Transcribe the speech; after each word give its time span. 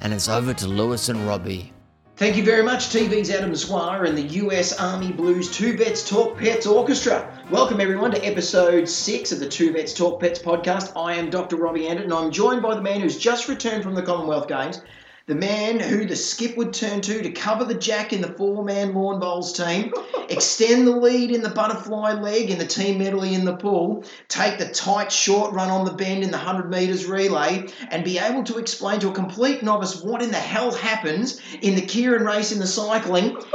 and 0.00 0.12
it's 0.12 0.28
over 0.28 0.54
to 0.54 0.66
Lewis 0.68 1.08
and 1.08 1.26
Robbie. 1.26 1.72
Thank 2.16 2.36
you 2.36 2.44
very 2.44 2.64
much, 2.64 2.88
TV's 2.88 3.30
Adam 3.30 3.54
Swire 3.54 4.04
and 4.04 4.18
the 4.18 4.22
US 4.42 4.78
Army 4.80 5.12
Blues 5.12 5.50
Two 5.50 5.76
Vets 5.76 6.08
Talk 6.08 6.36
Pets 6.36 6.66
Orchestra. 6.66 7.32
Welcome 7.48 7.80
everyone 7.80 8.10
to 8.10 8.26
episode 8.26 8.88
six 8.88 9.30
of 9.30 9.38
the 9.38 9.48
Two 9.48 9.72
Vets 9.72 9.94
Talk 9.94 10.20
Pets 10.20 10.40
podcast. 10.40 10.92
I 10.96 11.14
am 11.14 11.30
Dr. 11.30 11.54
Robbie 11.54 11.86
Anderton. 11.86 12.10
And 12.10 12.20
I'm 12.20 12.32
joined 12.32 12.60
by 12.60 12.74
the 12.74 12.82
man 12.82 13.00
who's 13.00 13.18
just 13.18 13.48
returned 13.48 13.84
from 13.84 13.94
the 13.94 14.02
Commonwealth 14.02 14.48
Games, 14.48 14.80
the 15.28 15.34
man 15.34 15.78
who 15.78 16.06
the 16.06 16.16
skip 16.16 16.56
would 16.56 16.72
turn 16.72 17.02
to 17.02 17.22
to 17.22 17.30
cover 17.30 17.66
the 17.66 17.74
jack 17.74 18.14
in 18.14 18.22
the 18.22 18.28
four-man 18.28 18.94
lawn 18.94 19.20
bowls 19.20 19.52
team, 19.52 19.92
extend 20.30 20.86
the 20.86 20.96
lead 20.96 21.30
in 21.30 21.42
the 21.42 21.50
butterfly 21.50 22.14
leg 22.14 22.50
in 22.50 22.58
the 22.58 22.66
team 22.66 22.98
medley 22.98 23.34
in 23.34 23.44
the 23.44 23.54
pool, 23.54 24.04
take 24.28 24.58
the 24.58 24.68
tight 24.70 25.12
short 25.12 25.52
run 25.52 25.68
on 25.68 25.84
the 25.84 25.92
bend 25.92 26.24
in 26.24 26.30
the 26.30 26.38
100 26.38 26.70
metres 26.70 27.04
relay, 27.04 27.68
and 27.90 28.04
be 28.04 28.18
able 28.18 28.42
to 28.42 28.56
explain 28.56 29.00
to 29.00 29.10
a 29.10 29.12
complete 29.12 29.62
novice 29.62 30.02
what 30.02 30.22
in 30.22 30.30
the 30.30 30.36
hell 30.36 30.72
happens 30.72 31.38
in 31.60 31.74
the 31.74 31.82
Keirin 31.82 32.24
race 32.24 32.50
in 32.50 32.58
the 32.58 32.66
cycling. 32.66 33.36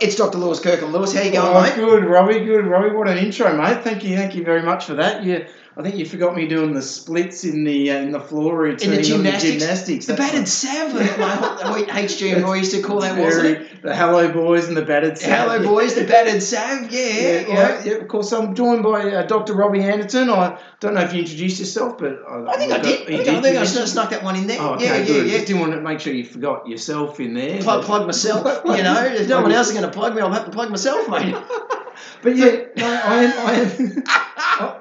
It's 0.00 0.16
Dr. 0.16 0.38
Lewis 0.38 0.60
Kirkham. 0.60 0.92
Lewis, 0.92 1.12
how 1.12 1.20
you 1.20 1.30
going, 1.30 1.54
oh, 1.54 1.60
mate? 1.60 1.74
good, 1.74 2.06
Robbie. 2.06 2.38
Good, 2.42 2.64
Robbie. 2.64 2.88
What 2.88 3.06
an 3.06 3.18
intro, 3.18 3.54
mate. 3.54 3.84
Thank 3.84 4.02
you, 4.02 4.16
thank 4.16 4.34
you 4.34 4.42
very 4.42 4.62
much 4.62 4.86
for 4.86 4.94
that. 4.94 5.22
You, 5.22 5.44
I 5.80 5.82
think 5.82 5.96
you 5.96 6.04
forgot 6.04 6.36
me 6.36 6.46
doing 6.46 6.74
the 6.74 6.82
splits 6.82 7.44
in 7.44 7.64
the 7.64 7.90
uh, 7.90 8.00
in 8.00 8.10
the 8.12 8.20
floor 8.20 8.54
routine. 8.54 8.90
In 8.90 8.96
the 8.98 9.02
gymnastics, 9.02 9.54
gymnastics. 9.54 10.06
the 10.06 10.12
battered 10.12 10.40
like- 10.40 10.46
sav, 10.48 10.92
that 10.92 11.86
HG 11.88 12.34
and 12.34 12.44
Roy 12.44 12.56
used 12.56 12.72
to 12.72 12.82
call 12.82 13.00
that, 13.00 13.14
Very- 13.14 13.24
wasn't 13.24 13.46
it? 13.46 13.82
The 13.82 13.96
hello 13.96 14.30
boys 14.30 14.68
and 14.68 14.76
the 14.76 14.82
battered. 14.82 15.18
Hello, 15.18 15.56
sav. 15.56 15.64
boys, 15.64 15.94
the 15.94 16.04
battered 16.04 16.42
sav, 16.42 16.92
yeah, 16.92 17.00
Yeah, 17.00 17.20
yeah. 17.22 17.46
yeah, 17.48 17.82
yeah, 17.84 17.92
of 17.94 18.08
course. 18.08 18.30
I'm 18.30 18.54
joined 18.54 18.82
by 18.82 19.10
uh, 19.10 19.22
Dr. 19.22 19.54
Robbie 19.54 19.80
Anderton. 19.80 20.28
I 20.28 20.58
don't 20.80 20.92
know 20.92 21.00
if 21.00 21.14
you 21.14 21.20
introduced 21.20 21.58
yourself, 21.58 21.96
but 21.96 22.20
I, 22.28 22.44
I 22.44 22.56
think 22.58 22.72
I 22.72 22.78
did. 22.78 23.00
I 23.00 23.04
think, 23.04 23.28
I, 23.28 23.40
think 23.40 23.56
I 23.56 23.64
snuck, 23.64 24.10
that 24.10 24.22
one 24.22 24.36
in 24.36 24.46
there. 24.48 24.60
Oh, 24.60 24.74
okay, 24.74 24.84
yeah, 24.84 25.06
good. 25.06 25.08
yeah, 25.08 25.22
Just 25.22 25.32
yeah. 25.32 25.44
didn't 25.46 25.60
want 25.60 25.72
to 25.72 25.80
make 25.80 26.00
sure 26.00 26.12
you 26.12 26.24
forgot 26.24 26.68
yourself 26.68 27.20
in 27.20 27.32
there. 27.32 27.62
Plug, 27.62 27.84
plug 27.84 28.04
myself, 28.04 28.44
you 28.66 28.82
know. 28.82 29.02
If 29.02 29.28
no 29.30 29.40
one 29.40 29.52
else 29.52 29.68
is 29.68 29.72
going 29.72 29.90
to 29.90 29.96
plug 29.98 30.14
me, 30.14 30.20
I'll 30.20 30.30
have 30.30 30.44
to 30.44 30.50
plug 30.50 30.68
myself, 30.68 31.08
mate. 31.08 31.34
But 32.22 32.36
yeah, 32.36 32.64
no, 32.76 32.86
I 32.86 33.24
am, 33.24 33.46
I 33.48 33.52
am, 33.54 34.02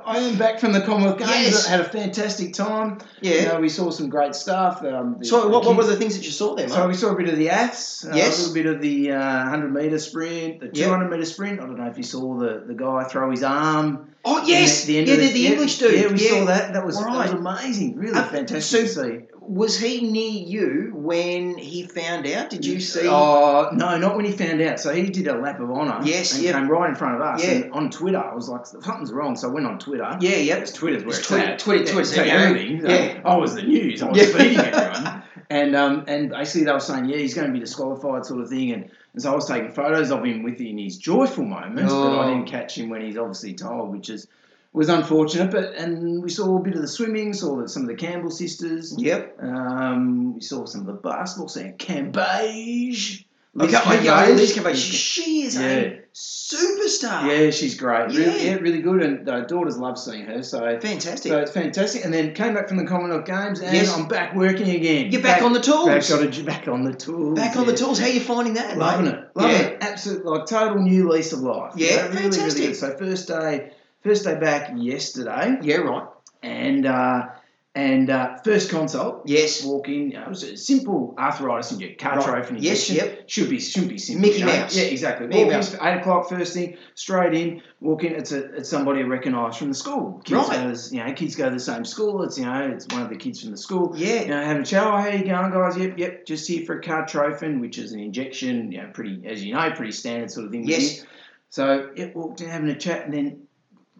I, 0.06 0.18
am 0.18 0.38
back 0.38 0.60
from 0.60 0.74
the 0.74 0.82
Commonwealth 0.82 1.20
Games. 1.20 1.30
Yes. 1.32 1.68
I 1.68 1.72
had 1.72 1.80
a 1.82 1.86
fantastic 1.90 2.54
time. 2.54 3.00
Yeah. 3.22 3.34
You 3.36 3.48
know, 3.48 3.60
we 3.62 3.70
saw 3.70 3.90
some 3.92 4.10
great 4.10 4.36
stuff. 4.36 4.84
Um, 4.84 5.18
the- 5.20 5.26
So, 5.26 5.44
the 5.44 5.50
what, 5.50 5.66
what 5.66 5.78
were 5.78 5.86
the 5.86 5.96
things 5.96 6.18
that 6.18 6.26
you 6.26 6.32
saw 6.32 6.56
there, 6.56 6.68
mate? 6.68 6.74
So 6.74 6.88
we 6.88 6.94
saw 6.96 7.12
a 7.12 7.16
bit 7.16 7.30
of 7.30 7.38
the 7.38 7.50
aths, 7.50 8.06
uh, 8.06 8.12
Yes. 8.14 8.38
a 8.38 8.42
little 8.50 8.54
bit 8.56 8.66
of 8.76 8.82
the 8.82 9.12
uh, 9.14 9.44
100 9.44 9.74
metre 9.74 10.00
sprint, 10.00 10.60
the 10.60 10.66
Yep. 10.68 10.74
200 10.76 11.10
metre 11.10 11.26
sprint. 11.26 11.60
I 11.62 11.66
don't 11.66 11.78
know 11.78 11.88
if 11.88 11.98
you 11.98 12.04
saw 12.04 12.38
the, 12.38 12.64
the 12.68 12.74
guy 12.74 13.04
throw 13.06 13.32
his 13.32 13.44
arm. 13.44 14.14
oh, 14.26 14.44
yes, 14.46 14.84
the 14.86 14.98
end 14.98 15.08
yeah, 15.08 15.16
the, 15.16 15.32
the 15.32 15.48
English 15.48 15.78
dude. 15.80 15.94
Yeah, 15.94 16.12
we 16.12 16.18
saw 16.18 16.46
that. 16.46 16.74
That 16.74 16.86
was, 16.86 16.98
that 17.00 17.08
was 17.10 17.32
amazing. 17.32 17.96
Really 17.96 18.18
Uh, 18.18 18.24
fantastic 18.28 18.88
so- 18.90 19.04
to 19.04 19.10
see. 19.20 19.26
Was 19.52 19.80
he 19.80 20.08
near 20.08 20.30
you 20.30 20.92
when 20.94 21.58
he 21.58 21.82
found 21.82 22.28
out? 22.28 22.52
Did 22.52 22.64
you 22.66 22.80
see? 22.80 23.02
Oh 23.08 23.70
no, 23.74 23.98
not 23.98 24.16
when 24.16 24.24
he 24.26 24.32
found 24.32 24.62
out. 24.62 24.80
So 24.80 24.94
he 24.94 25.10
did 25.10 25.28
a 25.28 25.36
lap 25.40 25.60
of 25.60 25.72
honour. 25.72 26.02
Yes, 26.06 26.36
and 26.36 26.44
yeah. 26.44 26.52
came 26.52 26.70
right 26.70 26.88
in 26.90 26.96
front 26.96 27.16
of 27.16 27.22
us. 27.22 27.44
Yeah. 27.44 27.52
And 27.52 27.72
on 27.74 27.90
Twitter, 27.90 28.20
I 28.20 28.36
was 28.36 28.48
like, 28.48 28.68
something's 28.68 29.12
wrong. 29.12 29.36
So 29.36 29.50
I 29.50 29.52
went 29.52 29.66
on 29.66 29.80
Twitter. 29.80 30.08
yeah, 30.22 30.36
yeah. 30.36 30.56
Because 30.56 30.74
Twitter's 30.74 31.02
where 31.04 31.10
It's 31.10 31.20
it's, 31.20 31.28
Twitter- 31.30 31.48
at. 31.48 31.60
Twitter- 31.60 31.84
Yeah, 31.86 31.92
Twitter's 31.92 32.14
so 32.16 32.22
at, 32.22 32.28
yeah. 32.28 32.34
everything. 32.34 32.82
So 32.82 32.88
Yeah. 32.90 33.22
I 33.26 33.38
was 33.38 33.56
the 33.56 33.64
news. 33.64 34.04
I 34.04 34.10
was 34.10 34.18
Yeah. 34.20 34.38
feeding 34.38 34.60
everyone. 34.60 35.24
And 35.52 35.76
um, 35.76 36.04
and 36.08 36.30
basically 36.30 36.66
they 36.66 36.72
were 36.72 36.80
saying, 36.80 37.06
yeah, 37.06 37.18
he's 37.18 37.34
going 37.34 37.48
to 37.48 37.54
be 37.54 37.60
disqualified, 37.60 38.24
sort 38.24 38.42
of 38.42 38.50
thing. 38.50 38.70
And, 38.72 38.92
and 39.14 39.22
so 39.24 39.32
I 39.32 39.36
was 39.36 39.48
taking 39.48 39.72
photos 39.72 40.12
of 40.12 40.24
him 40.24 40.44
with 40.44 40.62
in 40.62 40.78
his 40.78 40.98
joyful 40.98 41.44
moments, 41.44 41.92
but 41.92 42.00
Oh. 42.14 42.20
I 42.20 42.28
didn't 42.32 42.46
catch 42.48 42.78
him 42.78 42.90
when 42.90 43.02
he's 43.02 43.18
obviously 43.18 43.56
told, 43.56 43.90
which 43.92 44.12
is 44.12 44.28
was 44.74 44.90
unfortunate. 44.90 45.52
But 45.52 45.76
and 45.76 46.22
we 46.24 46.30
saw 46.30 46.58
a 46.58 46.62
bit 46.62 46.76
of 46.76 46.82
the 46.82 46.88
swimming, 46.88 47.34
saw 47.34 47.58
that 47.58 47.70
some 47.70 47.84
of 47.84 47.90
the 47.90 47.96
Campbell 47.96 48.32
sisters. 48.32 48.96
Yep. 48.98 49.38
Um, 49.42 50.36
we 50.36 50.42
saw 50.42 50.66
some 50.66 50.82
of 50.82 50.88
the 50.88 50.94
basketball, 50.94 51.50
seeing 51.50 51.74
Cambage. 51.78 53.26
Okay, 53.60 53.66
Liz 53.66 53.82
oh, 53.84 53.94
yeah, 53.94 54.26
Cambage. 54.28 54.36
Liz 54.36 54.56
Cambage. 54.56 54.92
She 54.92 55.42
is 55.42 55.58
a 55.58 56.02
superstar. 56.14 57.28
Yeah, 57.28 57.50
she's 57.50 57.76
great. 57.76 58.12
Yeah. 58.12 58.20
Really, 58.20 58.46
yeah, 58.46 58.54
really 58.56 58.82
good. 58.82 59.02
And 59.02 59.28
uh, 59.28 59.42
daughters 59.46 59.78
love 59.78 59.98
seeing 59.98 60.26
her. 60.28 60.44
So 60.44 60.60
Fantastic. 60.80 61.32
so 61.32 61.40
it's 61.40 61.52
fantastic. 61.52 62.06
And 62.06 62.14
then 62.14 62.36
came 62.36 62.54
back 62.54 62.68
from 62.68 62.78
the 62.78 62.86
Commonwealth 62.86 63.26
Games, 63.26 63.60
and 63.60 63.76
Yes. 63.76 63.92
I'm 63.92 64.08
back 64.08 64.36
working 64.36 64.70
again. 64.70 65.12
You're 65.12 65.24
back 65.24 65.42
on 65.42 65.54
the 65.54 65.60
tools. 65.60 65.88
Back 65.88 66.12
on, 66.12 66.30
the- 66.30 66.44
back 66.44 66.68
on 66.68 66.84
the 66.84 66.94
tools. 66.94 67.36
Back 67.40 67.56
on 67.58 67.66
the 67.66 67.76
tools. 67.76 68.00
How 68.00 68.06
you 68.08 68.20
finding 68.20 68.54
that? 68.54 68.78
Loving 68.78 69.06
mate? 69.08 69.16
it. 69.16 69.32
Loving 69.34 69.52
yeah. 69.52 69.62
it. 69.64 69.78
Absolute, 69.84 70.26
like 70.26 70.46
total 70.46 70.78
new 70.78 71.10
lease 71.10 71.34
of 71.34 71.40
life. 71.40 71.74
You 71.76 71.88
Yeah, 71.88 71.96
know, 71.96 72.02
really, 72.10 72.22
fantastic. 72.22 72.54
really 72.54 72.68
good. 72.68 72.76
So 72.76 72.98
first 72.98 73.28
day, 73.28 73.72
first 74.04 74.24
day 74.24 74.36
back 74.40 74.72
yesterday, 74.76 75.58
Yeah, 75.62 75.78
right. 75.78 76.08
and 76.44 76.86
uh, 76.86 77.28
and 77.76 78.10
uh, 78.10 78.38
first 78.44 78.72
consult. 78.72 79.22
Yes. 79.28 79.64
Walk 79.64 79.88
in. 79.88 80.10
You 80.12 80.18
know, 80.18 80.24
it 80.24 80.30
was 80.30 80.44
a 80.44 80.58
simple 80.58 81.14
arthritis 81.20 81.72
injection, 81.72 81.98
Cartrophen 82.00 82.56
Right. 82.56 82.64
Yes, 82.64 82.90
injection. 82.90 83.16
yep. 83.18 83.30
Should 83.30 83.50
be 83.50 83.60
should 83.60 83.88
be 83.88 83.98
simple. 84.00 84.22
Mickey 84.28 84.40
you 84.40 84.46
know? 84.48 84.52
Mouse. 84.54 84.76
Yeah, 84.76 84.84
exactly. 84.86 85.28
Mickey 85.28 85.44
walk 85.44 85.54
Mouse. 85.54 85.74
in 85.76 85.80
eight 85.86 85.98
o'clock 86.00 86.30
first 86.30 86.54
thing, 86.56 86.78
straight 86.96 87.36
in. 87.36 87.62
Walk 87.80 88.04
in. 88.04 88.14
It's 88.16 88.32
a 88.32 88.56
it's 88.56 88.70
somebody 88.70 89.02
I 89.02 89.04
recognise 89.04 89.56
from 89.56 89.68
the 89.70 89.76
school. 89.76 90.20
Kids 90.26 90.50
Right. 90.50 90.58
Go 90.58 90.74
to, 90.74 90.78
the- 90.90 90.96
you 90.96 91.04
know, 91.06 91.14
kids 91.14 91.36
go 91.36 91.46
to 91.48 91.52
the 91.54 91.60
same 91.60 91.86
school. 91.86 92.24
It's 92.24 92.38
you 92.40 92.46
know, 92.46 92.72
it's 92.74 92.88
one 92.92 93.04
of 93.04 93.10
the 93.10 93.16
kids 93.18 93.42
from 93.42 93.52
the 93.52 93.58
school. 93.58 93.94
Yeah. 93.96 94.22
You 94.24 94.28
know, 94.30 94.44
having 94.44 94.64
a 94.64 94.66
chat. 94.66 94.84
Oh, 94.86 94.98
how 94.98 95.08
you 95.10 95.24
going, 95.24 95.52
guys? 95.52 95.78
Yep, 95.78 95.94
yep. 96.00 96.26
Just 96.26 96.48
here 96.48 96.66
for 96.66 96.80
a 96.80 96.82
Cartrophen, 96.82 97.60
which 97.62 97.78
is 97.78 97.92
an 97.94 98.00
injection. 98.00 98.72
You 98.72 98.82
know, 98.82 98.90
pretty 98.94 99.22
as 99.28 99.44
you 99.44 99.54
know, 99.54 99.70
pretty 99.72 99.92
standard 99.92 100.32
sort 100.32 100.48
of 100.48 100.52
thing. 100.52 100.68
Yes. 100.68 101.06
So 101.52 101.92
it 101.96 102.16
walked 102.16 102.42
in 102.42 102.50
having 102.50 102.70
a 102.70 102.76
chat, 102.78 103.06
and 103.06 103.14
then 103.14 103.44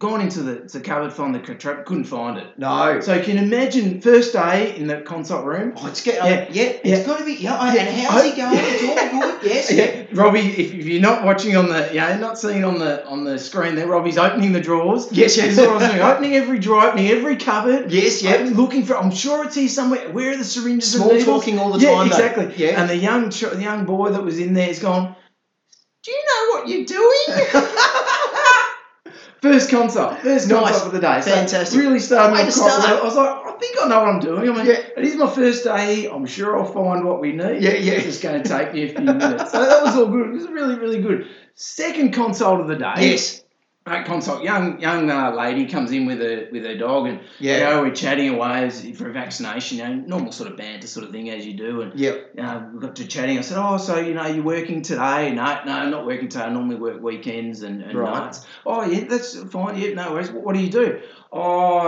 gone 0.00 0.22
into 0.22 0.42
the, 0.42 0.54
the 0.66 0.80
cupboard, 0.80 1.12
find 1.12 1.34
the 1.34 1.38
trap, 1.38 1.84
couldn't 1.84 2.04
find 2.04 2.38
it. 2.38 2.58
No. 2.58 3.00
So 3.00 3.12
you 3.14 3.22
can 3.22 3.36
imagine 3.36 4.00
first 4.00 4.32
day 4.32 4.74
in 4.74 4.86
the 4.86 5.02
consult 5.02 5.44
room. 5.44 5.74
Oh, 5.76 5.86
it's 5.88 6.02
get, 6.02 6.14
Yeah. 6.16 6.48
yeah, 6.50 6.94
it's 6.96 7.06
got 7.06 7.18
to 7.18 7.24
be. 7.26 7.34
Yeah, 7.34 7.72
Yeah. 7.74 7.82
and 7.82 8.00
how's 8.06 8.24
he 8.24 8.32
going? 8.32 8.54
It's 8.58 8.82
all 8.82 9.20
good. 9.20 9.30
Yes. 9.50 9.72
Yeah, 9.72 10.04
Robbie, 10.12 10.40
if, 10.40 10.74
if 10.74 10.86
you're 10.86 11.00
not 11.00 11.24
watching 11.24 11.56
on 11.56 11.68
the, 11.68 11.90
yeah, 11.94 12.16
not 12.18 12.38
seeing 12.38 12.62
on 12.64 12.78
the 12.78 13.06
on 13.06 13.24
the 13.24 13.38
screen 13.38 13.74
there, 13.74 13.86
Robbie's 13.86 14.18
opening 14.18 14.52
the 14.52 14.60
drawers. 14.60 15.08
Yes, 15.12 15.36
yes. 15.36 15.56
This 15.56 15.58
is 15.58 15.66
what 15.66 15.70
I 15.70 15.74
was 15.74 15.88
doing. 15.90 16.02
Opening 16.02 16.34
every 16.34 16.58
drawer, 16.58 16.86
opening 16.88 17.08
every 17.08 17.36
cupboard. 17.36 17.90
Yes, 17.90 18.22
yeah. 18.22 18.50
looking 18.52 18.84
for. 18.84 18.96
I'm 18.98 19.10
sure 19.10 19.44
it's 19.46 19.54
here 19.54 19.68
somewhere. 19.68 20.10
Where 20.12 20.32
are 20.32 20.36
the 20.36 20.44
syringes? 20.44 20.94
and 20.94 21.02
Small 21.04 21.14
needles? 21.14 21.24
talking 21.44 21.58
all 21.58 21.72
the 21.72 21.78
yeah, 21.78 21.90
time. 21.94 22.08
though. 22.10 22.16
exactly. 22.16 22.54
Yeah. 22.56 22.80
And 22.80 22.88
the 22.90 22.96
young 22.96 23.30
the 23.30 23.58
young 23.62 23.86
boy 23.86 24.10
that 24.10 24.22
was 24.22 24.38
in 24.38 24.52
there 24.54 24.68
is 24.68 24.78
gone. 24.78 25.14
Do 26.02 26.10
you 26.12 26.22
know 26.28 26.58
what 26.58 26.68
you're 26.68 26.84
doing? 26.86 27.26
First 29.42 29.70
consult, 29.70 30.18
first 30.18 30.48
Nice. 30.48 30.60
consult 30.70 30.86
of 30.86 30.92
the 30.92 31.00
day. 31.00 31.20
So 31.22 31.30
Fantastic. 31.30 31.80
really 31.80 31.98
started 31.98 32.34
quite 32.34 32.52
start. 32.52 32.90
I 32.90 33.02
was 33.02 33.16
like, 33.16 33.28
I 33.46 33.52
think 33.52 33.76
I 33.82 33.88
know 33.88 34.00
what 34.00 34.08
I'm 34.10 34.20
doing. 34.20 34.50
I 34.50 34.52
mean, 34.52 34.66
Yeah. 34.66 34.80
it 34.96 35.04
is 35.04 35.16
my 35.16 35.30
first 35.30 35.64
day. 35.64 36.06
I'm 36.10 36.26
sure 36.26 36.58
I'll 36.58 36.70
find 36.70 37.04
what 37.06 37.20
we 37.20 37.32
need. 37.32 37.62
Yeah, 37.62 37.70
yeah. 37.72 37.92
It's 37.94 38.04
just 38.04 38.22
going 38.22 38.42
to 38.42 38.46
take 38.48 38.74
me 38.74 38.82
a 38.84 38.88
few 38.88 39.00
minutes. 39.04 39.50
So 39.52 39.64
that 39.64 39.82
was 39.82 39.96
all 39.96 40.06
good. 40.06 40.28
It 40.28 40.32
was 40.32 40.46
really, 40.48 40.74
really 40.78 41.00
good. 41.00 41.26
Second 41.54 42.12
consult 42.12 42.60
of 42.60 42.68
the 42.68 42.76
day. 42.76 42.92
yes. 42.98 43.42
Great 43.90 44.06
consult. 44.06 44.44
Young 44.44 44.80
young 44.80 45.10
uh, 45.10 45.32
lady 45.34 45.66
comes 45.66 45.90
in 45.90 46.06
with 46.06 46.20
her 46.20 46.46
with 46.52 46.64
her 46.64 46.76
dog, 46.78 47.08
and 47.08 47.18
Yeah. 47.40 47.54
you 47.58 47.64
know, 47.64 47.82
we're 47.82 47.90
chatting 47.94 48.28
away 48.28 48.64
as 48.66 48.88
for 48.96 49.10
a 49.10 49.12
vaccination. 49.12 49.78
You 49.78 49.84
know, 49.88 49.94
normal 50.06 50.30
sort 50.30 50.48
of 50.48 50.56
banter 50.56 50.86
sort 50.86 51.06
of 51.06 51.10
thing 51.10 51.28
as 51.28 51.44
you 51.44 51.54
do, 51.54 51.80
and 51.82 51.98
Yep. 51.98 52.30
uh, 52.38 52.60
we 52.72 52.78
got 52.78 52.94
to 52.96 53.06
chatting. 53.08 53.36
I 53.36 53.40
said, 53.40 53.58
"Oh, 53.58 53.78
so 53.78 53.98
you 53.98 54.14
know, 54.14 54.26
you're 54.28 54.44
working 54.44 54.82
today?" 54.82 55.32
No, 55.32 55.42
no, 55.66 55.72
I'm 55.72 55.90
not 55.90 56.06
working 56.06 56.28
today. 56.28 56.44
I 56.44 56.50
normally 56.50 56.76
work 56.76 57.02
weekends 57.02 57.62
and, 57.62 57.82
and 57.82 57.98
Right. 57.98 58.14
nights. 58.26 58.46
Oh, 58.64 58.84
yeah, 58.84 59.06
that's 59.08 59.34
fine. 59.50 59.76
Yeah, 59.76 59.94
no 59.94 60.12
worries. 60.12 60.30
What, 60.30 60.44
what 60.44 60.54
do 60.54 60.60
you 60.62 60.70
do? 60.70 61.00
Oh, 61.32 61.78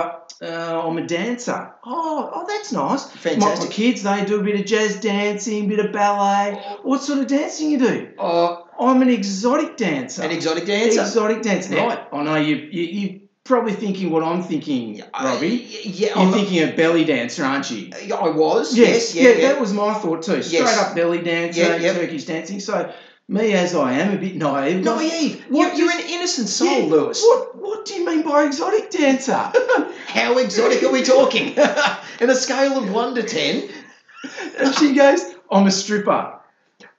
uh, 0.42 0.82
I'm 0.84 0.98
a 0.98 1.06
dancer. 1.06 1.72
Oh, 1.86 2.30
oh, 2.34 2.44
that's 2.48 2.72
nice. 2.72 3.06
My, 3.06 3.12
my 3.14 3.38
Fantastic. 3.40 3.70
kids, 3.70 4.02
they 4.02 4.24
do 4.24 4.40
a 4.40 4.42
bit 4.42 4.58
of 4.58 4.66
jazz 4.66 4.98
dancing, 5.00 5.66
a 5.66 5.68
bit 5.68 5.78
of 5.86 5.92
ballet. 5.92 6.60
What 6.82 7.02
sort 7.02 7.20
of 7.20 7.26
dancing 7.28 7.70
you 7.70 7.78
do? 7.78 8.08
Oh, 8.18 8.61
I'm 8.78 9.02
an 9.02 9.10
exotic 9.10 9.76
dancer. 9.76 10.22
an 10.22 10.30
exotic 10.30 10.66
dancer. 10.66 11.00
Exotic 11.02 11.42
dancer. 11.42 11.74
Now, 11.74 11.88
Right. 11.88 12.06
I 12.12 12.22
know 12.22 12.36
you, 12.36 12.56
you, 12.56 12.82
you 12.82 13.20
probably 13.44 13.72
thinking 13.72 14.10
what 14.10 14.22
I'm 14.22 14.42
thinking, 14.42 15.02
Robbie. 15.20 15.64
Uh, 15.64 15.78
yeah, 15.84 16.08
You're 16.08 16.18
I'm- 16.18 16.32
thinking 16.32 16.62
of 16.68 16.76
belly 16.76 17.04
dancer, 17.04 17.44
aren't 17.44 17.70
you? 17.70 17.90
I 18.14 18.28
was. 18.30 18.76
Yes. 18.76 19.14
Yeah. 19.14 19.30
yeah. 19.30 19.48
that 19.52 19.60
was 19.60 19.72
my 19.72 19.94
thought 19.94 20.22
too. 20.22 20.42
Straight 20.42 20.60
Yes. 20.60 20.78
up 20.78 20.94
belly 20.94 21.22
dancer, 21.22 21.60
Yeah, 21.60 21.76
yep. 21.76 21.96
Turkish 21.96 22.24
dancing. 22.24 22.60
So 22.60 22.92
me 23.28 23.52
as 23.52 23.74
I 23.74 23.92
am, 23.94 24.14
a 24.14 24.18
bit 24.18 24.36
naive. 24.36 24.84
Naive. 24.84 25.44
What 25.48 25.76
You're, 25.76 25.90
you're 25.90 26.00
an 26.00 26.06
innocent 26.08 26.48
soul, 26.48 26.80
Yeah, 26.82 26.86
Lewis. 26.94 27.22
What 27.22 27.56
what 27.56 27.84
do 27.86 27.94
you 27.94 28.04
mean 28.06 28.22
by 28.22 28.44
exotic 28.44 28.90
dancer? 28.90 29.32
How 30.06 30.38
exotic 30.38 30.82
are 30.82 30.90
we 30.92 31.02
talking? 31.02 31.56
In 32.20 32.30
a 32.30 32.34
scale 32.34 32.78
of 32.78 32.92
one 32.92 33.14
to 33.16 33.22
ten. 33.22 33.68
and 34.58 34.74
she 34.76 34.94
goes, 34.94 35.20
I'm 35.50 35.66
a 35.66 35.70
stripper. 35.70 36.38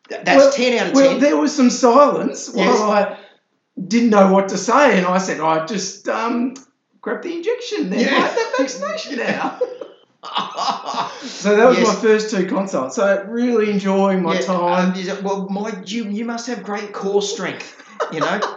That's 0.10 0.28
Well- 0.38 0.52
10 0.52 0.80
out 0.80 0.88
of 0.88 0.94
10. 0.94 1.02
Well, 1.04 1.20
there 1.20 1.38
was 1.38 1.56
some 1.56 1.70
silence 1.70 2.52
Yes. 2.54 2.80
while 2.80 2.92
I 2.92 3.18
didn't 3.88 4.10
know 4.10 4.32
what 4.32 4.50
to 4.50 4.58
say, 4.58 4.98
and 4.98 5.06
I 5.08 5.18
said, 5.18 5.40
I 5.40 5.66
just 5.66 6.08
um, 6.10 6.54
grabbed 7.02 7.24
the 7.24 7.34
injection 7.36 7.90
there, 7.90 8.02
Yeah. 8.02 8.20
mate, 8.22 8.36
that 8.36 8.54
vaccination 8.58 9.18
now. 9.28 9.60
So 11.24 11.56
that 11.56 11.68
was 11.68 11.78
Yes. 11.80 11.88
my 11.88 11.96
first 11.96 12.30
two 12.32 12.46
consults. 12.48 12.96
So 12.96 13.26
really 13.28 13.70
enjoying 13.72 14.22
my 14.22 14.36
Yeah, 14.36 14.42
time. 14.42 14.94
um, 14.94 15.24
well, 15.24 15.48
my, 15.50 15.74
you, 15.86 16.06
you 16.06 16.26
must 16.26 16.48
have 16.48 16.64
great 16.64 16.92
core 16.94 17.22
strength, 17.22 17.76
you 18.12 18.20
know? 18.20 18.40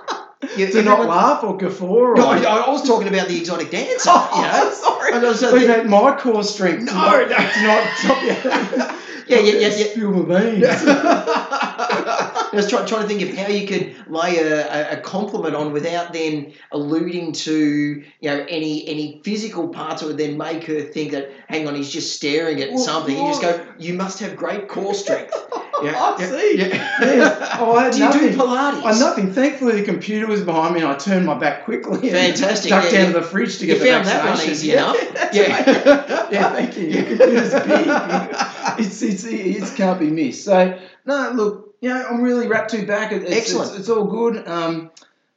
You, 0.57 0.67
to 0.71 0.83
not 0.83 1.07
laugh 1.09 1.43
or 1.45 1.57
guffaw 1.57 1.87
or 1.87 2.15
No, 2.15 2.29
I, 2.29 2.39
I 2.43 2.71
was 2.71 2.87
talking 2.87 3.09
about 3.09 3.27
the 3.27 3.39
exotic 3.39 3.71
dancer, 3.71 4.11
you 4.11 4.43
know? 4.43 4.71
sorry. 4.73 5.13
Also 5.27 5.51
But 5.51 5.61
the- 5.61 5.81
about 5.81 5.87
my 5.87 6.17
core 6.19 6.45
strength. 6.45 6.85
No, 6.85 6.93
not, 6.93 7.29
no. 7.31 7.37
to 7.37 7.63
not 7.63 7.89
stop 7.97 8.23
you. 8.23 9.16
Yeah, 9.29 9.39
yeah, 9.41 9.53
yeah, 9.55 9.69
yeah. 9.75 9.87
Spill 9.87 10.11
my 10.13 10.41
beans. 10.41 10.65
I 10.69 12.51
was 12.53 12.69
trying, 12.71 12.87
trying 12.87 13.03
to 13.03 13.09
think 13.09 13.23
of 13.23 13.37
how 13.37 13.49
you 13.49 13.67
could 13.67 14.09
lay 14.09 14.39
a, 14.39 14.99
a, 14.99 15.01
compliment 15.01 15.55
on 15.57 15.73
without 15.73 16.13
then 16.13 16.55
alluding 16.71 17.33
to 17.33 18.05
you 18.21 18.31
know 18.31 18.47
any 18.49 18.87
any 18.87 19.21
physical 19.25 19.69
parts 19.69 20.03
that 20.03 20.09
would 20.09 20.19
then 20.19 20.37
make 20.39 20.65
her 20.65 20.81
think 20.81 21.13
that 21.13 21.31
hang 21.49 21.67
on 21.67 21.75
he's 21.75 21.91
just 21.91 22.15
staring 22.15 22.63
at 22.63 22.71
Well, 22.71 22.79
something. 22.79 23.17
You 23.17 23.27
just 23.27 23.43
go 23.43 23.67
you 23.79 23.95
must 23.95 24.21
have 24.21 24.37
great 24.37 24.69
core 24.69 24.95
strength. 24.95 25.35
Yeah, 25.83 25.93
I 25.93 26.17
yeah, 26.19 26.27
see. 26.31 26.57
yeah. 26.57 26.67
Yes. 27.03 27.59
Oh, 27.61 27.77
I 27.77 27.85
had 27.85 27.93
Do 27.93 27.99
you 27.99 28.13
do 28.13 28.39
Pilates? 28.39 28.83
I 28.83 28.99
nothing. 28.99 29.33
Thankfully, 29.35 29.79
the 29.79 29.85
computer 29.85 30.27
was 30.27 30.43
behind 30.43 30.75
me, 30.75 30.81
and 30.81 30.89
I 30.89 30.95
turned 30.95 31.27
my 31.27 31.35
back 31.35 31.67
quickly. 31.67 32.09
and 32.09 32.35
Fantastic, 32.35 32.71
Ducked 32.71 32.87
yeah, 32.87 32.99
down 32.99 33.07
yeah. 33.09 33.13
to 33.13 33.21
the 33.21 33.27
fridge 33.27 33.59
to 33.59 33.67
You 33.67 33.75
get 33.75 33.81
the 33.81 33.87
found 33.91 34.07
that 34.07 34.39
one 34.39 34.49
easy 34.49 34.73
enough. 34.73 34.97
Yeah. 35.35 36.29
yeah, 36.31 36.53
thank 36.53 36.79
you. 36.79 36.87
Your 36.87 37.05
computer's 37.05 37.53
big. 37.53 38.47
It's 38.79 39.03
it's 39.03 39.25
it 39.25 39.77
can't 39.77 39.99
be 39.99 40.11
missed. 40.11 40.45
So 40.45 40.79
no, 41.05 41.31
look, 41.35 41.77
you 41.81 41.89
know, 41.91 42.07
I'm 42.07 42.23
really 42.23 42.47
wrapped 42.49 42.71
to 42.71 42.87
back. 42.87 43.13
It's, 43.13 43.31
Excellent. 43.31 43.71
It's, 43.71 43.81
it's 43.81 43.89
all 43.89 44.05
good. 44.05 44.47
Um, 44.49 44.91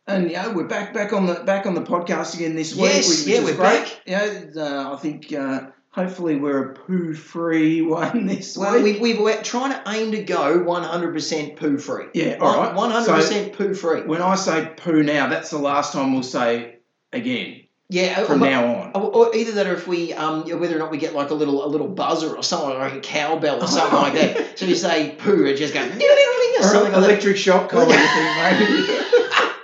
and 0.07 0.31
yeah, 0.31 0.51
we're 0.53 0.67
back 0.67 0.93
back 0.93 1.13
on 1.13 1.25
the 1.27 1.35
back 1.35 1.65
on 1.65 1.75
the 1.75 1.81
podcast 1.81 2.35
again 2.35 2.55
this 2.55 2.73
week. 2.73 2.85
Yes, 2.85 3.09
which, 3.09 3.27
yeah, 3.27 3.43
we're 3.43 3.55
great. 3.55 3.83
back. 3.83 4.01
Yeah, 4.05 4.43
uh, 4.55 4.93
I 4.93 4.97
think 4.97 5.31
uh, 5.31 5.67
hopefully 5.91 6.35
we're 6.37 6.71
a 6.71 6.73
poo 6.73 7.13
free 7.13 7.81
one 7.99 8.25
this 8.25 8.57
Well, 8.57 8.81
week. 8.81 8.99
we, 9.01 9.13
we 9.13 9.19
we're 9.21 9.41
trying 9.43 9.71
to 9.71 9.83
aim 9.91 10.11
to 10.13 10.23
go 10.23 10.59
100% 10.59 11.55
poo 11.57 11.77
free. 11.77 12.05
yeah, 12.13 12.37
all 12.39 12.57
right. 12.57 12.75
100% 12.75 13.53
poo 13.53 13.73
free. 13.73 14.01
When 14.01 14.21
I 14.21 14.35
say 14.35 14.71
poo 14.77 15.03
now, 15.03 15.27
that's 15.27 15.51
the 15.51 15.59
last 15.59 15.93
time 15.93 16.13
we'll 16.13 16.23
say 16.23 16.77
again 17.13 17.61
Yeah, 17.91 18.23
from 18.25 18.39
but- 18.39 18.49
now 18.49 18.65
on. 18.67 18.91
Or- 18.93 19.09
Or 19.29 19.35
either 19.35 19.53
that, 19.53 19.65
or 19.67 19.73
if 19.73 19.87
we, 19.87 20.13
um, 20.13 20.43
whether 20.59 20.75
or 20.75 20.79
not 20.79 20.91
we 20.91 20.97
get 20.99 21.15
like 21.15 21.31
a 21.31 21.33
little, 21.33 21.65
a 21.65 21.67
little 21.67 21.87
buzzer 21.87 22.35
or 22.35 22.43
something, 22.43 22.77
like 22.77 22.93
a 22.93 22.99
cowbell 22.99 23.63
or 23.63 23.67
something 23.67 23.99
like 23.99 24.13
that. 24.13 24.59
So 24.59 24.65
you 24.65 24.75
say 24.75 25.15
poo, 25.17 25.45
it 25.45 25.55
just 25.57 25.73
goes 25.73 25.85
or 25.85 26.63
something 26.63 26.93
an 26.93 27.01
like 27.01 27.01
that. 27.01 27.09
electric 27.09 27.37
shock 27.37 27.69
collar, 27.69 27.85
you 27.85 27.93
think, 27.93 28.59
maybe. 28.59 28.99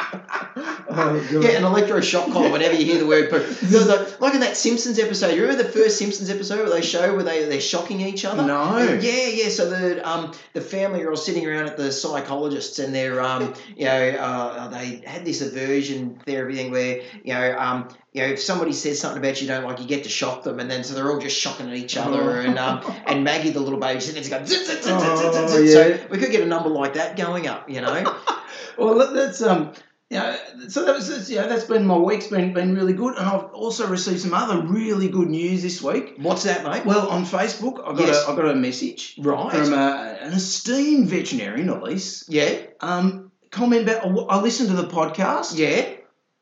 oh. 0.00 1.26
Yeah, 1.30 1.50
an 1.50 1.62
electroshock 1.62 2.32
collar 2.32 2.50
whenever 2.50 2.74
you 2.74 2.84
hear 2.84 2.98
the 2.98 3.06
word 3.06 3.30
poo. 3.30 3.38
The- 3.66 4.16
like 4.20 4.34
in 4.34 4.40
that 4.40 4.56
Simpsons 4.56 4.98
episode, 4.98 5.34
you 5.34 5.42
remember 5.42 5.62
the 5.62 5.68
first 5.68 5.98
Simpsons 5.98 6.28
episode 6.30 6.58
where 6.58 6.70
they 6.70 6.82
show 6.82 7.14
where 7.14 7.22
they 7.22 7.44
they're 7.44 7.60
shocking 7.60 8.00
each 8.00 8.24
other? 8.24 8.44
No. 8.44 8.76
Yeah, 8.78 9.26
yeah. 9.28 9.48
So 9.48 9.70
the 9.70 10.06
um 10.08 10.32
the 10.52 10.60
family 10.60 11.02
are 11.02 11.10
all 11.10 11.16
sitting 11.16 11.46
around 11.46 11.66
at 11.66 11.76
the 11.76 11.92
psychologists, 11.92 12.78
and 12.78 12.94
they're 12.94 13.20
um 13.20 13.54
you 13.76 13.84
know 13.84 14.10
uh, 14.10 14.68
they 14.68 15.02
had 15.06 15.24
this 15.24 15.40
aversion 15.40 16.20
therapy 16.26 16.56
thing 16.56 16.70
where 16.72 17.02
you 17.24 17.32
know 17.34 17.56
um 17.58 17.88
you 18.12 18.22
know 18.22 18.28
if 18.28 18.40
somebody 18.40 18.72
says 18.72 18.98
something 19.00 19.22
about 19.22 19.40
you 19.40 19.46
don't 19.48 19.64
like, 19.64 19.80
you 19.80 19.86
get 19.86 20.02
to 20.04 20.10
shock 20.10 20.42
them, 20.42 20.58
and 20.58 20.70
then 20.70 20.82
so 20.84 20.94
they're 20.94 21.10
all 21.10 21.20
just 21.20 21.38
shocking 21.38 21.68
at 21.68 21.76
each 21.76 21.96
other, 21.96 22.20
Oh. 22.20 22.40
and 22.40 22.58
um 22.58 22.80
and 23.06 23.22
Maggie 23.24 23.50
the 23.50 23.60
little 23.60 23.78
baby 23.78 24.00
going 24.00 24.00
zit, 24.00 24.24
zit, 24.24 24.24
zit, 24.24 24.48
zit, 24.48 24.84
zit, 24.84 24.84
zit, 24.84 25.00
Oh, 25.50 25.58
yeah. 25.58 25.72
So 25.72 25.98
we 26.10 26.18
could 26.18 26.30
get 26.32 26.42
a 26.42 26.46
number 26.46 26.68
like 26.68 26.94
that 26.94 27.16
going 27.16 27.46
up, 27.46 27.70
you 27.70 27.80
know. 27.80 28.16
Well, 28.76 29.12
that's 29.12 29.42
um, 29.42 29.72
yeah. 30.10 30.36
So 30.68 30.84
that 30.84 30.94
was 30.96 31.08
that's, 31.08 31.30
yeah. 31.30 31.46
That's 31.46 31.64
been 31.64 31.86
my 31.86 31.96
week's 31.96 32.26
been 32.26 32.52
been 32.52 32.74
really 32.74 32.92
good, 32.92 33.16
and 33.16 33.26
I've 33.26 33.44
also 33.54 33.86
received 33.86 34.20
some 34.20 34.34
other 34.34 34.60
really 34.62 35.08
good 35.08 35.28
news 35.28 35.62
this 35.62 35.80
week. 35.80 36.14
What's 36.18 36.42
that, 36.42 36.64
mate? 36.64 36.84
Well, 36.84 37.08
on 37.08 37.24
Facebook, 37.24 37.80
I 37.80 37.94
got 37.96 38.06
Yes. 38.08 38.24
a 38.26 38.30
I 38.32 38.36
got 38.36 38.48
a 38.48 38.54
message 38.54 39.14
right. 39.18 39.52
from 39.52 39.72
a, 39.72 40.18
an 40.20 40.32
esteemed 40.32 41.08
veterinarian, 41.08 41.68
Elise. 41.70 42.24
yeah. 42.28 42.58
Um, 42.80 43.30
comment 43.50 43.82
about 43.88 44.04
I 44.30 44.40
listened 44.40 44.68
to 44.70 44.76
the 44.76 44.88
podcast. 44.88 45.56
Yeah. 45.56 45.86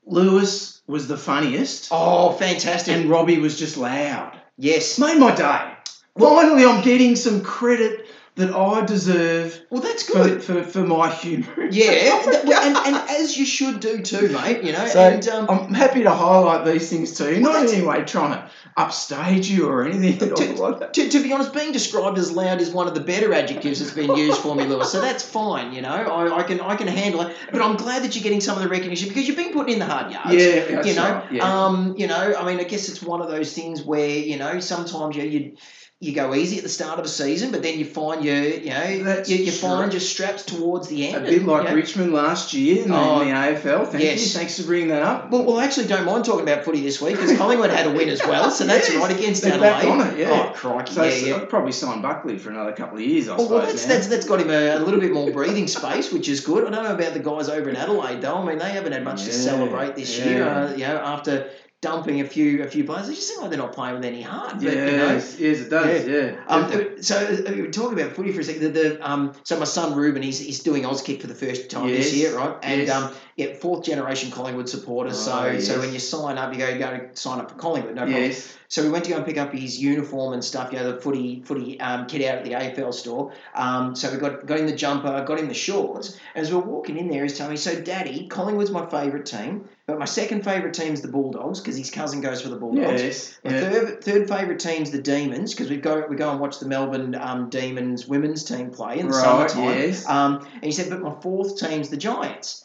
Lewis 0.06 0.80
was 0.86 1.06
the 1.06 1.18
funniest, 1.18 1.88
Oh, 1.90 2.32
fantastic. 2.32 2.94
and 2.96 3.10
Robbie 3.10 3.38
was 3.38 3.58
just 3.58 3.76
loud. 3.76 4.40
yes. 4.56 4.98
Made 4.98 5.18
my 5.18 5.34
day. 5.34 5.74
Finally, 6.18 6.64
I'm 6.64 6.82
getting 6.82 7.14
some 7.14 7.42
credit 7.42 8.06
that 8.38 8.54
I 8.54 8.84
deserve 8.84 9.60
Well, 9.70 9.82
that's 9.82 10.04
for, 10.04 10.12
good. 10.14 10.42
for, 10.42 10.62
for 10.62 10.80
my 10.80 11.10
humour. 11.10 11.68
Yeah, 11.70 12.22
and, 12.26 12.76
and 12.76 12.96
as 13.10 13.36
you 13.36 13.44
should 13.44 13.80
do 13.80 14.00
too, 14.00 14.28
mate. 14.28 14.62
You 14.64 14.72
know, 14.72 14.86
So 14.86 15.00
and 15.00 15.28
um, 15.28 15.46
I'm 15.50 15.74
happy 15.74 16.04
to 16.04 16.10
highlight 16.10 16.64
these 16.64 16.88
things 16.88 17.12
to 17.18 17.34
you. 17.34 17.42
Well, 17.42 17.52
Not 17.52 17.68
in 17.68 17.74
any 17.76 17.86
way 17.86 18.04
trying 18.04 18.32
to 18.32 18.50
upstage 18.76 19.50
you 19.50 19.68
or 19.68 19.86
anything 19.86 20.30
like 20.56 20.78
that. 20.80 20.94
to, 20.94 21.08
to 21.08 21.22
be 21.22 21.32
honest, 21.32 21.52
being 21.52 21.72
described 21.72 22.16
as 22.16 22.30
loud 22.32 22.60
is 22.60 22.70
one 22.70 22.86
of 22.86 22.94
the 22.94 23.00
better 23.00 23.34
adjectives 23.34 23.80
that's 23.80 23.92
been 23.92 24.16
used 24.16 24.40
for 24.40 24.54
me, 24.54 24.64
Lewis. 24.64 24.92
So 24.92 25.00
that's 25.00 25.24
fine. 25.24 25.72
You 25.72 25.82
know, 25.82 25.90
I, 25.90 26.38
I 26.38 26.42
can 26.44 26.60
I 26.60 26.76
can 26.76 26.86
handle 26.86 27.22
it. 27.22 27.36
But 27.52 27.60
I'm 27.60 27.76
glad 27.76 28.04
that 28.04 28.14
you're 28.14 28.22
getting 28.22 28.40
some 28.40 28.56
of 28.56 28.62
the 28.62 28.68
recognition 28.68 29.08
because 29.08 29.26
you've 29.26 29.36
been 29.36 29.52
putting 29.52 29.74
in 29.74 29.78
the 29.80 29.86
hard 29.86 30.12
yards. 30.12 30.32
Yeah, 30.32 30.64
that's 30.64 30.86
you 30.88 30.94
know, 30.94 31.12
right, 31.14 31.32
yeah. 31.32 31.64
um, 31.64 31.96
you 31.96 32.06
know, 32.06 32.34
I 32.38 32.44
mean, 32.46 32.60
I 32.60 32.64
guess 32.64 32.88
it's 32.88 33.02
one 33.02 33.20
of 33.20 33.28
those 33.28 33.52
things 33.52 33.82
where 33.82 34.08
you 34.08 34.38
know 34.38 34.60
sometimes 34.60 35.16
you 35.16 35.24
you 35.24 35.56
you 36.00 36.12
go 36.12 36.32
easy 36.32 36.58
at 36.58 36.62
the 36.62 36.68
start 36.68 37.00
of 37.00 37.04
a 37.04 37.08
season, 37.08 37.50
but 37.50 37.60
then 37.60 37.76
you 37.76 37.84
find 37.84 38.24
you 38.24 38.32
you 38.32 38.70
know 38.70 39.02
That's 39.02 39.28
you, 39.28 39.38
you 39.38 39.50
find 39.50 39.92
your 39.92 39.98
straps 39.98 40.44
towards 40.44 40.86
the 40.86 41.08
end. 41.08 41.16
A 41.26 41.28
bit 41.28 41.42
like 41.44 41.64
you 41.64 41.68
know, 41.70 41.74
Richmond 41.74 42.12
last 42.12 42.52
year 42.52 42.84
in 42.84 42.90
the, 42.90 42.96
Oh, 42.96 43.20
in 43.20 43.28
the 43.28 43.34
AFL. 43.34 43.88
Thank 43.88 44.04
yes. 44.04 44.20
you. 44.22 44.38
Thanks 44.38 44.60
for 44.60 44.66
bringing 44.66 44.88
that 44.88 45.02
up. 45.02 45.30
Well, 45.32 45.42
well, 45.44 45.58
I 45.58 45.64
actually 45.64 45.88
don't 45.88 46.04
mind 46.04 46.24
talking 46.24 46.42
about 46.48 46.64
footy 46.64 46.82
this 46.82 47.00
week 47.00 47.16
because 47.16 47.36
Collingwood 47.38 47.70
had 47.70 47.86
a 47.86 47.90
win 47.90 48.08
as 48.10 48.20
well, 48.20 48.48
so 48.52 48.64
that's 48.64 48.88
Yes, 48.88 48.96
right 49.02 49.10
against 49.10 49.42
they're 49.42 49.54
Adelaide. 49.54 49.70
back 49.72 49.84
on 49.86 50.06
it, 50.06 50.18
yeah. 50.20 50.50
Oh, 50.50 50.52
crikey, 50.54 50.92
So, 50.92 51.02
yeah, 51.02 51.14
yeah. 51.14 51.36
I'd 51.36 51.48
probably 51.48 51.72
sign 51.72 52.00
Buckley 52.00 52.38
for 52.38 52.50
another 52.50 52.72
couple 52.72 52.98
of 52.98 53.02
years, 53.02 53.28
I 53.28 53.32
Well, 53.32 53.46
suppose. 53.46 53.58
well, 53.58 53.66
that's, 53.66 53.86
that's 53.86 54.06
that's 54.06 54.26
got 54.26 54.40
him 54.40 54.50
a, 54.50 54.76
a 54.76 54.78
little 54.78 55.00
bit 55.00 55.10
more 55.12 55.32
breathing 55.32 55.66
space, 55.66 56.12
which 56.12 56.28
is 56.28 56.38
good. 56.40 56.64
I 56.64 56.70
don't 56.70 56.84
know 56.84 56.94
about 56.94 57.12
the 57.14 57.18
guys 57.18 57.48
over 57.48 57.68
in 57.70 57.74
Adelaide 57.74 58.20
though. 58.20 58.36
I 58.36 58.44
mean, 58.44 58.58
they 58.58 58.70
haven't 58.70 58.92
had 58.92 59.02
much 59.02 59.24
to 59.24 59.32
celebrate 59.32 59.96
this 59.96 60.16
yeah. 60.16 60.24
year. 60.26 60.44
Uh, 60.48 60.70
you 60.74 60.86
know, 60.86 60.96
after 60.98 61.48
dumping 61.80 62.20
a 62.20 62.24
few 62.24 62.62
a 62.62 62.66
few 62.66 62.84
players, 62.84 63.06
they 63.06 63.14
just 63.14 63.28
seem 63.28 63.40
like 63.40 63.50
they're 63.50 63.58
not 63.58 63.72
playing 63.72 63.96
with 63.96 64.04
any 64.04 64.22
heart. 64.22 64.54
But, 64.54 64.62
you 64.62 64.74
know, 64.74 65.12
yes, 65.14 65.38
yes, 65.38 65.60
it 65.60 65.70
does. 65.70 66.06
Yeah. 66.06 66.40
um, 66.46 66.62
definitely. 66.62 67.02
so 67.02 67.16
uh, 67.16 67.52
we 67.52 67.68
talk 67.68 67.92
about 67.92 68.12
footy 68.12 68.32
for 68.32 68.40
a 68.40 68.44
second. 68.44 68.62
The, 68.62 68.68
the 68.68 69.10
um, 69.10 69.32
so 69.44 69.58
my 69.58 69.64
son 69.64 69.94
Ruben, 69.94 70.22
he's, 70.22 70.40
he's 70.40 70.60
doing 70.60 70.82
Auskick 70.82 71.20
for 71.20 71.26
the 71.26 71.34
first 71.34 71.70
time 71.70 71.88
this 71.88 72.14
year, 72.14 72.36
right? 72.36 72.56
And 72.62 72.82
yes. 72.82 72.90
um, 72.90 73.12
yeah, 73.38 73.54
fourth 73.54 73.84
generation 73.84 74.30
Collingwood 74.30 74.68
supporter. 74.68 75.12
so 75.14 75.32
Oh, 75.32 75.58
so 75.60 75.74
yes. 75.74 75.78
when 75.78 75.92
you 75.92 75.98
sign 76.00 76.36
up, 76.36 76.52
you 76.52 76.58
go 76.58 76.68
you 76.68 76.78
go 76.78 76.90
to 76.98 77.08
sign 77.16 77.38
up 77.40 77.50
for 77.50 77.56
Collingwood, 77.56 77.94
no 77.94 78.02
problem. 78.02 78.22
yes. 78.24 78.54
So 78.70 78.82
we 78.82 78.90
went 78.90 79.04
to 79.04 79.10
go 79.10 79.16
and 79.16 79.24
pick 79.24 79.38
up 79.38 79.50
his 79.52 79.80
uniform 79.80 80.34
and 80.34 80.44
stuff, 80.44 80.72
you 80.72 80.78
know, 80.78 80.92
the 80.92 81.00
footy 81.00 81.40
footy 81.42 81.80
um, 81.80 82.06
kit 82.06 82.20
out 82.28 82.38
at 82.38 82.44
the 82.44 82.50
AFL 82.52 82.92
store. 82.92 83.32
Um, 83.54 83.94
so 83.96 84.10
we 84.12 84.18
got 84.18 84.44
got 84.44 84.58
him 84.58 84.66
the 84.66 84.76
jumper, 84.76 85.24
got 85.24 85.38
him 85.38 85.48
the 85.48 85.54
shorts. 85.54 86.18
As 86.34 86.52
we're 86.52 86.58
walking 86.60 86.98
in 86.98 87.08
there, 87.08 87.22
he's 87.22 87.38
telling 87.38 87.52
me, 87.52 87.56
"So, 87.56 87.80
Daddy, 87.80 88.26
Collingwood's 88.28 88.70
my 88.72 88.84
favourite 88.90 89.24
team, 89.24 89.68
but 89.86 89.98
my 89.98 90.04
second 90.04 90.42
favourite 90.44 90.74
team's 90.74 91.00
the 91.00 91.08
Bulldogs 91.08 91.60
because 91.60 91.76
his 91.78 91.90
cousin 91.90 92.20
goes 92.20 92.42
for 92.42 92.48
the 92.50 92.56
Bulldogs. 92.56 93.00
Yes. 93.02 93.38
My 93.44 93.52
Yeah. 93.52 93.60
third, 93.70 94.04
third 94.04 94.28
favourite 94.28 94.58
team's 94.60 94.90
the 94.90 95.00
Demons 95.00 95.54
because 95.54 95.70
we 95.70 95.76
go 95.76 96.04
we 96.10 96.16
go 96.16 96.30
and 96.30 96.40
watch 96.40 96.58
the 96.58 96.66
Melbourne 96.66 97.14
um, 97.14 97.48
Demons 97.50 98.06
women's 98.08 98.42
team 98.44 98.70
play 98.70 98.98
in 98.98 99.06
the 99.06 99.12
Right, 99.14 99.48
summertime. 99.50 99.64
yes. 99.78 100.06
Um, 100.08 100.46
and 100.54 100.64
he 100.64 100.72
said, 100.72 100.90
but 100.90 101.00
my 101.00 101.14
fourth 101.22 101.56
team's 101.58 101.88
the 101.88 101.96
Giants. 101.96 102.64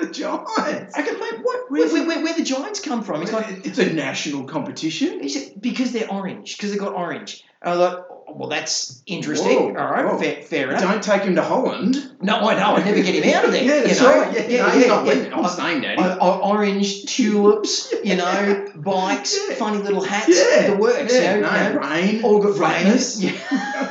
The 0.00 0.10
Giants. 0.10 0.94
I 0.96 1.02
mate, 1.02 1.40
what? 1.42 1.70
Where, 1.70 1.88
where, 1.88 2.06
where, 2.06 2.22
where 2.24 2.34
the 2.34 2.44
Giants 2.44 2.80
come 2.80 3.02
from? 3.02 3.22
It's 3.22 3.32
like, 3.32 3.66
It's 3.66 3.78
a 3.78 3.92
national 3.92 4.44
competition. 4.44 5.20
He 5.22 5.28
said, 5.28 5.60
because 5.60 5.92
they're 5.92 6.10
orange, 6.10 6.56
because 6.56 6.70
they've 6.70 6.80
got 6.80 6.94
orange. 6.94 7.44
And 7.62 7.72
I 7.72 7.76
was 7.76 7.92
like, 7.92 8.04
well, 8.30 8.48
that's 8.48 9.02
interesting. 9.06 9.74
Whoa, 9.74 9.80
All 9.80 9.90
right, 9.90 10.04
whoa. 10.04 10.18
fair, 10.18 10.42
fair 10.42 10.68
enough. 10.68 10.82
Don't 10.82 11.02
take 11.02 11.22
him 11.22 11.34
to 11.36 11.42
Holland. 11.42 11.96
No, 12.20 12.36
I 12.36 12.54
know. 12.58 12.76
I'd 12.76 12.84
never 12.84 13.02
get 13.02 13.14
him 13.14 13.34
out 13.34 13.44
of 13.46 13.52
there. 13.52 13.64
Yeah, 13.68 13.84
you 13.92 14.00
know? 14.00 14.20
right. 14.20 14.34
Yeah, 14.34 14.46
yeah, 14.48 14.62
no, 14.62 14.66
yeah, 14.66 14.74
he's 14.74 14.86
not 14.86 15.06
yeah. 15.06 15.36
I'm 15.38 15.48
staying, 15.48 15.80
Daddy. 15.80 16.02
O- 16.02 16.18
o- 16.20 16.40
orange 16.50 17.06
tulips, 17.06 17.92
you 18.04 18.16
know, 18.16 18.66
bikes, 18.76 19.36
funny 19.56 19.78
little 19.78 20.02
hats, 20.02 20.28
yeah, 20.28 20.70
the 20.70 20.76
works. 20.76 21.12
Yeah, 21.12 21.36
you 21.36 21.40
no, 21.40 21.48
you 21.48 21.74
know. 21.74 21.80
rain, 21.80 22.24
all 22.24 22.40
good 22.40 22.56
flatness. 22.56 23.20
Yeah. 23.28 23.87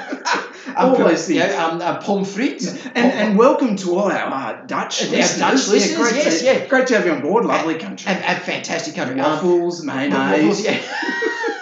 All 0.77 0.95
Um, 0.95 1.01
those 1.03 1.27
things. 1.27 1.53
um, 1.55 1.81
uh, 1.81 1.99
pommes 2.01 2.33
frites. 2.35 2.67
And, 2.95 3.11
and 3.13 3.37
welcome 3.37 3.75
to 3.77 3.95
all 3.97 4.11
our 4.11 4.33
uh, 4.33 4.65
Dutch 4.65 5.03
Our 5.03 5.09
listeners. 5.09 5.37
Dutch 5.39 5.67
listeners, 5.67 5.97
great 6.11 6.15
yes, 6.23 6.39
to, 6.39 6.45
yeah. 6.45 6.65
Great 6.67 6.87
to 6.87 6.95
have 6.97 7.05
you 7.05 7.13
on 7.13 7.21
board. 7.21 7.45
Lovely 7.45 7.75
country. 7.75 8.11
a, 8.11 8.15
a 8.15 8.35
fantastic 8.39 8.95
country. 8.95 9.19
Um, 9.19 9.31
Waffles, 9.31 9.83
Waffles, 9.83 9.83
mayonnaise. 9.83 10.65
yeah. 10.65 10.81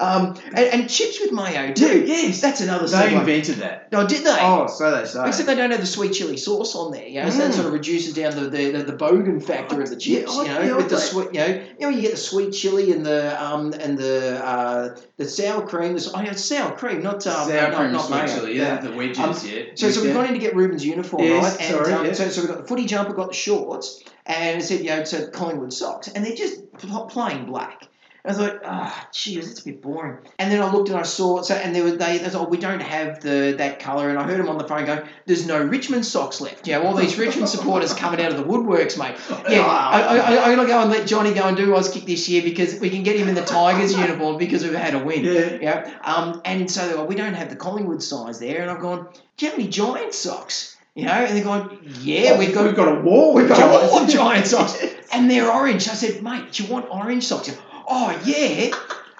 Um, 0.00 0.36
and, 0.46 0.58
and 0.58 0.90
chips 0.90 1.20
with 1.20 1.30
mayo 1.32 1.72
too. 1.74 2.04
yes. 2.06 2.40
That's 2.40 2.60
another 2.62 2.86
They 2.86 2.96
segue. 2.96 3.20
invented 3.20 3.56
that. 3.56 3.88
Oh, 3.92 4.06
did 4.06 4.24
they? 4.24 4.36
Oh, 4.40 4.66
so 4.66 4.90
they 4.96 5.04
say. 5.06 5.28
Except 5.28 5.46
they 5.46 5.54
don't 5.54 5.70
have 5.70 5.80
the 5.80 5.86
sweet 5.86 6.12
chili 6.14 6.36
sauce 6.38 6.74
on 6.74 6.90
there, 6.90 7.06
you 7.06 7.22
know, 7.22 7.28
so 7.28 7.38
that 7.38 7.50
Mm. 7.50 7.54
sort 7.54 7.66
of 7.66 7.72
reduces 7.74 8.14
down 8.14 8.34
the, 8.34 8.48
the, 8.48 8.70
the, 8.70 8.82
the 8.84 8.92
bogan 8.96 9.42
factor 9.44 9.82
of 9.82 9.90
the 9.90 9.96
chips, 9.96 10.36
I- 10.38 10.42
you 10.42 10.48
know, 10.48 10.60
yeah, 10.62 10.76
with 10.76 10.88
the 10.88 10.96
sweet, 10.98 11.28
you 11.34 11.40
know, 11.40 11.46
you 11.78 11.80
know, 11.80 11.88
you 11.90 12.00
get 12.00 12.12
the 12.12 12.16
sweet 12.16 12.52
chili 12.52 12.92
and 12.92 13.04
the 13.04 13.20
um 13.44 13.72
and 13.74 13.98
the 13.98 14.42
uh 14.44 14.96
the 15.18 15.28
sour 15.28 15.66
cream. 15.66 15.94
The, 15.94 16.10
oh, 16.14 16.20
yeah, 16.22 16.30
it's 16.30 16.44
sour 16.44 16.72
cream, 16.76 17.02
not 17.02 17.26
um, 17.26 17.48
Sour 17.48 17.70
not, 17.70 17.74
cream 17.74 17.92
not 17.92 18.06
sweet 18.06 18.16
mayo. 18.16 18.34
chili, 18.34 18.56
yeah, 18.56 18.80
the 18.80 18.92
wedges, 18.92 19.18
Um, 19.18 19.36
yeah. 19.48 19.62
So, 19.74 19.90
so 19.90 20.02
we've 20.02 20.14
gone 20.14 20.26
in 20.26 20.32
to 20.32 20.38
get 20.40 20.56
Ruben's 20.56 20.84
uniform, 20.86 21.24
Yes, 21.24 21.42
right? 21.44 21.60
And 21.60 21.74
sorry, 21.76 21.92
um, 21.92 22.06
yeah. 22.06 22.12
so, 22.14 22.28
so 22.30 22.40
we've 22.40 22.48
got 22.50 22.58
the 22.62 22.66
footy 22.66 22.86
jumper, 22.86 23.12
got 23.12 23.28
the 23.28 23.34
shorts, 23.34 24.02
and 24.24 24.60
it 24.62 24.64
said, 24.64 24.80
you 24.80 24.86
know, 24.86 25.04
so 25.04 25.26
Collingwood 25.28 25.72
socks, 25.74 26.08
and 26.08 26.24
they're 26.24 26.34
just 26.34 26.62
plain 26.72 27.44
black. 27.44 27.82
And 28.24 28.36
I 28.36 28.38
thought, 28.38 28.60
ah, 28.64 29.08
geez, 29.12 29.46
that's 29.48 29.60
a 29.60 29.64
bit 29.64 29.82
boring. 29.82 30.18
And 30.38 30.52
then 30.52 30.62
I 30.62 30.70
looked 30.70 30.88
and 30.90 30.98
I 30.98 31.02
saw, 31.02 31.42
so 31.42 31.54
and 31.54 31.74
there 31.74 31.84
were 31.84 31.92
they, 31.92 32.18
they 32.18 32.28
thought, 32.28 32.46
oh, 32.46 32.50
we 32.50 32.58
don't 32.58 32.80
have 32.80 33.20
the 33.20 33.54
that 33.58 33.78
colour. 33.80 34.10
And 34.10 34.18
I 34.18 34.24
heard 34.24 34.38
him 34.38 34.48
on 34.48 34.58
the 34.58 34.68
phone 34.68 34.84
going, 34.84 35.02
"There's 35.26 35.46
no 35.46 35.62
Richmond 35.62 36.04
socks 36.04 36.40
left." 36.40 36.66
You 36.66 36.74
know, 36.74 36.82
all 36.82 36.94
these 36.94 37.18
Richmond 37.18 37.48
supporters 37.56 37.94
coming 37.94 38.20
out 38.20 38.32
of 38.32 38.36
the 38.36 38.44
woodworks, 38.44 38.98
mate. 38.98 39.16
Yeah, 39.50 39.66
I, 39.66 40.00
I, 40.00 40.16
I, 40.16 40.44
I'm 40.44 40.56
gonna 40.56 40.68
go 40.68 40.80
and 40.80 40.90
let 40.90 41.06
Johnny 41.06 41.32
go 41.32 41.44
and 41.44 41.56
do 41.56 41.68
Auskick 41.68 42.04
this 42.04 42.28
year 42.28 42.42
because 42.42 42.78
we 42.78 42.90
can 42.90 43.02
get 43.02 43.16
him 43.16 43.28
in 43.28 43.34
the 43.34 43.44
Tigers 43.44 43.96
uniform 43.96 44.38
because 44.38 44.62
we've 44.62 44.74
had 44.74 44.94
a 44.94 44.98
win. 44.98 45.24
Yeah. 45.24 45.58
Yeah. 45.60 45.98
Um, 46.02 46.42
and 46.44 46.70
so 46.70 46.86
they're 46.86 46.96
like, 46.96 47.08
we 47.08 47.14
don't 47.14 47.34
have 47.34 47.50
the 47.50 47.56
Collingwood 47.56 48.02
size 48.02 48.38
there. 48.38 48.62
And 48.62 48.70
I've 48.70 48.80
gone, 48.80 49.08
do 49.36 49.46
you 49.46 49.50
have 49.50 49.58
any 49.58 49.68
giant 49.68 50.14
socks? 50.14 50.76
You 50.94 51.06
know, 51.06 51.12
and 51.12 51.36
they're 51.36 51.44
going, 51.44 51.78
yeah, 52.00 52.38
we've 52.38 52.52
got, 52.52 52.66
we've 52.66 52.74
got 52.76 52.98
a 52.98 53.00
wall. 53.00 53.34
we've 53.34 53.48
got 53.48 53.62
a 53.62 53.88
wall 53.88 54.02
of 54.02 54.08
giant 54.08 54.46
socks. 54.46 54.76
And 55.12 55.28
they're 55.28 55.50
orange. 55.50 55.88
I 55.88 55.94
said, 55.94 56.22
mate, 56.22 56.52
do 56.52 56.62
you 56.62 56.72
want 56.72 56.86
orange 56.88 57.24
socks? 57.24 57.48
Said, 57.48 57.58
oh, 57.90 58.22
yeah. 58.24 58.70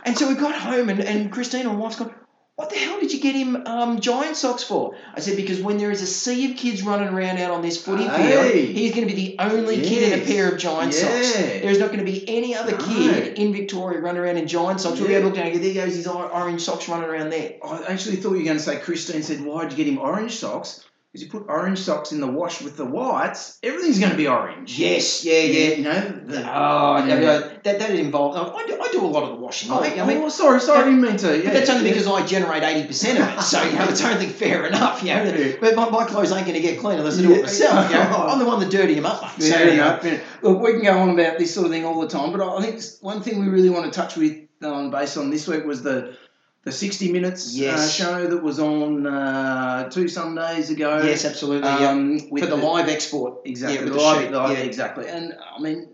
And 0.04 0.16
so 0.16 0.28
we 0.28 0.34
got 0.34 0.54
home 0.54 0.88
and, 0.88 1.00
and 1.00 1.30
Christina, 1.30 1.68
my 1.68 1.74
wife's 1.74 1.96
gone, 1.96 2.14
what 2.56 2.70
the 2.70 2.76
hell 2.76 3.00
did 3.00 3.10
you 3.12 3.20
get 3.20 3.34
him 3.34 3.56
um, 3.66 4.00
giant 4.00 4.36
socks 4.36 4.62
for? 4.62 4.94
I 5.14 5.20
said, 5.20 5.36
because 5.36 5.60
when 5.62 5.78
there 5.78 5.90
is 5.90 6.02
a 6.02 6.06
sea 6.06 6.50
of 6.50 6.58
kids 6.58 6.82
running 6.82 7.08
around 7.08 7.38
out 7.38 7.50
on 7.50 7.62
this 7.62 7.82
footy 7.82 8.06
field, 8.06 8.52
he's 8.54 8.94
going 8.94 9.08
to 9.08 9.14
be 9.14 9.36
the 9.36 9.36
only 9.38 9.76
kid 9.80 10.12
in 10.12 10.20
a 10.20 10.24
pair 10.24 10.50
of 10.52 10.58
giant 10.58 10.92
socks. 10.92 11.32
There's 11.32 11.78
not 11.78 11.86
going 11.86 12.04
to 12.04 12.04
be 12.04 12.22
any 12.28 12.54
other 12.54 12.72
No. 12.72 12.84
kid 12.84 13.38
in 13.38 13.52
Victoria 13.54 14.00
running 14.00 14.20
around 14.20 14.36
in 14.36 14.46
giant 14.46 14.80
socks. 14.80 14.98
We'll 14.98 15.08
be 15.08 15.14
Yeah. 15.14 15.20
able 15.20 15.30
to 15.30 15.36
look 15.36 15.42
down 15.42 15.52
and 15.52 15.62
go, 15.62 15.66
there 15.72 15.86
goes 15.86 15.96
his 15.96 16.06
orange 16.06 16.60
socks 16.60 16.86
running 16.88 17.08
around 17.08 17.30
there. 17.30 17.54
I 17.64 17.84
actually 17.88 18.16
thought 18.16 18.32
you 18.32 18.38
were 18.40 18.44
going 18.44 18.58
to 18.58 18.62
say 18.62 18.76
Christine 18.78 19.22
said, 19.22 19.42
"Why'd 19.42 19.70
you 19.72 19.76
get 19.78 19.86
him 19.86 19.98
orange 19.98 20.36
socks?" 20.36 20.80
Because 21.12 21.24
you 21.24 21.30
put 21.30 21.48
orange 21.48 21.80
socks 21.80 22.12
in 22.12 22.20
the 22.20 22.28
wash 22.28 22.62
with 22.62 22.76
the 22.76 22.84
whites, 22.84 23.58
everything's 23.64 23.98
going 23.98 24.12
to 24.12 24.16
be 24.16 24.28
orange. 24.28 24.78
Yes, 24.78 25.24
yeah, 25.24 25.40
yeah. 25.40 25.74
You 25.74 25.82
know. 25.82 26.20
The, 26.26 26.38
Oh, 26.42 27.04
yeah. 27.04 27.16
that 27.64 27.64
that 27.64 27.90
involves. 27.90 28.36
I 28.36 28.64
do, 28.64 28.80
I 28.80 28.88
do 28.92 29.04
a 29.04 29.08
lot 29.08 29.24
of 29.24 29.30
the 29.30 29.34
washing. 29.34 29.72
Oh, 29.72 29.80
mate. 29.80 29.98
I 29.98 30.06
mean, 30.06 30.18
oh, 30.18 30.28
sorry, 30.28 30.60
sorry, 30.60 30.82
I 30.82 30.84
didn't 30.84 31.00
mean 31.00 31.16
to. 31.16 31.36
Yeah, 31.36 31.44
but 31.46 31.52
that's 31.54 31.68
only 31.70 31.86
yeah. 31.86 31.94
because 31.94 32.06
I 32.06 32.24
generate 32.24 32.62
eighty 32.62 32.86
percent 32.86 33.18
of 33.18 33.28
it. 33.28 33.42
So 33.42 33.60
you 33.60 33.76
know, 33.76 33.88
it's 33.88 34.04
only 34.04 34.26
fair 34.26 34.66
enough. 34.66 35.02
You 35.02 35.14
know, 35.14 35.24
Yeah. 35.24 35.56
but 35.60 35.74
my, 35.74 35.90
my 35.90 36.04
clothes 36.04 36.30
ain't 36.30 36.46
going 36.46 36.54
to 36.54 36.62
get 36.62 36.78
clean 36.78 37.00
unless 37.00 37.18
I 37.18 37.22
do 37.22 37.34
it 37.34 37.42
myself. 37.42 37.90
You 37.90 37.96
know? 37.96 38.02
I'm 38.28 38.38
the 38.38 38.46
one 38.46 38.60
that 38.60 38.70
dirty 38.70 38.94
them 38.94 39.06
up. 39.06 39.22
Mate. 39.36 39.48
So, 39.48 39.58
you 39.58 39.76
know, 39.78 39.98
enough. 39.98 40.22
Look, 40.42 40.60
we 40.62 40.72
can 40.74 40.82
go 40.82 40.96
on 40.96 41.10
about 41.10 41.38
this 41.38 41.52
sort 41.52 41.66
of 41.66 41.72
thing 41.72 41.84
all 41.84 42.00
the 42.00 42.08
time, 42.08 42.30
but 42.30 42.40
I 42.40 42.62
think 42.62 42.80
one 43.00 43.20
thing 43.20 43.40
we 43.40 43.48
really 43.48 43.70
want 43.70 43.92
to 43.92 44.00
touch 44.00 44.16
with 44.16 44.36
um, 44.62 44.92
based 44.92 45.16
on 45.16 45.30
this 45.30 45.48
week 45.48 45.64
was 45.64 45.82
the 45.82 46.16
the 46.62 46.72
60 46.72 47.10
Minutes 47.12 47.58
uh, 47.58 47.88
show 47.88 48.26
that 48.26 48.42
was 48.42 48.58
on 48.58 49.06
uh, 49.06 49.88
two 49.88 50.08
Sundays 50.08 50.70
ago. 50.70 51.02
Yes, 51.02 51.24
absolutely. 51.24 51.68
yeah. 51.68 51.90
Um, 51.90 52.20
with 52.30 52.44
For 52.44 52.50
the 52.50 52.56
live 52.56 52.88
export. 52.88 53.40
Exactly. 53.46 53.78
Yeah, 53.78 53.84
with 53.84 53.92
the 53.94 53.98
the 53.98 54.04
live, 54.04 54.32
the 54.32 54.52
yeah. 54.54 54.58
Exactly. 54.60 55.08
And 55.08 55.34
I 55.56 55.60
mean, 55.60 55.88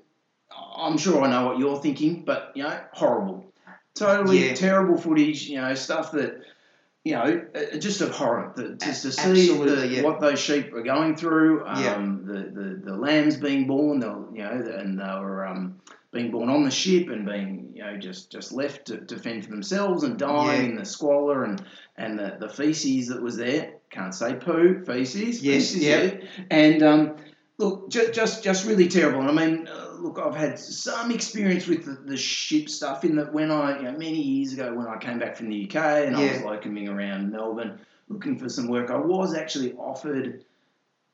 I'm 0.77 0.99
sure 0.99 1.23
I 1.23 1.31
know 1.31 1.47
what 1.47 1.59
you're 1.59 1.81
thinking, 1.81 2.25
but 2.25 2.53
you 2.57 2.65
know, 2.65 2.81
horrible, 2.93 3.53
totally 3.95 4.49
Yeah. 4.49 4.55
terrible 4.55 4.99
footage. 4.99 5.45
You 5.49 5.61
know, 5.61 5.75
stuff 5.75 6.13
that. 6.13 6.43
You 7.05 7.13
know, 7.13 7.47
uh, 7.55 7.77
just 7.77 8.01
abhorrent. 8.01 8.57
The, 8.57 8.71
just 8.85 9.03
to 9.03 9.13
see 9.13 9.57
the, 9.57 9.87
yeah. 9.87 10.03
what 10.03 10.19
those 10.19 10.41
sheep 10.41 10.75
are 10.75 10.83
going 10.83 11.15
through. 11.15 11.65
Yeah. 11.65 11.95
Um, 11.95 12.27
the, 12.27 12.61
the 12.61 12.81
the 12.85 12.97
lambs 12.97 13.37
being 13.37 13.69
born, 13.69 14.01
they'll 14.01 14.29
you 14.35 14.43
know, 14.43 14.51
and 14.51 14.99
they 14.99 15.05
were 15.05 15.47
um, 15.47 15.81
being 16.17 16.31
born 16.31 16.49
on 16.49 16.65
the 16.65 16.71
ship 16.71 17.09
and 17.09 17.27
being 17.27 17.71
you 17.75 17.83
know 17.85 17.97
just 17.99 18.33
just 18.33 18.53
left 18.53 18.87
to, 18.87 18.99
to 19.07 19.19
fend 19.19 19.45
for 19.45 19.51
themselves 19.51 20.03
and 20.03 20.19
dying 20.19 20.63
Yeah. 20.65 20.69
in 20.71 20.77
the 20.77 20.85
squalor 20.85 21.45
and 21.45 21.63
and 21.97 22.19
the, 22.19 22.37
the 22.41 22.49
feces 22.49 23.09
that 23.09 23.23
was 23.23 23.37
there. 23.37 23.75
Can't 23.91 24.15
say 24.15 24.35
poo, 24.35 24.85
feces. 24.85 25.43
Yes, 25.43 25.73
feces, 25.73 25.83
yeah. 25.85 26.03
yeah. 26.03 26.45
And 26.51 26.83
um, 26.83 27.17
look, 27.59 27.89
just, 27.91 28.13
just 28.13 28.43
just 28.43 28.67
really 28.67 28.89
terrible. 28.89 29.21
And 29.21 29.31
I 29.31 29.47
mean, 29.47 29.69
uh, 29.69 29.93
look, 30.01 30.19
I've 30.19 30.35
had 30.35 30.59
some 30.59 31.11
experience 31.11 31.67
with 31.67 31.85
the, 31.85 31.93
the 32.11 32.17
ship 32.17 32.69
stuff 32.69 33.05
in 33.05 33.17
that 33.17 33.33
when 33.33 33.51
I, 33.51 33.77
you 33.79 33.85
know, 33.85 33.93
many 33.93 34.21
years 34.21 34.53
ago 34.53 34.75
when 34.75 34.87
I 34.87 34.97
came 34.99 35.19
back 35.19 35.37
from 35.37 35.49
the 35.51 35.65
UK 35.69 35.77
and 36.07 36.17
I 36.17 36.21
was 36.23 36.41
Yeah. 36.41 36.43
locuming 36.43 36.89
around 36.89 37.31
Melbourne 37.31 37.79
looking 38.09 38.39
for 38.39 38.49
some 38.49 38.69
work, 38.69 38.91
I 38.91 38.97
was 38.99 39.35
actually 39.35 39.73
offered 39.75 40.45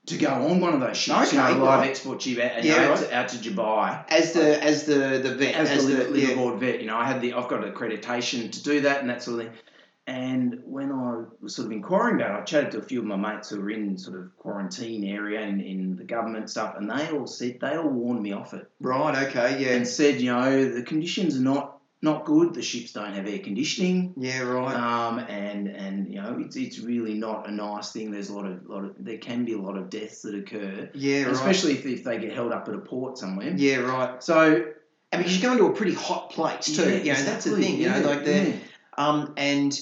to 0.06 0.18
go 0.18 0.30
on 0.30 0.60
one 0.60 0.74
of 0.74 0.80
those 0.80 0.96
ships, 0.96 1.32
you 1.32 1.38
know, 1.38 1.44
live 1.50 1.60
right. 1.60 1.88
export 1.90 2.20
ship 2.22 2.38
out, 2.38 2.64
Yeah, 2.64 2.74
out, 2.74 2.90
right. 2.90 3.08
to, 3.08 3.14
out 3.14 3.28
to 3.28 3.36
Dubai. 3.36 4.04
As 4.08 4.32
the 4.32 4.62
as 4.62 4.84
the 4.84 5.20
the 5.22 5.34
vet 5.36 5.54
As, 5.54 5.70
as, 5.70 5.86
the, 5.86 5.94
the, 5.94 6.04
liver, 6.10 6.42
yeah. 6.42 6.56
vet, 6.56 6.80
you 6.80 6.86
know, 6.86 6.96
I 6.96 7.04
had 7.06 7.20
the 7.20 7.34
I've 7.34 7.48
got 7.48 7.62
accreditation 7.62 8.50
to 8.50 8.62
do 8.62 8.80
that 8.80 9.00
and 9.00 9.10
that 9.10 9.22
sort 9.22 9.40
of 9.40 9.46
thing. 9.46 9.56
And 10.04 10.62
when 10.64 10.90
I 10.90 11.22
was 11.40 11.54
sort 11.54 11.66
of 11.66 11.72
inquiring 11.72 12.16
about 12.16 12.36
it, 12.36 12.42
I 12.42 12.44
chatted 12.44 12.72
to 12.72 12.78
a 12.78 12.82
few 12.82 12.98
of 12.98 13.04
my 13.04 13.14
mates 13.14 13.50
who 13.50 13.60
were 13.60 13.70
in 13.70 13.96
sort 13.96 14.18
of 14.18 14.36
quarantine 14.36 15.04
area 15.04 15.42
in, 15.42 15.60
in 15.60 15.94
the 15.94 16.02
government 16.02 16.50
stuff, 16.50 16.74
and 16.76 16.90
they 16.90 17.10
all 17.10 17.28
said 17.28 17.58
they 17.60 17.76
all 17.76 17.88
warned 17.88 18.20
me 18.20 18.32
off 18.32 18.52
it 18.52 18.68
Right. 18.80 19.28
Okay. 19.28 19.62
Yeah. 19.62 19.74
and 19.76 19.86
said, 19.86 20.20
you 20.20 20.32
know, 20.34 20.68
the 20.74 20.82
conditions 20.82 21.36
are 21.36 21.42
not 21.42 21.71
not 22.04 22.24
good. 22.24 22.52
The 22.52 22.62
ships 22.62 22.92
don't 22.92 23.12
have 23.14 23.28
air 23.28 23.38
conditioning, 23.38 24.12
Yeah. 24.16 24.40
Right. 24.42 24.74
um, 24.74 25.20
and 25.20 25.68
and 25.68 26.08
you 26.12 26.20
know, 26.20 26.36
it's, 26.44 26.56
it's 26.56 26.80
really 26.80 27.14
not 27.14 27.48
a 27.48 27.52
nice 27.52 27.92
thing. 27.92 28.10
There's 28.10 28.28
a 28.28 28.34
lot 28.34 28.44
of 28.46 28.66
lot 28.68 28.84
of 28.84 28.94
there 28.98 29.18
can 29.18 29.44
be 29.44 29.52
a 29.52 29.58
lot 29.58 29.76
of 29.78 29.88
deaths 29.88 30.22
that 30.22 30.34
occur, 30.34 30.90
yeah. 30.94 31.22
Right. 31.22 31.32
especially 31.32 31.72
if, 31.74 31.86
if 31.86 32.02
they 32.04 32.18
get 32.18 32.32
held 32.32 32.52
up 32.52 32.68
at 32.68 32.74
a 32.74 32.78
port 32.78 33.18
somewhere. 33.18 33.52
Yeah. 33.56 33.76
Right. 33.76 34.22
So 34.22 34.64
And 35.12 35.18
because 35.22 35.40
you're 35.40 35.48
going 35.54 35.58
to 35.64 35.72
a 35.72 35.76
pretty 35.76 35.94
hot 35.94 36.30
place 36.30 36.66
too. 36.76 36.82
yeah, 36.90 36.96
you 36.96 37.12
know, 37.12 37.22
that's 37.22 37.44
the 37.44 37.56
thing. 37.56 37.76
You 37.76 37.84
yeah, 37.84 38.00
know, 38.00 38.08
like 38.08 38.24
the 38.24 38.32
yeah. 38.50 38.56
Um, 38.98 39.32
and 39.36 39.80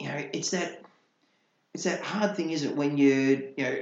you 0.00 0.08
know, 0.08 0.24
it's 0.32 0.50
that 0.52 0.82
it's 1.74 1.84
that 1.84 2.00
hard 2.00 2.34
thing, 2.34 2.50
isn't 2.50 2.70
it? 2.70 2.76
When 2.76 2.96
you 2.96 3.52
you 3.56 3.64
know 3.64 3.78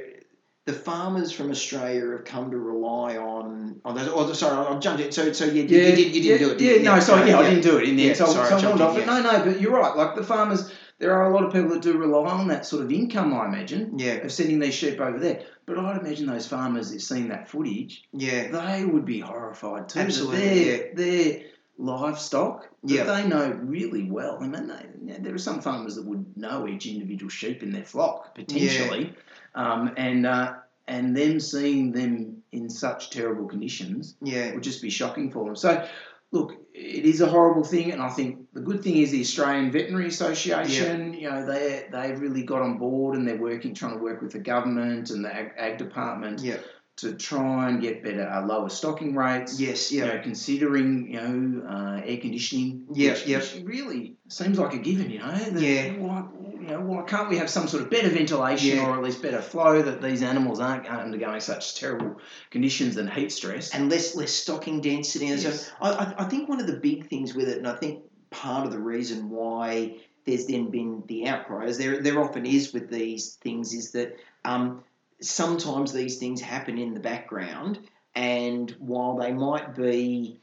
the 0.69 0.75
farmers 0.75 1.33
from 1.33 1.51
Australia 1.51 2.11
have 2.11 2.27
come 2.27 2.51
to 2.51 2.59
rely 2.59 3.17
on 3.17 3.81
on 3.87 3.97
those. 3.97 4.07
Oh, 4.13 4.31
sorry, 4.35 4.67
I've 4.67 4.81
jumped 4.81 5.03
in. 5.03 5.11
So 5.11 5.33
so 5.33 5.47
you, 5.47 5.63
you, 5.63 5.63
you 5.63 5.67
did 5.69 5.99
you 6.15 6.23
didn't 6.23 6.47
do 6.47 6.53
it. 6.53 6.61
Yeah, 6.61 6.73
did 6.73 6.79
you? 6.81 6.85
no, 6.85 7.01
sorry, 7.01 7.31
yeah, 7.31 7.39
I 7.39 7.49
didn't 7.49 7.63
do 7.63 7.79
it 7.79 7.89
in 7.89 7.97
the 7.97 8.03
Yeah, 8.03 8.09
end. 8.11 8.19
So, 8.19 8.27
sorry, 8.27 8.51
so 8.51 8.57
I 8.57 8.61
jumped 8.61 8.83
off 8.83 8.99
it. 8.99 9.07
No, 9.07 9.23
no, 9.23 9.45
but 9.47 9.63
you're 9.63 9.73
right. 9.73 9.97
Like 9.97 10.15
the 10.15 10.23
farmers, 10.23 10.71
there 10.99 11.15
are 11.15 11.31
a 11.31 11.35
lot 11.35 11.45
of 11.45 11.55
people 11.55 11.71
that 11.71 11.81
do 11.81 11.97
rely 11.97 12.29
on 12.29 12.49
that 12.49 12.67
sort 12.67 12.85
of 12.85 12.93
income, 12.93 13.33
I 13.33 13.47
imagine, 13.47 13.99
Yeah, 13.99 14.17
of 14.17 14.31
sending 14.31 14.59
these 14.59 14.75
sheep 14.75 15.01
over 15.01 15.19
there. 15.19 15.43
But 15.65 15.79
I'd 15.79 16.03
imagine 16.03 16.27
those 16.27 16.47
farmers 16.47 16.91
that 16.93 17.01
seen 17.01 17.29
that 17.29 17.49
footage, 17.49 18.05
yeah, 18.13 18.49
they 18.49 18.85
would 18.85 19.07
be 19.07 19.21
horrified 19.21 19.89
too. 19.89 20.01
Absolutely, 20.01 20.65
Their, 20.65 20.95
their 20.95 21.41
livestock 21.79 22.69
that 22.83 22.93
Yeah. 22.93 23.05
they 23.05 23.27
know 23.27 23.51
really 23.63 24.11
well. 24.11 24.39
I 24.41 24.47
mean, 24.49 24.67
they, 24.67 25.19
there 25.19 25.35
are 25.35 25.39
some 25.39 25.61
farmers 25.61 25.95
that 25.95 26.05
would 26.05 26.37
know 26.37 26.67
each 26.67 26.87
individual 26.87 27.31
sheep 27.31 27.63
in 27.63 27.73
their 27.73 27.85
flock 27.85 28.35
potentially, 28.35 29.15
um, 29.55 29.93
and 29.97 30.27
uh, 30.27 30.55
and 30.89 31.17
them 31.17 31.39
seeing 31.41 31.93
them 31.93 32.43
in 32.53 32.69
such 32.69 33.11
terrible 33.11 33.47
conditions 33.47 34.17
yeah, 34.23 34.55
would 34.55 34.63
just 34.63 34.83
be 34.83 34.91
shocking 34.91 35.31
for 35.31 35.45
them. 35.45 35.55
So, 35.55 35.87
look, 36.33 36.55
it 36.75 37.05
is 37.05 37.21
a 37.21 37.27
horrible 37.27 37.65
thing, 37.65 37.93
and 37.93 38.03
I 38.03 38.09
think 38.09 38.53
the 38.53 38.61
good 38.61 38.83
thing 38.83 38.97
is 38.97 39.11
the 39.11 39.21
Australian 39.21 39.71
Veterinary 39.71 40.09
Association. 40.09 41.15
You 41.15 41.31
know, 41.31 41.47
they 41.47 41.87
they've 41.93 42.19
really 42.19 42.43
got 42.43 42.63
on 42.63 42.79
board, 42.79 43.17
and 43.17 43.27
they're 43.27 43.37
working, 43.37 43.75
trying 43.75 43.97
to 43.97 44.03
work 44.03 44.21
with 44.21 44.33
the 44.33 44.41
government 44.41 45.11
and 45.11 45.25
the 45.25 45.33
ag, 45.33 45.53
ag 45.57 45.79
department 45.79 46.41
yeah, 46.41 46.59
to 46.99 47.15
try 47.15 47.69
and 47.69 47.81
get 47.81 48.03
better, 48.03 48.29
uh, 48.29 48.45
lower 48.45 48.69
stocking 48.69 49.15
rates. 49.15 49.61
yes, 49.61 49.91
You 49.93 50.01
yeah, 50.05 50.15
know, 50.15 50.23
considering 50.23 51.13
you 51.13 51.21
know 51.21 51.69
uh, 51.69 52.01
air 52.05 52.19
conditioning, 52.19 52.85
Yeah, 52.93 53.13
which, 53.13 53.27
which 53.27 53.63
really 53.65 54.17
seems 54.29 54.59
like 54.59 54.75
a 54.75 54.79
given. 54.79 55.11
You 55.11 55.21
know, 55.21 55.33
that 55.33 55.61
Yeah. 55.61 55.93
Why, 55.93 56.25
you 56.61 56.67
know, 56.67 56.81
why 56.81 57.03
can't 57.05 57.29
we 57.31 57.39
have 57.39 57.49
some 57.49 57.69
sort 57.69 57.83
of 57.85 57.91
better 57.91 58.09
ventilation 58.09 58.77
Yeah. 58.79 58.89
or 58.89 58.97
at 58.97 59.03
least 59.03 59.23
better 59.23 59.41
flow 59.41 59.81
that 59.81 60.03
these 60.03 60.23
animals 60.23 60.61
aren't 60.61 60.87
undergoing 60.87 61.41
such 61.41 61.77
terrible 61.77 62.21
conditions 62.51 62.97
and 62.97 63.09
heat 63.09 63.31
stress? 63.33 63.75
and 63.75 63.89
less 63.91 64.15
less 64.17 64.33
stocking 64.33 64.81
density 64.81 65.29
and 65.29 65.41
Yes. 65.41 65.67
so. 65.67 65.73
I, 65.81 65.91
I 65.91 66.15
I 66.19 66.25
think 66.25 66.49
one 66.49 66.61
of 66.61 66.67
the 66.67 66.77
big 66.77 67.09
things 67.09 67.35
with 67.35 67.49
it, 67.49 67.59
and 67.59 67.67
I 67.69 67.75
think 67.77 68.03
part 68.31 68.67
of 68.67 68.73
the 68.73 68.79
reason 68.79 69.31
why 69.31 69.97
there's 70.27 70.47
then 70.47 70.69
been 70.71 71.03
the 71.07 71.27
outcry, 71.29 71.65
as 71.67 71.79
there 71.79 72.03
there 72.03 72.21
often 72.21 72.45
is 72.45 72.73
with 72.75 72.91
these 72.91 73.35
things, 73.37 73.73
is 73.73 73.93
that 73.93 74.17
um, 74.45 74.83
sometimes 75.21 75.93
these 75.93 76.19
things 76.19 76.41
happen 76.41 76.79
in 76.79 76.95
the 76.95 77.01
background, 77.01 77.81
and 78.15 78.71
while 78.79 79.17
they 79.17 79.33
might 79.33 79.75
be 79.75 80.41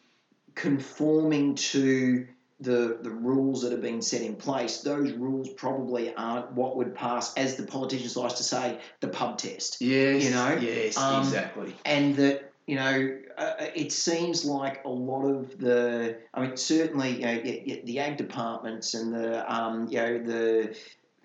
conforming 0.53 1.55
to 1.55 2.27
the 2.61 2.99
the 3.01 3.11
rules 3.11 3.61
that 3.61 3.71
have 3.71 3.81
been 3.81 4.01
set 4.01 4.21
in 4.21 4.35
place, 4.35 4.79
those 4.81 5.11
rules 5.11 5.49
probably 5.49 6.13
aren't 6.15 6.51
what 6.53 6.77
would 6.77 6.95
pass, 6.95 7.33
as 7.35 7.55
the 7.55 7.63
politicians 7.63 8.15
like 8.15 8.35
to 8.35 8.43
say, 8.43 8.79
the 9.01 9.07
pub 9.09 9.37
test 9.37 9.81
Yes, 9.81 10.23
You 10.23 10.31
know, 10.31 10.57
yes, 10.61 10.97
um, 10.97 11.21
exactly. 11.21 11.75
and 11.85 12.15
that 12.15 12.51
you 12.67 12.75
know, 12.75 13.19
uh, 13.37 13.53
it 13.75 13.91
seems 13.91 14.43
like 14.43 14.83
a 14.85 14.89
lot 14.89 15.23
of 15.25 15.57
the, 15.59 16.17
I 16.33 16.41
mean, 16.41 16.57
certainly, 16.57 17.11
you 17.11 17.21
know, 17.21 17.81
the 17.83 17.99
ag 17.99 18.17
departments 18.17 18.95
and 18.95 19.13
the, 19.13 19.53
um, 19.53 19.87
you 19.87 19.97
know, 19.97 20.17
the, 20.17 20.75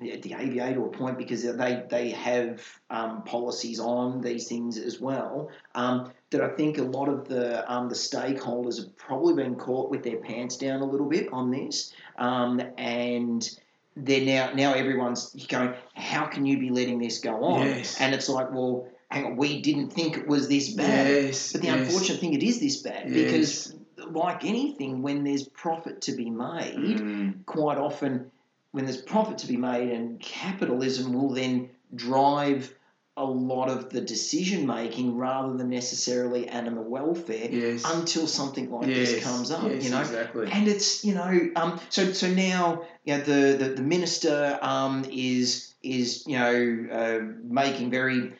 the 0.01 0.35
AVA 0.35 0.75
to 0.75 0.85
a 0.85 0.89
point 0.89 1.19
because 1.19 1.43
they 1.43 1.85
they 1.89 2.11
have 2.11 2.67
um, 2.89 3.23
policies 3.23 3.79
on 3.79 4.21
these 4.23 4.49
things 4.49 4.79
as 4.79 4.99
well. 5.01 5.51
Um, 5.75 6.13
that 6.31 6.41
I 6.41 6.49
think 6.49 6.79
a 6.79 6.83
lot 6.83 7.09
of 7.09 7.29
the 7.29 7.71
um, 7.71 7.89
the 7.89 7.95
stakeholders 7.95 8.79
have 8.79 8.97
probably 8.97 9.35
been 9.35 9.57
caught 9.57 9.91
with 9.91 10.03
their 10.03 10.19
pants 10.19 10.57
down 10.57 10.81
a 10.81 10.85
little 10.85 11.09
bit 11.09 11.29
on 11.33 11.51
this, 11.51 11.93
um, 12.17 12.61
and 12.79 13.49
they're 13.97 14.25
now 14.25 14.53
now 14.55 14.73
everyone's 14.73 15.35
going, 15.49 15.75
how 15.95 16.27
can 16.27 16.47
you 16.47 16.59
be 16.59 16.71
letting 16.71 16.99
this 16.99 17.19
go 17.19 17.45
on? 17.45 17.67
Yes. 17.67 18.01
And 18.01 18.15
it's 18.15 18.29
like, 18.29 18.51
well, 18.53 18.89
hang 19.11 19.27
on, 19.27 19.37
we 19.37 19.61
didn't 19.61 19.91
think 19.91 20.17
it 20.17 20.27
was 20.27 20.49
this 20.49 20.71
bad. 20.71 21.09
Yes. 21.09 21.53
But 21.53 21.61
the 21.61 21.67
yes. 21.69 21.89
unfortunate 21.89 22.21
thing, 22.21 22.33
it 22.33 22.43
is 22.43 22.61
this 22.61 22.79
bad 22.79 23.13
because, 23.13 23.75
like 24.09 24.45
anything, 24.45 25.03
when 25.03 25.25
there's 25.25 25.47
profit 25.49 26.01
to 26.03 26.13
be 26.13 26.31
made, 26.31 27.01
Mm. 27.01 27.45
quite 27.45 27.77
often, 27.77 28.31
when 28.73 28.85
there's 28.85 29.01
profit 29.01 29.39
to 29.39 29.47
be 29.47 29.57
made, 29.57 29.91
and 29.91 30.21
capitalism 30.21 31.13
will 31.13 31.31
then 31.31 31.71
drive 31.95 32.73
a 33.17 33.25
lot 33.25 33.69
of 33.69 33.91
the 33.91 34.01
decision 34.01 34.67
making 34.67 35.17
rather 35.17 35.55
than 35.57 35.69
necessarily 35.69 36.49
animal 36.49 36.85
welfare 36.85 37.49
Yes. 37.51 37.83
until 37.85 38.27
something 38.27 38.71
like 38.71 38.87
yes. 38.87 39.11
this 39.13 39.25
comes 39.25 39.51
up. 39.51 39.65
Yes, 39.65 39.85
you 39.85 39.91
know, 39.91 40.01
exactly. 40.01 40.49
and 40.51 40.69
it's 40.69 41.05
you 41.05 41.15
know 41.15 41.51
um, 41.57 41.81
so 41.91 42.13
so 42.13 42.29
now 42.29 42.83
you 43.05 43.17
know, 43.19 43.23
the, 43.23 43.57
the 43.59 43.69
the 43.77 43.83
minister 43.83 44.59
um, 44.63 45.05
is 45.11 45.75
is 45.83 46.25
you 46.27 46.39
know 46.39 46.87
uh, 46.93 47.19
making 47.43 47.91
very 47.91 48.33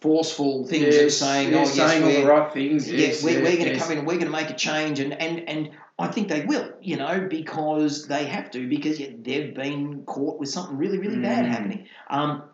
forceful 0.00 0.66
things 0.66 0.84
and 0.84 0.94
Yes, 0.94 1.16
saying 1.16 1.50
yes, 1.50 1.72
oh 1.72 1.74
yes 1.74 1.90
saying 1.90 2.04
all 2.04 2.22
the 2.22 2.26
right 2.28 2.52
things. 2.52 2.88
yeah, 2.90 2.98
Yes, 2.98 3.22
we're, 3.24 3.30
yes, 3.30 3.42
we're 3.42 3.56
going 3.56 3.64
to 3.64 3.74
yes. 3.74 3.82
come 3.82 3.92
in 3.92 3.98
and 3.98 4.06
we're 4.06 4.14
going 4.14 4.26
to 4.26 4.38
make 4.38 4.50
a 4.50 4.54
change 4.54 5.00
and 5.00 5.12
and 5.14 5.48
and 5.48 5.70
I 5.98 6.06
think 6.08 6.28
they 6.28 6.44
will 6.44 6.72
you 6.80 6.96
know 6.96 7.26
because 7.28 8.06
they 8.06 8.24
have 8.26 8.50
to 8.52 8.68
because 8.68 8.98
they've 8.98 9.54
been 9.54 10.04
caught 10.04 10.38
with 10.38 10.48
something 10.48 10.76
really 10.76 10.98
really 10.98 11.18
bad 11.18 11.44
Mm. 11.44 11.48
happening. 11.48 11.86
Um, 12.08 12.44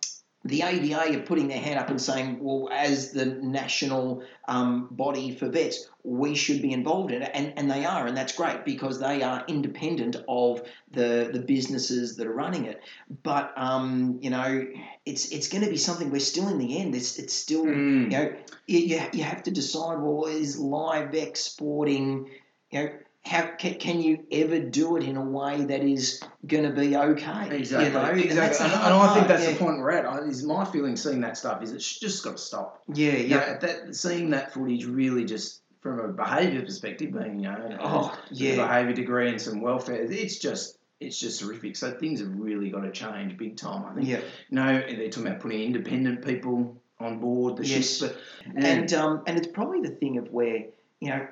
the 0.46 0.60
AVA 0.60 1.16
are 1.18 1.22
putting 1.22 1.48
their 1.48 1.58
hand 1.58 1.78
up 1.78 1.88
and 1.88 1.98
saying, 1.98 2.38
well, 2.38 2.68
as 2.70 3.12
the 3.12 3.24
national 3.24 4.22
um, 4.46 4.88
body 4.90 5.34
for 5.34 5.48
vets, 5.48 5.88
we 6.02 6.34
should 6.34 6.60
be 6.60 6.70
involved 6.70 7.12
in 7.12 7.22
it. 7.22 7.30
And, 7.32 7.54
and 7.56 7.70
they 7.70 7.86
are, 7.86 8.06
and 8.06 8.14
that's 8.14 8.34
great 8.36 8.62
because 8.62 9.00
they 9.00 9.22
are 9.22 9.42
independent 9.48 10.16
of 10.28 10.60
the, 10.92 11.30
the 11.32 11.38
businesses 11.40 12.16
that 12.16 12.26
are 12.26 12.32
running 12.34 12.66
it. 12.66 12.82
But, 13.22 13.54
um, 13.56 14.18
you 14.20 14.28
know, 14.28 14.66
it's 15.06 15.30
it's 15.32 15.48
going 15.48 15.64
to 15.64 15.70
be 15.70 15.78
something 15.78 16.10
we're 16.10 16.20
still 16.20 16.48
in 16.48 16.58
the 16.58 16.78
end, 16.78 16.94
it's, 16.94 17.18
it's 17.18 17.32
still, 17.32 17.64
Mm. 17.64 18.02
you 18.02 18.08
know, 18.18 18.32
you, 18.66 18.78
you, 18.80 19.00
you 19.14 19.22
have 19.24 19.44
to 19.44 19.50
decide, 19.50 19.98
well, 19.98 20.26
is 20.26 20.58
live 20.58 21.14
exporting, 21.14 22.28
you 22.70 22.80
know, 22.80 22.90
how 23.24 23.46
can, 23.56 23.74
can 23.76 24.02
you 24.02 24.26
ever 24.30 24.58
do 24.60 24.96
it 24.96 25.02
in 25.02 25.16
a 25.16 25.24
way 25.24 25.64
that 25.64 25.82
is 25.82 26.22
going 26.46 26.64
to 26.64 26.70
be 26.70 26.94
okay? 26.96 27.56
Exactly. 27.56 27.86
You 27.88 27.92
know? 27.94 28.04
And 28.04 28.20
exactly. 28.20 28.66
And, 28.66 28.74
and 28.74 28.82
I 28.94 29.14
think 29.14 29.28
that's 29.28 29.44
yeah. 29.44 29.52
the 29.52 29.58
point 29.58 29.78
we're 29.78 29.92
at. 29.92 30.04
I- 30.04 30.18
Is 30.26 30.42
my 30.42 30.64
feeling 30.66 30.94
seeing 30.96 31.20
that 31.22 31.36
stuff 31.38 31.62
is 31.62 31.72
it's 31.72 31.98
just 31.98 32.22
got 32.22 32.32
to 32.32 32.42
stop. 32.42 32.82
Yeah, 32.92 33.12
You 33.12 33.26
yeah. 33.28 33.36
know, 33.36 33.58
that 33.62 33.94
seeing 33.94 34.30
that 34.30 34.52
footage 34.52 34.84
really 34.84 35.24
just 35.24 35.62
from 35.80 36.00
a 36.00 36.08
behaviour 36.08 36.62
perspective, 36.62 37.12
being 37.12 37.40
you 37.40 37.50
know, 37.50 37.76
Oh, 37.80 38.18
a 38.30 38.34
yeah. 38.34 38.56
behaviour 38.56 38.92
degree 38.94 39.28
and 39.30 39.40
some 39.40 39.60
welfare, 39.62 40.02
it's 40.02 40.38
just 40.38 40.78
it's 41.00 41.18
just 41.18 41.40
horrific. 41.42 41.76
So 41.76 41.92
things 41.92 42.20
have 42.20 42.28
really 42.38 42.70
got 42.70 42.80
to 42.82 42.92
change 42.92 43.36
big 43.38 43.56
time. 43.56 43.84
I 43.86 43.94
think. 43.94 44.06
Yeah. 44.08 44.18
You 44.50 44.56
know, 44.56 44.80
they're 44.86 45.08
talking 45.08 45.26
about 45.28 45.40
putting 45.40 45.62
independent 45.62 46.24
people 46.24 46.80
on 47.00 47.18
board 47.20 47.56
the 47.56 47.66
Yes. 47.66 47.98
ships, 47.98 48.00
but 48.00 48.16
And 48.54 48.92
um, 48.92 49.22
and 49.26 49.36
it's 49.38 49.48
probably 49.48 49.80
the 49.80 49.94
thing 49.94 50.18
of 50.18 50.30
where 50.30 50.64
you 51.00 51.08
know, 51.10 51.26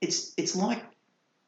it's 0.00 0.34
it's 0.36 0.54
like 0.56 0.82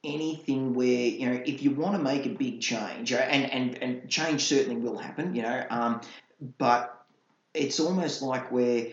anything 0.04 0.74
where 0.74 0.86
you 0.86 1.26
know 1.30 1.42
if 1.44 1.62
you 1.62 1.70
want 1.72 1.96
to 1.96 2.02
make 2.02 2.26
a 2.26 2.30
big 2.30 2.60
change, 2.60 3.12
uh, 3.12 3.16
and 3.16 3.50
and 3.50 3.82
and 3.82 4.08
change 4.08 4.44
certainly 4.44 4.76
will 4.76 4.98
happen, 4.98 5.34
you 5.34 5.42
know, 5.42 5.64
um, 5.70 6.00
but 6.58 7.04
it's 7.54 7.78
almost 7.80 8.22
like 8.22 8.50
where 8.50 8.86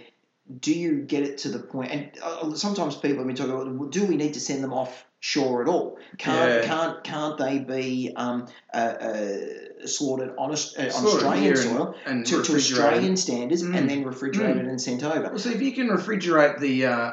do 0.60 0.74
you 0.74 1.02
get 1.02 1.24
it 1.24 1.38
to 1.40 1.50
the 1.50 1.60
point? 1.60 1.92
And 1.92 2.12
uh, 2.24 2.54
sometimes 2.56 2.96
people 2.96 3.20
have 3.20 3.28
been 3.28 3.36
talking 3.36 3.54
about, 3.54 3.72
well, 3.76 3.88
do 3.90 4.06
we 4.06 4.16
need 4.18 4.34
to 4.34 4.40
send 4.40 4.64
them 4.64 4.74
offshore 4.74 5.62
at 5.62 5.68
all? 5.68 6.00
Can't 6.18 6.64
Yeah. 6.64 6.68
can't 6.68 7.04
can't 7.04 7.38
they 7.38 7.60
be 7.60 8.12
um, 8.16 8.48
uh, 8.74 8.78
uh, 8.78 9.38
slaughtered 9.86 10.34
on, 10.40 10.52
Aus- 10.52 10.76
uh, 10.78 10.92
on 10.96 11.06
Australian 11.06 11.56
soil 11.56 11.96
and, 12.06 12.18
and 12.18 12.26
to, 12.26 12.42
to. 12.42 12.56
Australian 12.56 13.16
standards 13.16 13.62
Mm. 13.62 13.78
and 13.78 13.90
then 13.90 14.04
refrigerated 14.06 14.66
and 14.66 14.82
sent 14.82 15.04
over? 15.04 15.22
Well, 15.30 15.38
see, 15.38 15.54
if 15.54 15.62
you 15.62 15.72
can 15.74 15.88
refrigerate 15.88 16.60
the 16.60 16.86
uh, 16.88 17.12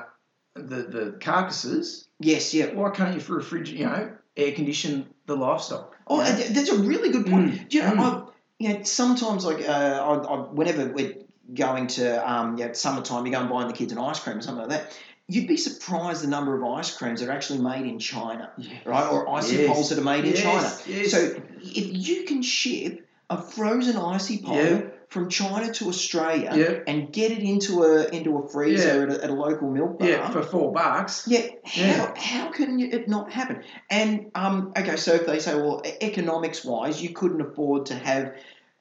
the 0.54 0.82
the 0.82 1.16
carcasses, 1.20 2.05
Yes, 2.18 2.54
yeah. 2.54 2.72
why 2.72 2.90
can't 2.90 3.14
you 3.14 3.20
refrigerate? 3.20 3.72
You 3.78 3.84
know, 3.86 4.16
air 4.36 4.52
condition 4.52 5.06
the 5.26 5.36
livestock? 5.36 5.96
Oh, 6.06 6.20
Yeah. 6.22 6.48
that's 6.50 6.70
a 6.70 6.78
really 6.78 7.10
good 7.10 7.26
point. 7.26 7.52
Mm, 7.52 7.68
Do 7.68 7.76
you 7.78 7.82
know, 7.84 7.90
mm. 7.92 8.00
I, 8.00 8.30
you 8.58 8.68
know, 8.72 8.82
sometimes 8.84 9.44
like 9.44 9.68
uh, 9.68 9.72
I, 9.72 10.14
I, 10.14 10.36
whenever 10.52 10.86
we're 10.88 11.14
going 11.54 11.88
to 11.88 12.30
um, 12.30 12.56
yeah, 12.56 12.72
summertime, 12.72 13.26
you 13.26 13.32
go 13.32 13.40
and 13.40 13.50
buying 13.50 13.68
the 13.68 13.74
kids 13.74 13.92
an 13.92 13.98
ice 13.98 14.20
cream 14.20 14.38
or 14.38 14.42
something 14.42 14.68
like 14.68 14.70
that. 14.70 14.98
You'd 15.28 15.48
be 15.48 15.56
surprised 15.56 16.22
the 16.22 16.28
number 16.28 16.56
of 16.56 16.62
ice 16.64 16.96
creams 16.96 17.20
that 17.20 17.28
are 17.28 17.32
actually 17.32 17.58
made 17.58 17.84
in 17.84 17.98
China, 17.98 18.52
right? 18.84 19.10
Or 19.10 19.28
icy 19.28 19.56
Yes. 19.56 19.66
poles 19.74 19.88
that 19.90 19.98
are 19.98 20.02
made 20.04 20.24
in 20.24 20.34
China. 20.34 20.72
yes. 20.86 21.10
So 21.10 21.18
if 21.60 22.08
you 22.08 22.24
can 22.24 22.42
ship 22.42 23.04
a 23.28 23.42
frozen 23.42 23.96
icy 23.96 24.38
pole 24.38 24.54
Yeah. 24.56 24.80
From 25.08 25.28
China 25.28 25.72
to 25.72 25.88
Australia 25.88 26.52
Yeah. 26.54 26.80
and 26.92 27.12
get 27.12 27.30
it 27.30 27.38
into 27.38 27.82
a 27.84 28.06
into 28.08 28.38
a 28.38 28.48
freezer 28.48 29.08
at, 29.08 29.10
a, 29.16 29.24
at 29.24 29.30
a 29.30 29.34
local 29.34 29.70
milk 29.70 29.98
bar, 29.98 30.08
Yeah, 30.08 30.30
for 30.30 30.42
four 30.42 30.72
bucks. 30.72 31.24
yeah, 31.28 31.42
how, 31.64 31.82
Yeah. 31.82 32.14
how 32.16 32.50
can 32.50 32.80
it 32.80 33.08
not 33.08 33.30
happen? 33.32 33.62
And 33.90 34.30
um, 34.34 34.72
okay, 34.76 34.96
so 34.96 35.14
if 35.14 35.26
they 35.26 35.38
say, 35.38 35.54
well, 35.54 35.82
economics 36.00 36.64
wise, 36.64 37.00
you 37.02 37.10
couldn't 37.10 37.40
afford 37.40 37.86
to 37.86 37.94
have 37.94 38.34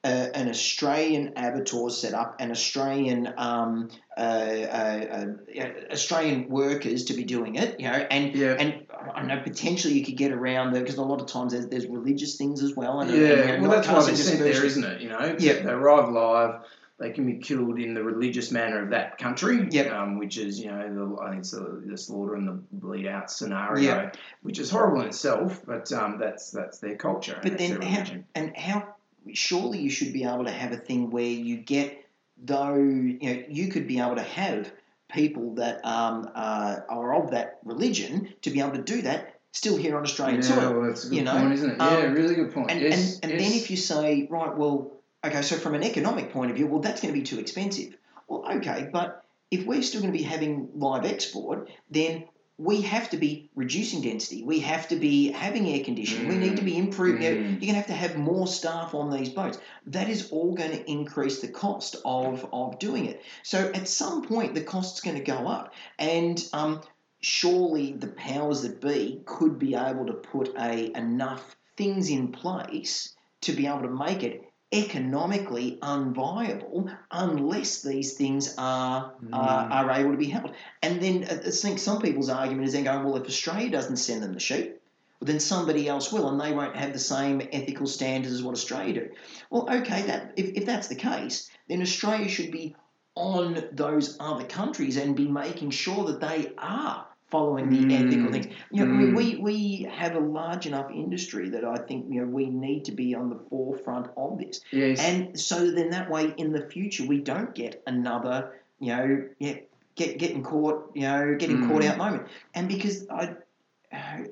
uh, 0.06 0.28
an 0.34 0.48
Australian 0.48 1.32
abattoir 1.36 1.90
set 1.90 2.14
up, 2.14 2.36
and 2.38 2.52
Australian 2.52 3.34
um, 3.36 3.88
uh, 4.16 4.20
uh, 4.20 5.26
uh, 5.58 5.68
Australian 5.90 6.48
workers 6.48 7.06
to 7.06 7.14
be 7.14 7.24
doing 7.24 7.56
it, 7.56 7.80
you 7.80 7.86
know, 7.86 8.06
and 8.10 8.34
Yeah. 8.34 8.56
and 8.58 8.86
I 9.14 9.22
know 9.22 9.40
potentially 9.42 9.94
you 9.94 10.04
could 10.04 10.16
get 10.16 10.30
around 10.32 10.72
there 10.72 10.82
because 10.82 10.98
a 10.98 11.02
lot 11.02 11.20
of 11.20 11.26
times 11.26 11.52
there's, 11.52 11.66
there's 11.66 11.86
religious 11.86 12.36
things 12.36 12.62
as 12.62 12.76
well. 12.76 13.00
And, 13.00 13.10
Yeah, 13.10 13.34
and, 13.34 13.62
well, 13.62 13.72
that's 13.72 13.88
why 13.88 14.04
they're 14.04 14.14
sent 14.14 14.38
there, 14.40 14.64
isn't 14.64 14.84
it? 14.84 15.00
You 15.00 15.08
know, 15.08 15.36
Yeah. 15.38 15.54
they 15.62 15.70
arrive 15.70 16.08
live. 16.10 16.60
They 16.98 17.10
can 17.10 17.26
be 17.26 17.38
killed 17.38 17.78
in 17.78 17.92
the 17.92 18.02
religious 18.02 18.50
manner 18.50 18.82
of 18.82 18.90
that 18.90 19.18
country, 19.18 19.68
Yep. 19.70 19.92
um, 19.92 20.18
which 20.18 20.38
is, 20.38 20.58
you 20.58 20.68
know, 20.68 20.78
the, 20.78 21.22
I 21.22 21.28
think 21.30 21.40
it's 21.40 21.50
the, 21.50 21.82
the 21.84 21.98
slaughter 21.98 22.36
and 22.36 22.48
the 22.48 22.58
bleed 22.72 23.06
out 23.06 23.30
scenario, 23.30 23.82
Yep. 23.82 24.16
which 24.42 24.58
is 24.58 24.70
horrible 24.70 25.02
in 25.02 25.08
itself, 25.08 25.60
but 25.66 25.92
um, 25.92 26.16
that's 26.18 26.52
that's 26.52 26.78
their 26.78 26.96
culture. 26.96 27.38
But 27.42 27.52
and 27.52 27.60
then 27.60 27.80
their 27.80 27.88
how, 27.90 28.04
and 28.34 28.56
how 28.56 28.95
surely 29.34 29.78
you 29.78 29.90
should 29.90 30.12
be 30.12 30.24
able 30.24 30.44
to 30.44 30.50
have 30.50 30.72
a 30.72 30.76
thing 30.76 31.10
where 31.10 31.24
you 31.24 31.56
get 31.56 32.04
though 32.42 32.74
you 32.74 33.18
know 33.20 33.42
you 33.48 33.68
could 33.68 33.86
be 33.86 33.98
able 33.98 34.16
to 34.16 34.22
have 34.22 34.70
people 35.08 35.54
that 35.54 35.84
um, 35.84 36.28
uh, 36.34 36.80
are 36.88 37.14
of 37.14 37.30
that 37.30 37.58
religion 37.64 38.32
to 38.42 38.50
be 38.50 38.60
able 38.60 38.72
to 38.72 38.82
do 38.82 39.02
that 39.02 39.36
still 39.52 39.76
here 39.76 39.96
on 39.96 40.02
Australian 40.02 40.42
yeah, 40.42 40.48
soil. 40.48 40.72
well, 40.72 40.82
that's 40.88 41.04
a 41.04 41.08
good 41.08 41.16
you 41.16 41.24
know, 41.24 41.32
point, 41.32 41.52
isn't 41.54 41.70
it? 41.70 41.80
um, 41.80 41.92
yeah, 41.92 42.06
really 42.06 42.34
good 42.34 42.52
point. 42.52 42.70
And, 42.70 42.80
yes, 42.80 43.14
and, 43.22 43.30
and 43.30 43.40
yes. 43.40 43.50
then 43.50 43.58
if 43.58 43.70
you 43.70 43.76
say, 43.76 44.26
right, 44.30 44.54
well, 44.54 44.92
okay, 45.24 45.42
so 45.42 45.56
from 45.56 45.74
an 45.74 45.82
economic 45.82 46.30
point 46.30 46.50
of 46.50 46.56
view, 46.56 46.66
well, 46.66 46.80
that's 46.80 47.00
going 47.00 47.14
to 47.14 47.18
be 47.18 47.24
too 47.24 47.38
expensive. 47.38 47.96
Well, 48.28 48.44
okay, 48.56 48.88
but 48.92 49.24
if 49.50 49.64
we're 49.64 49.82
still 49.82 50.02
going 50.02 50.12
to 50.12 50.18
be 50.18 50.24
having 50.24 50.68
live 50.74 51.04
export, 51.04 51.70
then 51.90 52.26
we 52.58 52.80
have 52.80 53.10
to 53.10 53.18
be 53.18 53.50
reducing 53.54 54.00
density. 54.00 54.42
We 54.42 54.60
have 54.60 54.88
to 54.88 54.96
be 54.96 55.30
having 55.30 55.68
air 55.68 55.84
conditioning. 55.84 56.28
We 56.28 56.36
need 56.36 56.56
to 56.56 56.62
be 56.64 56.78
improving. 56.78 57.22
you 57.22 57.30
know, 57.30 57.36
Mm. 57.36 57.50
You're 57.50 57.60
going 57.60 57.68
to 57.68 57.74
have 57.74 57.86
to 57.88 57.92
have 57.92 58.16
more 58.16 58.46
staff 58.46 58.94
on 58.94 59.10
these 59.10 59.28
boats. 59.28 59.58
That 59.86 60.08
is 60.08 60.30
all 60.30 60.54
going 60.54 60.70
to 60.70 60.90
increase 60.90 61.40
the 61.40 61.48
cost 61.48 61.96
of, 62.04 62.48
of 62.52 62.78
doing 62.78 63.06
it. 63.06 63.22
So 63.42 63.70
at 63.74 63.88
some 63.88 64.22
point, 64.26 64.54
the 64.54 64.62
cost's 64.62 65.00
going 65.00 65.16
to 65.16 65.22
go 65.22 65.46
up. 65.46 65.74
And 65.98 66.42
um, 66.54 66.80
surely 67.20 67.92
the 67.92 68.08
powers 68.08 68.62
that 68.62 68.80
be 68.80 69.20
could 69.26 69.58
be 69.58 69.74
able 69.74 70.06
to 70.06 70.14
put 70.14 70.54
a 70.58 70.96
enough 70.96 71.56
things 71.76 72.08
in 72.08 72.32
place 72.32 73.14
to 73.42 73.52
be 73.52 73.66
able 73.66 73.82
to 73.82 73.90
make 73.90 74.22
it 74.22 74.45
economically 74.74 75.78
unviable 75.82 76.90
unless 77.10 77.82
these 77.82 78.14
things 78.14 78.54
are 78.58 79.14
are, 79.32 79.64
Mm. 79.64 79.70
are 79.70 79.90
able 79.92 80.10
to 80.12 80.16
be 80.18 80.26
held. 80.26 80.52
And 80.82 81.00
then 81.00 81.24
uh, 81.24 81.42
I 81.46 81.50
think 81.50 81.78
some 81.78 82.00
people's 82.00 82.28
argument 82.28 82.66
is 82.66 82.72
then 82.72 82.84
going, 82.84 83.04
well, 83.04 83.16
if 83.16 83.26
Australia 83.26 83.70
doesn't 83.70 83.96
send 83.96 84.22
them 84.22 84.34
the 84.34 84.40
sheep, 84.40 84.80
well, 85.20 85.26
then 85.26 85.40
somebody 85.40 85.88
else 85.88 86.12
will, 86.12 86.28
and 86.28 86.40
they 86.40 86.52
won't 86.52 86.76
have 86.76 86.92
the 86.92 86.98
same 86.98 87.40
ethical 87.52 87.86
standards 87.86 88.34
as 88.34 88.42
what 88.42 88.52
Australia 88.54 88.94
do. 88.94 89.10
Well, 89.50 89.68
okay, 89.78 90.02
that 90.02 90.32
if, 90.36 90.46
if 90.56 90.66
that's 90.66 90.88
the 90.88 90.96
case, 90.96 91.48
then 91.68 91.80
Australia 91.80 92.28
should 92.28 92.50
be 92.50 92.74
on 93.14 93.64
those 93.72 94.16
other 94.20 94.44
countries 94.44 94.96
and 94.98 95.16
be 95.16 95.26
making 95.26 95.70
sure 95.70 96.04
that 96.06 96.20
they 96.20 96.52
are 96.58 97.06
following 97.30 97.68
the 97.70 97.78
Mm. 97.84 98.06
ethical 98.06 98.32
things. 98.32 98.46
You 98.70 98.84
know, 98.84 98.92
Mm. 98.92 99.16
we, 99.16 99.36
we 99.36 99.88
have 99.90 100.14
a 100.14 100.20
large 100.20 100.66
enough 100.66 100.90
industry 100.92 101.48
that 101.50 101.64
I 101.64 101.76
think 101.76 102.06
you 102.08 102.20
know 102.20 102.26
we 102.28 102.46
need 102.46 102.84
to 102.86 102.92
be 102.92 103.14
on 103.14 103.30
the 103.30 103.38
forefront 103.50 104.08
of 104.16 104.38
this, 104.38 104.60
yes. 104.70 105.00
and 105.00 105.38
so 105.38 105.70
then 105.70 105.90
that 105.90 106.10
way 106.10 106.32
in 106.36 106.52
the 106.52 106.62
future 106.62 107.04
we 107.06 107.20
don't 107.20 107.54
get 107.54 107.82
another 107.86 108.52
you 108.78 108.94
know 108.94 109.28
yeah 109.38 109.56
get 109.96 110.18
getting 110.18 110.42
caught, 110.42 110.90
you 110.94 111.02
know, 111.02 111.34
getting 111.36 111.62
Mm. 111.62 111.68
caught 111.68 111.84
out 111.84 111.98
moment, 111.98 112.26
and 112.54 112.68
because 112.68 113.06
I. 113.08 113.34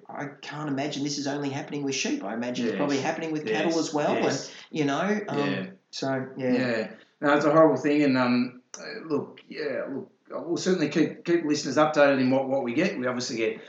I 0.09 0.27
can't 0.43 0.69
imagine 0.69 1.05
this 1.05 1.17
is 1.17 1.27
only 1.29 1.49
happening 1.49 1.85
with 1.85 1.95
sheep. 1.95 2.25
I 2.25 2.35
imagine 2.35 2.67
it's 2.67 2.77
probably 2.77 2.99
happening 2.99 3.31
with 3.33 3.47
cattle 3.47 3.79
as 3.79 3.95
well, 3.95 4.15
yes. 4.15 4.49
and 4.49 4.79
you 4.79 4.85
know, 4.85 5.21
um, 5.29 5.39
Yeah. 5.53 5.67
so 5.91 6.27
yeah, 6.37 6.53
Yeah, 6.53 6.89
no, 7.21 7.35
it's 7.37 7.45
a 7.47 7.53
horrible 7.53 7.77
thing, 7.77 8.03
and 8.03 8.19
um, 8.19 8.63
uh, 8.79 8.83
look, 9.07 9.41
yeah, 9.49 9.85
look, 9.89 10.11
we'll 10.31 10.57
certainly 10.57 10.89
keep 10.89 11.25
keep 11.25 11.45
listeners 11.45 11.77
updated 11.77 12.21
in 12.21 12.31
what, 12.31 12.49
what 12.49 12.63
we 12.65 12.75
get. 12.75 12.99
We 12.99 13.07
obviously 13.07 13.37
get 13.37 13.61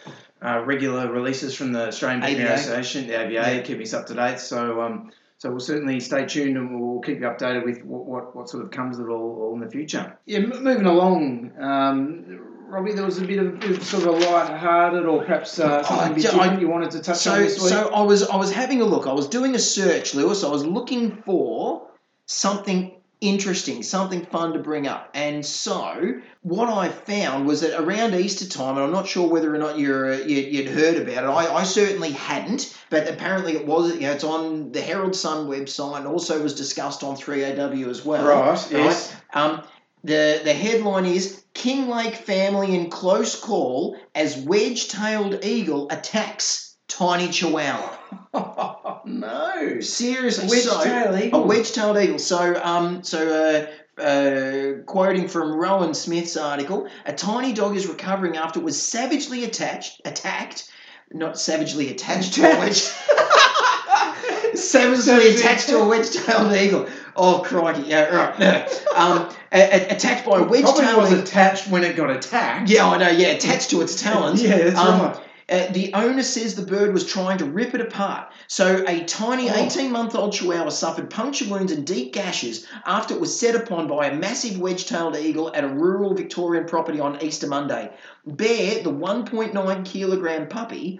uh, 0.42 0.64
regular 0.66 1.12
releases 1.12 1.56
from 1.56 1.72
the 1.72 1.88
Australian 1.88 2.22
Veterinary. 2.22 2.54
Association, 2.54 3.08
the 3.08 3.20
AVA, 3.22 3.32
Yeah. 3.34 3.62
keep 3.62 3.80
us 3.82 3.94
up 3.94 4.06
to 4.08 4.14
date. 4.14 4.40
So 4.40 4.82
um, 4.82 5.12
so 5.38 5.50
we'll 5.50 5.60
certainly 5.60 6.00
stay 6.00 6.26
tuned, 6.26 6.58
and 6.58 6.80
we'll 6.80 7.02
keep 7.02 7.20
you 7.20 7.26
updated 7.26 7.66
with 7.66 7.84
what 7.84 8.06
what, 8.06 8.36
what 8.36 8.50
sort 8.50 8.64
of 8.64 8.72
comes 8.72 9.00
of 9.00 9.08
it 9.08 9.12
all, 9.12 9.38
all 9.42 9.54
in 9.54 9.60
the 9.60 9.70
future. 9.70 10.18
Yeah, 10.26 10.40
m- 10.40 10.64
moving 10.64 10.86
along. 10.86 11.52
Um, 11.60 12.52
Robbie, 12.68 12.94
there 12.94 13.06
was 13.06 13.20
a 13.20 13.26
bit 13.26 13.38
of, 13.38 13.84
sort 13.84 14.04
of 14.04 14.10
a 14.10 14.12
light-hearted, 14.26 15.06
or 15.06 15.24
perhaps 15.24 15.60
uh, 15.60 15.84
something 15.84 16.12
a 16.14 16.16
bit 16.16 16.34
I- 16.34 16.58
you 16.60 16.68
wanted 16.68 16.92
to 16.92 17.00
touch 17.00 17.28
on 17.28 17.36
So, 17.36 17.38
this 17.38 17.62
week. 17.62 17.70
so 17.70 17.90
I 17.94 18.02
was 18.02 18.24
I 18.28 18.38
was 18.38 18.52
having 18.52 18.82
a 18.82 18.86
look. 18.86 19.06
I 19.08 19.14
was 19.14 19.28
doing 19.28 19.54
a 19.54 19.60
search, 19.60 20.16
Lewis. 20.16 20.44
I 20.44 20.50
was 20.50 20.66
looking 20.66 21.22
for 21.26 21.88
something 22.26 22.95
interesting, 23.22 23.84
something 23.84 24.26
fun 24.26 24.54
to 24.54 24.60
bring 24.60 24.88
up. 24.88 25.10
And 25.14 25.46
so 25.46 26.22
what 26.42 26.70
I 26.70 26.90
found 26.90 27.48
was 27.48 27.62
that 27.62 27.80
around 27.80 28.14
Easter 28.16 28.48
time, 28.48 28.78
and 28.78 28.86
I'm 28.86 28.92
not 28.92 29.08
sure 29.08 29.28
whether 29.28 29.54
or 29.54 29.58
not 29.58 29.80
you're 29.80 30.14
uh, 30.14 30.18
you, 30.18 30.38
you'd 30.38 30.70
heard 30.70 30.98
about 30.98 31.24
it. 31.24 31.28
I, 31.28 31.56
I 31.56 31.64
certainly 31.64 32.12
hadn't, 32.12 32.78
but 32.90 33.08
apparently 33.08 33.54
it 33.54 33.66
was. 33.66 33.94
You 33.96 34.02
know, 34.02 34.12
it's 34.12 34.24
on 34.24 34.72
the 34.72 34.82
Herald 34.82 35.16
Sun 35.16 35.48
website, 35.48 35.98
and 35.98 36.08
also 36.08 36.42
was 36.42 36.56
discussed 36.56 37.04
on 37.04 37.16
3AW 37.16 37.88
as 37.88 38.06
well. 38.06 38.26
right, 38.26 38.68
yes. 38.72 39.16
Um, 39.34 39.64
the 40.04 40.42
the 40.44 40.54
headline 40.54 41.06
is 41.06 41.44
Kinglake 41.54 42.16
family 42.16 42.76
in 42.76 42.90
close 42.90 43.40
call 43.40 43.98
as 44.14 44.38
wedge-tailed 44.38 45.44
eagle 45.44 45.88
attacks 45.90 46.76
tiny 46.88 47.30
chihuahua. 47.30 48.75
no. 49.06 49.80
Seriously, 49.82 50.48
Wedge 50.50 50.64
so, 50.66 50.84
tail 50.84 51.14
a 51.34 51.42
wedge-tailed 51.42 51.98
eagle. 51.98 52.20
So, 52.20 52.60
um, 52.64 53.04
so 53.04 53.68
uh, 53.98 54.02
uh, 54.02 54.84
quoting 54.86 55.28
from 55.28 55.54
Rowan 55.54 55.94
Smith's 55.94 56.36
article, 56.38 56.88
a 57.06 57.14
tiny 57.14 57.54
dog 57.54 57.76
is 57.76 57.88
recovering 57.88 58.38
after 58.38 58.60
it 58.60 58.64
was 58.64 58.82
savagely 58.82 59.44
attached, 59.44 60.02
attacked, 60.06 60.70
not 61.12 61.40
savagely 61.40 61.90
attached 61.92 62.34
to 62.36 62.42
a 62.46 62.60
wedge. 62.60 62.82
savagely 64.56 65.36
attached 65.36 65.68
to 65.70 65.78
a 65.80 65.88
wedge-tailed 65.88 66.54
eagle. 66.54 66.88
Oh 67.16 67.40
crikey! 67.46 67.84
Yeah, 67.84 68.06
right. 68.14 68.70
um, 68.96 69.30
a- 69.52 69.58
a- 69.62 69.96
attacked 69.96 70.26
by 70.28 70.40
a 70.40 70.44
wedge-tailed 70.44 70.76
Probably 70.78 70.96
was 71.02 71.12
eagle. 71.12 71.24
attached 71.24 71.68
when 71.70 71.84
it 71.86 71.96
got 71.96 72.10
attacked. 72.10 72.70
Yeah, 72.70 72.90
I 72.90 72.98
know. 72.98 73.10
Yeah, 73.10 73.28
attached 73.30 73.70
to 73.70 73.82
its 73.82 74.02
talons. 74.02 74.42
Yeah, 74.44 74.58
that's 74.58 74.78
Um, 74.78 75.02
right. 75.02 75.20
Uh, 75.48 75.68
the 75.74 75.94
owner 75.94 76.24
says 76.24 76.56
the 76.56 76.66
bird 76.66 76.92
was 76.92 77.06
trying 77.06 77.38
to 77.38 77.46
rip 77.46 77.76
it 77.76 77.82
apart. 77.82 78.32
So, 78.48 78.84
a 78.88 79.04
tiny 79.04 79.48
Oh. 79.50 79.54
18 79.56 79.92
month 79.92 80.16
old 80.16 80.34
chihuahua 80.34 80.70
suffered 80.70 81.10
puncture 81.12 81.48
wounds 81.48 81.72
and 81.72 81.86
deep 81.86 82.14
gashes 82.14 82.66
after 82.86 83.14
it 83.14 83.20
was 83.20 83.40
set 83.40 83.54
upon 83.56 83.88
by 83.88 84.08
a 84.08 84.16
massive 84.16 84.58
wedge 84.60 84.86
tailed 84.88 85.16
eagle 85.16 85.52
at 85.54 85.64
a 85.64 85.68
rural 85.68 86.16
Victorian 86.16 86.66
property 86.66 87.00
on 87.00 87.22
Easter 87.24 87.46
Monday. 87.48 87.92
Bear, 88.26 88.82
the 88.82 88.90
1.9 88.92 89.86
kilogram 89.86 90.48
puppy, 90.48 91.00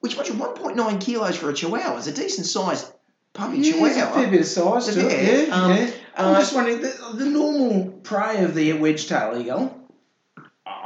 which 0.00 0.16
much 0.16 0.28
1.9 0.28 1.00
kilos 1.00 1.36
for 1.36 1.50
a 1.50 1.54
chihuahua 1.54 1.96
is 1.98 2.08
a 2.08 2.12
decent 2.12 2.46
sized 2.48 2.92
puppy 3.32 3.58
Yeah, 3.58 3.62
there's 3.62 3.96
a 3.96 4.00
chihuahua. 4.00 4.14
fair 4.14 4.30
bit 4.30 4.40
of 4.40 4.46
size 4.46 4.86
to 4.94 5.08
it. 5.08 5.48
Yeah, 5.48 5.54
um, 5.54 5.70
yeah. 5.76 5.90
I'm 6.16 6.34
uh, 6.34 6.38
just 6.40 6.52
wondering, 6.52 6.80
the, 6.80 7.12
the 7.14 7.26
normal 7.26 7.92
prey 8.02 8.42
of 8.42 8.56
the 8.56 8.72
wedge-tail 8.72 9.38
eagle, 9.40 9.77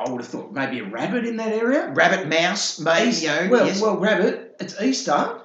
I 0.05 0.11
would 0.11 0.21
have 0.21 0.31
thought 0.31 0.53
maybe 0.53 0.81
a 0.81 0.85
rabbit 0.85 1.25
in 1.25 1.37
that 1.37 1.53
area. 1.53 1.91
Rabbit, 1.91 2.29
mouse, 2.29 2.81
maybe, 2.81 3.17
you 3.17 3.29
know. 3.29 3.49
well, 3.51 3.67
yes. 3.67 3.81
well, 3.81 3.97
rabbit. 3.97 4.57
It's 4.61 4.81
Easter. 4.81 5.41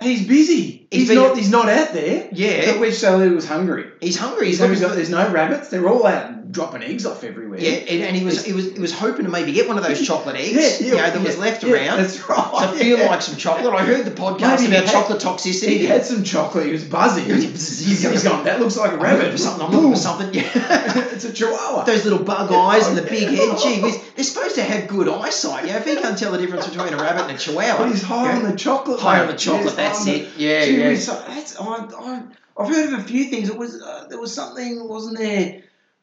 He's 0.00 0.26
busy. 0.26 0.79
He's 0.90 1.08
He's, 1.08 1.16
not. 1.16 1.36
He's 1.36 1.50
not 1.50 1.68
out 1.68 1.92
there. 1.92 2.28
yeah, 2.32 2.72
The 2.72 2.80
wedge-tail 2.80 3.22
eagle 3.22 3.36
was 3.36 3.46
hungry. 3.46 3.86
he's 4.00 4.16
hungry. 4.16 4.48
He's 4.48 4.58
So 4.58 4.64
looking 4.64 4.74
he's 4.74 4.82
for 4.82 4.88
got, 4.88 4.96
there's 4.96 5.10
no 5.10 5.30
rabbits. 5.30 5.68
They're 5.68 5.88
all 5.88 6.04
out 6.06 6.38
dropping 6.50 6.82
eggs 6.82 7.06
off 7.06 7.22
everywhere. 7.22 7.60
Yeah, 7.60 7.70
and, 7.74 8.02
and 8.02 8.16
he 8.16 8.24
was 8.24 8.44
he 8.44 8.52
was 8.52 8.72
he 8.72 8.80
was 8.80 8.92
hoping 8.92 9.24
to 9.24 9.30
maybe 9.30 9.52
get 9.52 9.68
one 9.68 9.78
of 9.78 9.84
those 9.84 10.04
chocolate 10.04 10.34
eggs, 10.34 10.80
Yeah, 10.80 10.84
you 10.88 10.92
know, 10.96 11.00
yeah, 11.04 11.10
that 11.10 11.22
was 11.22 11.38
left 11.38 11.62
yeah, 11.62 11.74
around. 11.74 11.98
That's 11.98 12.28
right. 12.28 12.38
I 12.54 12.76
feel 12.76 12.98
like 12.98 13.22
some 13.22 13.36
chocolate. 13.36 13.72
I 13.72 13.84
heard 13.84 14.04
the 14.04 14.10
podcast 14.10 14.58
Maybe 14.62 14.74
about 14.74 14.86
had- 14.86 14.92
chocolate 14.92 15.20
toxicity. 15.22 15.68
he 15.78 15.86
had 15.86 16.04
some 16.04 16.24
chocolate. 16.24 16.66
He 16.66 16.72
was 16.72 16.82
buzzing. 16.84 17.24
he's, 17.26 17.78
he's 18.02 18.24
gone. 18.24 18.42
That 18.46 18.58
looks 18.58 18.76
like 18.76 18.90
a 18.90 18.96
rabbit. 18.96 19.30
for 19.30 19.38
something. 19.38 19.64
I'm 19.64 19.70
looking 19.72 19.92
for 19.92 19.96
something. 19.96 20.34
Yeah. 20.40 21.12
it's 21.14 21.24
a 21.24 21.32
chihuahua. 21.32 21.84
Those 21.84 22.02
little 22.04 22.24
bug 22.24 22.50
eyes 22.52 22.88
and 22.88 22.96
the 22.98 23.02
big 23.02 23.28
head. 23.28 23.58
Gee 23.62 23.80
whiz, 23.80 23.96
they're 24.16 24.24
supposed 24.24 24.56
to 24.56 24.64
have 24.64 24.88
good 24.88 25.08
eyesight. 25.08 25.66
You 25.66 25.70
know, 25.72 25.78
if 25.78 25.84
he 25.86 25.94
can't 25.96 26.18
tell 26.18 26.32
the 26.32 26.38
difference 26.38 26.66
between 26.68 26.92
a 26.92 26.96
rabbit 26.96 27.22
and 27.28 27.32
a 27.32 27.38
chihuahua. 27.38 27.78
But 27.78 27.88
he's 27.92 28.02
high 28.02 28.32
on 28.34 28.42
the 28.42 28.56
chocolate. 28.56 28.98
High 28.98 29.20
on 29.20 29.28
the 29.28 29.36
chocolate, 29.36 29.76
that's 29.76 30.04
high 30.04 30.12
on 30.14 30.18
the- 30.18 30.24
it. 30.24 30.36
Yeah, 30.36 30.64
yeah. 30.80 30.96
so 30.96 31.12
that's, 31.28 31.58
I, 31.58 31.64
I, 31.64 32.22
I've 32.58 32.68
heard 32.68 32.92
of 32.92 33.00
a 33.00 33.02
few 33.02 33.24
things. 33.24 33.48
It 33.48 33.56
was 33.56 33.80
uh, 33.82 34.06
there 34.08 34.20
was 34.20 34.34
something, 34.34 34.88
wasn't 34.88 35.18
there, 35.18 35.62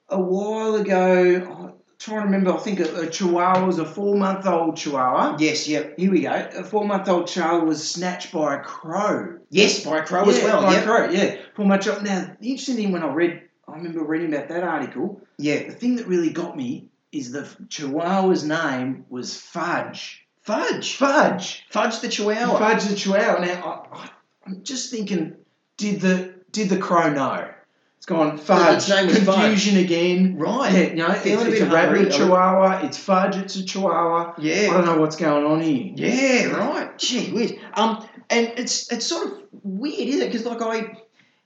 a 0.09 0.19
while 0.19 0.75
ago? 0.75 1.35
I'm 1.35 1.73
trying 1.99 2.19
to 2.19 2.25
remember. 2.25 2.53
I 2.53 2.57
think 2.57 2.79
a, 2.79 3.01
a 3.01 3.09
Chihuahua 3.09 3.65
was 3.65 3.79
a 3.79 3.85
four-month-old 3.85 4.77
Chihuahua. 4.77 5.37
Yes, 5.39 5.67
yep. 5.67 5.97
Here 5.97 6.11
we 6.11 6.21
go. 6.21 6.31
A 6.31 6.63
four-month-old 6.63 7.27
Chihuahua 7.27 7.65
was 7.65 7.87
snatched 7.87 8.31
by 8.31 8.55
a 8.55 8.63
crow. 8.63 9.39
Yes, 9.49 9.83
by 9.85 9.99
a 9.99 10.05
crow 10.05 10.27
as 10.27 10.37
Yeah, 10.37 10.43
well. 10.45 10.61
By 10.63 10.73
Yep. 10.73 10.83
a 10.83 10.85
crow. 10.85 11.09
Yeah, 11.09 11.35
four-month-old. 11.55 12.03
Now, 12.03 12.35
the 12.39 12.49
interesting 12.49 12.75
thing 12.75 12.91
when 12.91 13.03
I 13.03 13.13
read, 13.13 13.41
I 13.67 13.73
remember 13.75 14.03
reading 14.03 14.33
about 14.33 14.47
that 14.49 14.63
article. 14.63 15.21
Yeah. 15.37 15.63
The 15.67 15.73
thing 15.73 15.97
that 15.97 16.07
really 16.07 16.31
got 16.31 16.55
me 16.55 16.89
is 17.11 17.31
the 17.31 17.43
Chihuahua's 17.67 18.43
name 18.43 19.05
was 19.09 19.39
Fudge. 19.39 20.25
Fudge. 20.43 20.95
Fudge. 20.95 21.65
Fudge 21.69 21.99
the 21.99 22.07
chihuahua. 22.07 22.57
Fudge 22.57 22.85
the 22.85 22.95
Chihuahua. 22.95 23.43
Now, 23.43 23.87
I, 23.91 23.97
I, 23.97 24.09
I'm 24.47 24.63
just 24.63 24.91
thinking, 24.91 25.35
did 25.77 26.01
the 26.01 26.33
did 26.51 26.69
the 26.69 26.77
crow 26.77 27.11
know? 27.13 27.49
It's 27.97 28.05
gone 28.05 28.37
Fudge. 28.37 28.89
name 28.89 29.07
was 29.07 29.19
Fudge. 29.23 29.35
Confusion 29.35 29.77
again. 29.77 30.37
Right. 30.37 30.71
Yeah, 30.71 30.81
you 30.81 30.95
know, 30.95 31.07
it's, 31.09 31.25
a 31.25 31.51
it's 31.51 31.61
a 31.61 31.65
rabbit 31.65 31.97
hungry. 31.97 32.11
Chihuahua. 32.11 32.81
It's 32.85 32.97
Fudge. 32.97 33.37
It's 33.37 33.55
a 33.55 33.65
Chihuahua. 33.65 34.35
Yeah. 34.37 34.69
I 34.69 34.73
don't 34.73 34.85
know 34.85 34.97
what's 35.01 35.15
going 35.15 35.45
on 35.45 35.61
here. 35.61 35.93
Yeah, 35.95 36.45
right. 36.55 36.97
Gee 36.97 37.31
whiz. 37.31 37.53
Um, 37.73 38.07
and 38.29 38.53
it's 38.57 38.91
it's 38.91 39.05
sort 39.05 39.27
of 39.27 39.39
weird, 39.63 40.09
isn't 40.09 40.21
it? 40.21 40.31
Because 40.31 40.45
like 40.45 40.61
I, 40.61 40.97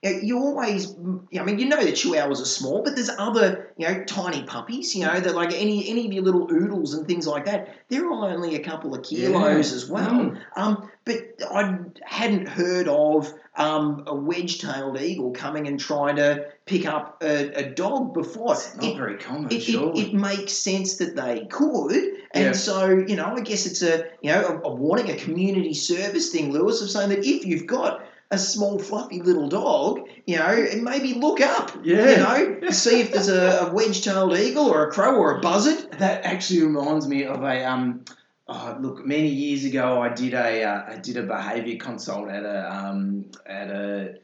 you, 0.04 0.40
always, 0.40 0.96
I 0.96 1.44
mean, 1.44 1.60
you 1.60 1.66
know 1.68 1.78
that 1.84 1.94
chihuahuas 1.94 2.42
are 2.42 2.46
small, 2.46 2.82
but 2.84 2.96
there's 2.96 3.12
other, 3.20 3.72
you 3.78 3.88
know, 3.88 4.04
tiny 4.06 4.44
puppies. 4.44 4.96
You 4.96 5.06
know 5.06 5.20
that 5.20 5.36
like 5.36 5.54
any 5.54 5.88
any 5.90 6.08
of 6.08 6.14
your 6.14 6.24
little 6.24 6.52
oodles 6.52 6.96
and 6.96 7.06
things 7.08 7.28
like 7.28 7.46
that. 7.46 7.76
They're 7.90 8.10
all 8.10 8.24
only 8.26 8.56
a 8.56 8.60
couple 8.64 8.96
of 8.96 9.04
kilos 9.04 9.70
Yeah. 9.70 9.76
as 9.76 9.88
well. 9.88 10.10
Mm. 10.10 10.42
Um, 10.56 10.90
but 11.06 11.18
I 11.52 11.78
hadn't 12.04 12.48
heard 12.48 12.88
of 12.88 13.32
um, 13.58 14.04
a 14.08 14.16
wedge-tailed 14.16 15.00
eagle 15.00 15.32
coming 15.32 15.68
and 15.68 15.80
trying 15.80 16.16
to 16.16 16.48
pick 16.66 16.86
up 16.88 17.22
a, 17.22 17.52
a 17.54 17.70
dog 17.70 18.14
before. 18.14 18.54
It's 18.54 18.76
not 18.76 18.86
It- 18.86 18.98
very 18.98 19.18
common, 19.18 19.52
it, 19.52 19.68
it, 19.70 19.98
it 19.98 20.14
makes 20.14 20.54
sense 20.54 20.96
that 20.98 21.16
they 21.16 21.46
could, 21.46 21.94
and 22.34 22.46
Yeah. 22.46 22.52
so 22.54 22.88
you 22.90 23.16
know, 23.16 23.36
I 23.36 23.42
guess 23.42 23.68
it's 23.68 23.84
a 23.84 24.06
you 24.22 24.32
know 24.32 24.62
a, 24.64 24.70
a 24.70 24.74
warning, 24.74 25.12
a 25.12 25.16
community 25.16 25.74
service 25.76 26.30
thing, 26.32 26.52
Lewis, 26.52 26.82
of 26.82 26.90
saying 26.90 27.10
that 27.10 27.20
if 27.26 27.46
you've 27.46 27.68
got 27.68 28.04
a 28.32 28.38
small 28.38 28.80
fluffy 28.80 29.22
little 29.22 29.50
dog, 29.50 30.08
you 30.26 30.38
know, 30.38 30.46
and 30.46 30.84
maybe 30.84 31.14
look 31.16 31.42
up, 31.42 31.72
Yeah. 31.84 32.10
you 32.10 32.60
know, 32.62 32.70
see 32.70 33.02
if 33.02 33.12
there's 33.12 33.28
a, 33.28 33.68
a 33.68 33.74
wedge-tailed 33.74 34.36
eagle 34.38 34.68
or 34.68 34.88
a 34.88 34.92
crow 34.92 35.16
or 35.18 35.38
a 35.38 35.42
buzzard. 35.42 35.92
That 36.00 36.24
actually 36.26 36.64
reminds 36.64 37.08
me 37.08 37.26
of 37.26 37.44
a 37.44 37.66
um. 37.66 38.06
Oh, 38.48 38.78
look, 38.82 39.06
many 39.06 39.30
years 39.30 39.64
ago, 39.64 40.02
I 40.02 40.10
did 40.10 40.34
a 40.34 40.64
uh, 40.64 40.84
I 40.94 40.96
did 40.98 41.16
a 41.16 41.24
behaviour 41.24 41.78
consult 41.78 42.30
at 42.30 42.44
a 42.44 42.74
um, 42.74 43.26
at 43.46 43.70
a 43.70 44.16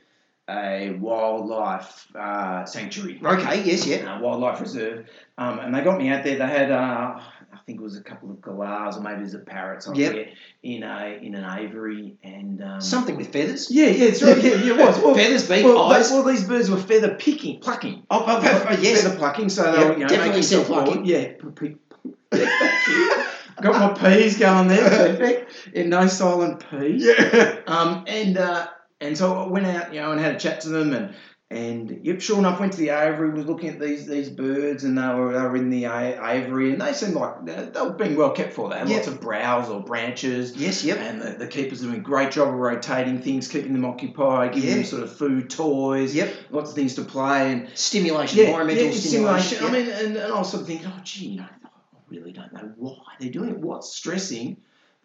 a 0.49 0.91
wildlife 0.99 2.07
uh, 2.15 2.65
sanctuary. 2.65 3.21
Okay, 3.23 3.63
yes, 3.63 3.85
yeah, 3.85 4.15
uh, 4.15 4.19
wildlife 4.19 4.59
reserve, 4.61 5.05
um, 5.37 5.59
and 5.59 5.73
they 5.73 5.81
got 5.81 5.97
me 5.97 6.09
out 6.09 6.23
there. 6.23 6.37
They 6.37 6.47
had, 6.47 6.71
uh, 6.71 7.19
think 7.67 7.81
it 7.81 7.83
was 7.83 7.97
a 7.97 8.01
couple 8.01 8.31
of 8.31 8.41
galahs 8.41 8.97
or 8.97 9.01
maybe 9.01 9.19
it 9.19 9.23
was 9.23 9.33
a 9.33 9.39
parrot 9.39 9.85
I 9.87 9.93
Yep. 9.93 10.27
In 10.63 10.83
a 10.83 11.19
in 11.21 11.35
an 11.35 11.43
aviary 11.59 12.15
and 12.23 12.63
um, 12.63 12.79
something 12.81 13.17
with 13.17 13.31
feathers. 13.33 13.67
Yeah, 13.69 13.87
yeah, 13.87 14.05
it's 14.05 14.23
right. 14.23 14.37
Yeah, 14.37 14.53
yeah, 14.53 14.73
it 14.73 14.77
was. 14.79 14.97
Well, 15.03 15.13
feathers, 15.13 15.47
beak, 15.47 15.65
well, 15.65 15.91
eyes. 15.91 16.09
well, 16.09 16.23
these 16.23 16.45
birds 16.45 16.71
were 16.71 16.77
feather 16.77 17.15
picking, 17.15 17.59
plucking. 17.59 18.03
Oh, 18.09 18.23
oh, 18.25 18.65
oh, 18.69 18.77
yes, 18.81 19.03
feather 19.03 19.17
plucking. 19.17 19.49
So 19.49 19.63
they 19.63 19.77
Yep, 19.79 19.87
were 19.87 19.93
you 19.93 19.99
know, 19.99 20.07
definitely 20.07 20.41
making 20.41 20.65
plucking. 20.65 21.05
Yeah, 21.05 21.27
p- 21.33 21.49
p- 21.55 21.75
thank 22.31 22.87
you. 22.87 23.11
Got 23.61 23.99
my 23.99 24.09
peas 24.15 24.37
going 24.39 24.67
there. 24.69 24.89
Perfect. 24.89 25.43
Yeah, 25.73 25.83
no 25.87 26.07
silent 26.07 26.63
peas. 26.69 27.03
yeah, 27.05 27.59
Um, 27.67 28.05
and 28.07 28.37
uh, 28.37 28.67
and 29.01 29.17
so 29.17 29.33
I 29.43 29.47
went 29.47 29.65
out, 29.65 29.93
you 29.93 29.99
know, 29.99 30.11
and 30.11 30.21
had 30.21 30.35
a 30.35 30.39
chat 30.39 30.61
to 30.61 30.69
them, 30.69 30.93
and 30.93 31.13
And 31.49 32.01
yep, 32.03 32.19
sure 32.19 32.39
enough, 32.39 32.59
went 32.59 32.73
to 32.73 32.77
the 32.79 32.89
aviary, 32.89 33.29
was 33.29 33.45
looking 33.45 33.69
at 33.69 33.79
these 33.79 34.05
these 34.05 34.29
birds, 34.29 34.83
and 34.83 34.97
they 34.97 35.07
were, 35.07 35.31
they 35.31 35.39
were 35.39 35.55
in 35.55 35.69
the 35.69 35.85
aviary, 35.85 36.73
and 36.73 36.81
they 36.81 36.91
seemed 36.91 37.13
like 37.13 37.45
they 37.45 37.69
were 37.81 37.91
being 37.91 38.17
well 38.17 38.31
kept 38.31 38.51
for. 38.51 38.67
They 38.67 38.77
had 38.79 38.89
Yeah. 38.89 38.97
lots 38.97 39.07
of 39.07 39.21
browse 39.21 39.69
or 39.69 39.79
branches, 39.81 40.57
Yes, 40.57 40.83
yep. 40.83 40.97
and 40.99 41.21
the, 41.21 41.29
the 41.31 41.47
keepers 41.47 41.81
are 41.81 41.85
doing 41.85 41.99
a 41.99 42.03
great 42.03 42.31
job 42.31 42.49
of 42.49 42.55
rotating 42.55 43.21
things, 43.21 43.47
keeping 43.47 43.71
them 43.71 43.85
occupied, 43.85 44.55
giving 44.55 44.67
Yeah. 44.67 44.75
them 44.75 44.83
sort 44.83 45.03
of 45.03 45.13
food, 45.15 45.49
toys, 45.49 46.13
Yep. 46.13 46.33
lots 46.51 46.71
of 46.71 46.75
things 46.75 46.95
to 46.95 47.03
play, 47.03 47.53
and 47.53 47.69
Stimulation, 47.75 48.39
environmental 48.39 48.91
stimulation. 48.91 49.63
I 49.63 49.71
mean, 49.71 49.87
and, 49.87 50.17
and 50.17 50.33
I 50.33 50.37
was 50.37 50.51
sort 50.51 50.63
of 50.63 50.67
thinking, 50.67 50.87
oh, 50.93 50.99
gee, 51.05 51.27
you 51.27 51.37
know, 51.37 51.45
I 51.45 51.99
really 52.09 52.33
don't 52.33 52.51
know 52.51 52.73
why 52.75 52.97
they're 53.21 53.29
doing 53.31 53.51
it. 53.51 53.57
What's 53.59 53.93
stressing 53.93 54.57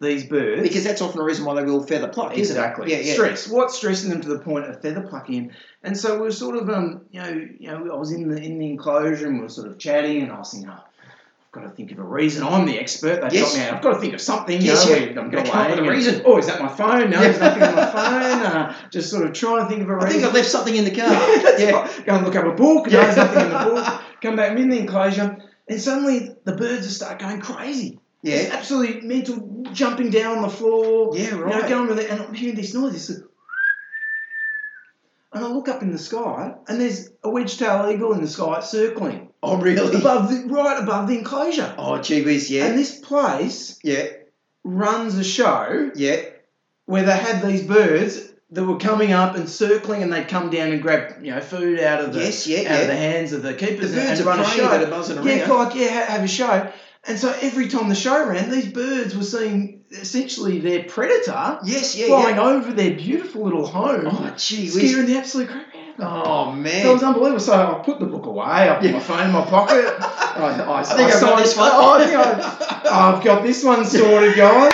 these 0.03 0.25
birds? 0.25 0.61
because 0.61 0.83
that's 0.83 1.01
often 1.01 1.19
a 1.19 1.23
reason 1.23 1.45
why 1.45 1.55
they 1.55 1.63
will 1.63 1.81
feather 1.83 2.07
pluck, 2.07 2.37
isn't 2.37 2.55
Exactly. 2.55 2.91
it? 2.93 2.97
Yeah, 2.99 3.07
yeah. 3.07 3.13
Stress. 3.13 3.47
What's 3.47 3.75
stressing 3.75 4.09
them 4.11 4.21
to 4.21 4.27
the 4.29 4.39
point 4.39 4.65
of 4.65 4.81
feather 4.81 5.01
plucking? 5.01 5.51
And 5.83 5.97
so 5.97 6.21
we 6.21 6.27
are 6.27 6.31
sort 6.31 6.55
of, 6.57 6.69
um, 6.69 7.01
you 7.11 7.21
know, 7.21 7.47
you 7.59 7.67
know, 7.67 7.91
I 7.93 7.97
was 7.97 8.11
in 8.11 8.29
the 8.29 8.37
in 8.41 8.59
the 8.59 8.65
enclosure 8.69 9.25
and 9.27 9.37
we 9.37 9.41
were 9.43 9.49
sort 9.49 9.67
of 9.67 9.77
chatting, 9.79 10.21
and 10.21 10.31
I 10.31 10.37
was 10.37 10.51
thinking, 10.51 10.69
oh, 10.69 10.73
I've 10.75 11.51
got 11.51 11.61
to 11.61 11.69
think 11.75 11.91
of 11.91 11.99
a 11.99 12.03
reason. 12.03 12.43
I'm 12.43 12.65
the 12.65 12.79
expert. 12.79 13.21
They 13.21 13.37
Yes. 13.37 13.51
got 13.53 13.57
me 13.59 13.65
out. 13.67 13.73
I've 13.75 13.81
got 13.83 13.93
to 13.95 13.99
think 13.99 14.13
of 14.13 14.21
something. 14.21 14.59
You 14.61 14.67
Yes, 14.67 14.89
know, 14.89 14.95
yeah. 14.95 15.05
I'm 15.09 15.13
Gotta 15.13 15.29
going 15.31 15.45
come 15.45 15.57
up 15.61 15.69
with 15.69 15.79
a 15.79 15.81
and- 15.83 15.91
reason. 15.91 16.21
Oh, 16.25 16.37
is 16.37 16.47
that 16.47 16.59
my 16.61 16.67
phone? 16.67 17.09
No, 17.11 17.19
there's 17.19 17.39
nothing 17.39 17.63
on 17.63 17.75
my 17.75 17.85
phone. 17.91 18.45
Uh, 18.45 18.75
just 18.91 19.09
sort 19.09 19.25
of 19.25 19.33
trying 19.33 19.63
to 19.63 19.69
think 19.69 19.81
of 19.83 19.89
a 19.89 19.95
reason. 19.95 20.09
I 20.09 20.11
think 20.13 20.23
I 20.23 20.31
left 20.31 20.49
something 20.49 20.75
in 20.75 20.83
the 20.85 20.91
car. 20.91 21.09
That's 21.43 21.61
yeah. 21.61 21.71
right. 21.71 22.05
Go 22.05 22.15
and 22.15 22.25
look 22.25 22.35
up 22.35 22.45
a 22.45 22.51
book. 22.51 22.87
Yeah. 22.89 22.99
No, 23.01 23.05
there's 23.05 23.17
nothing 23.17 23.43
in 23.43 23.49
the 23.51 23.81
book. 23.81 24.01
Come 24.21 24.35
back. 24.37 24.51
I'm 24.51 24.57
in 24.57 24.69
the 24.69 24.79
enclosure, 24.79 25.37
and 25.67 25.81
suddenly 25.81 26.29
the 26.45 26.55
birds 26.55 26.85
just 26.87 26.95
start 26.95 27.19
going 27.19 27.39
crazy. 27.41 27.99
It's 28.23 28.47
Yeah. 28.47 28.55
absolutely 28.55 29.01
mental, 29.01 29.65
jumping 29.73 30.09
down 30.09 30.37
on 30.37 30.41
the 30.43 30.49
floor. 30.49 31.11
Yeah, 31.15 31.35
right. 31.35 31.55
You 31.55 31.61
know, 31.61 31.69
going 31.69 31.87
with 31.89 31.99
it, 31.99 32.09
and 32.09 32.21
I'm 32.21 32.33
hearing 32.33 32.55
this 32.55 32.73
noise. 32.73 32.93
This, 32.93 33.09
and 35.33 35.43
I 35.43 35.47
look 35.47 35.67
up 35.67 35.81
in 35.81 35.91
the 35.91 35.97
sky, 35.97 36.53
and 36.67 36.79
there's 36.79 37.09
a 37.23 37.29
wedge-tailed 37.29 37.91
eagle 37.93 38.13
in 38.13 38.21
the 38.21 38.27
sky 38.27 38.59
circling 38.61 39.29
Oh, 39.41 39.57
really? 39.57 39.95
above, 39.97 40.29
the, 40.29 40.47
right 40.53 40.81
above 40.81 41.07
the 41.07 41.17
enclosure. 41.17 41.73
Oh, 41.77 41.97
gee 41.99 42.21
whiz, 42.23 42.51
And 42.51 42.77
this 42.77 42.99
place 42.99 43.79
Yeah, 43.83 44.05
runs 44.63 45.17
a 45.17 45.23
show 45.23 45.91
yeah. 45.95 46.17
where 46.85 47.03
they 47.03 47.17
had 47.17 47.41
these 47.41 47.63
birds 47.63 48.29
that 48.51 48.63
were 48.63 48.77
coming 48.77 49.11
up 49.11 49.35
and 49.35 49.49
circling, 49.49 50.03
and 50.03 50.13
they'd 50.13 50.27
come 50.27 50.51
down 50.51 50.71
and 50.71 50.81
grab 50.83 51.25
you 51.25 51.31
know 51.33 51.41
food 51.41 51.79
out 51.79 51.99
of 52.01 52.13
the 52.13 52.19
Yes, 52.19 52.45
yeah, 52.45 52.59
out 52.59 52.65
of 52.65 52.71
yeah. 52.81 52.85
the 52.85 52.95
hands 52.95 53.33
of 53.33 53.41
the 53.41 53.49
The 53.49 53.55
keepers 53.55 53.91
birds 53.95 54.11
and 54.11 54.19
of 54.19 54.25
run 54.27 54.39
a 54.39 54.45
show. 54.45 54.69
that 54.69 54.83
are 54.83 54.87
buzzing 54.91 55.17
around. 55.17 55.27
Yeah, 55.27 55.51
like 55.51 55.75
yeah, 55.75 55.87
have 56.11 56.23
a 56.23 56.27
show. 56.27 56.71
And 57.05 57.19
so 57.19 57.35
every 57.41 57.67
time 57.67 57.89
the 57.89 57.95
show 57.95 58.25
ran, 58.27 58.49
these 58.49 58.67
birds 58.67 59.13
were 59.15 59.23
seeing 59.23 59.81
essentially 59.91 60.59
their 60.59 60.83
predator 60.83 61.59
Yes, 61.63 61.95
yeah, 61.97 62.07
flying 62.07 62.37
yeah. 62.37 62.41
over 62.43 62.71
their 62.71 62.91
beautiful 62.95 63.43
little 63.43 63.65
home, 63.65 64.07
Oh, 64.07 64.33
gee 64.37 64.67
scaring 64.67 65.07
the 65.07 65.17
absolute 65.17 65.49
crap 65.49 65.67
out 65.75 65.89
of 65.89 65.97
them. 65.97 66.07
Oh, 66.07 66.51
man. 66.53 66.81
So 66.81 66.89
it 66.91 66.93
was 66.93 67.03
unbelievable. 67.03 67.39
So 67.41 67.53
I 67.53 67.83
put 67.83 67.99
the 67.99 68.05
book 68.05 68.25
away. 68.25 68.45
I 68.45 68.75
put 68.75 68.85
Yeah. 68.85 68.91
my 68.93 68.99
phone 69.01 69.25
in 69.25 69.31
my 69.33 69.43
pocket. 69.45 69.85
I, 69.99 70.61
I, 70.65 70.79
I 70.79 70.83
think 70.83 71.11
I've 71.13 71.21
got 71.21 71.37
this 71.39 71.57
one. 71.57 71.71
I 71.71 72.05
think 72.05 72.15
I, 72.15 73.11
I've 73.17 73.23
got 73.23 73.39
oh, 73.41 73.43
this 73.43 73.63
one 73.63 73.85
sorted, 73.85 74.35
guys. 74.37 74.73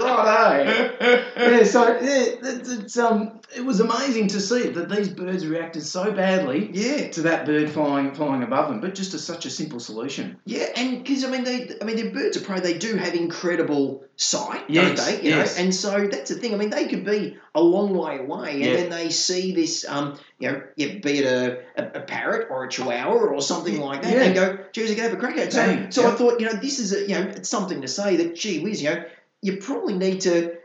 Right, 0.00 0.66
eh? 1.00 1.22
yeah. 1.36 1.64
So 1.64 1.86
yeah, 1.88 1.98
it's, 2.00 2.70
it's 2.70 2.98
um, 2.98 3.40
it 3.54 3.64
was 3.64 3.80
amazing 3.80 4.28
to 4.28 4.40
see 4.40 4.68
that 4.68 4.88
these 4.88 5.08
birds 5.08 5.46
reacted 5.46 5.82
so 5.84 6.10
badly 6.12 6.70
Yeah, 6.72 7.08
to 7.10 7.22
that 7.22 7.46
bird 7.46 7.70
flying 7.70 8.12
flying 8.14 8.42
above 8.42 8.68
them, 8.70 8.80
but 8.80 8.94
just 8.94 9.14
as 9.14 9.24
such 9.24 9.46
a 9.46 9.50
simple 9.50 9.80
solution. 9.80 10.38
yeah, 10.44 10.66
and 10.76 11.02
because 11.02 11.24
I 11.24 11.30
mean, 11.30 11.44
they, 11.44 11.70
I 11.80 11.84
mean, 11.84 11.96
they're 11.96 12.10
birds 12.10 12.36
of 12.36 12.44
prey. 12.44 12.60
They 12.60 12.78
do 12.78 12.96
have 12.96 13.14
incredible 13.14 14.04
sight, 14.16 14.64
Yes, 14.68 14.98
don't 14.98 15.06
they? 15.22 15.28
You 15.28 15.36
yes. 15.36 15.56
know, 15.56 15.64
and 15.64 15.74
so 15.74 16.06
that's 16.08 16.30
the 16.30 16.36
thing. 16.36 16.52
I 16.52 16.56
mean, 16.56 16.70
they 16.70 16.88
could 16.88 17.04
be 17.04 17.36
a 17.54 17.60
long 17.60 17.94
way 17.96 18.18
away, 18.18 18.52
and 18.54 18.60
Yeah. 18.64 18.74
then 18.76 18.90
they 18.90 19.10
see 19.10 19.52
this, 19.54 19.84
um, 19.88 20.18
you 20.38 20.50
know, 20.50 20.62
yeah, 20.76 20.98
be 20.98 21.18
it 21.20 21.24
a, 21.24 21.60
a, 21.76 21.98
a 21.98 22.00
parrot 22.02 22.48
or 22.50 22.64
a 22.64 22.68
chihuahua 22.68 23.12
or 23.14 23.40
something 23.40 23.80
like 23.80 24.02
that, 24.02 24.12
Yeah. 24.12 24.22
and 24.24 24.34
go, 24.34 24.58
geez, 24.72 24.90
I 24.90 24.94
can 24.94 25.04
have 25.04 25.12
a 25.12 25.16
crack 25.16 25.36
at 25.38 25.48
it. 25.48 25.52
So, 25.52 26.02
so 26.02 26.08
I 26.08 26.14
thought, 26.14 26.40
you 26.40 26.46
know, 26.46 26.54
this 26.54 26.78
is 26.80 26.92
a, 26.92 27.00
you 27.02 27.14
know, 27.14 27.28
it's 27.28 27.48
something 27.48 27.80
to 27.82 27.88
say 27.88 28.16
that, 28.16 28.34
gee 28.34 28.60
whiz, 28.60 28.82
you 28.82 28.90
know, 28.90 29.04
you 29.42 29.56
probably 29.58 29.94
need 29.94 30.20
to 30.22 30.56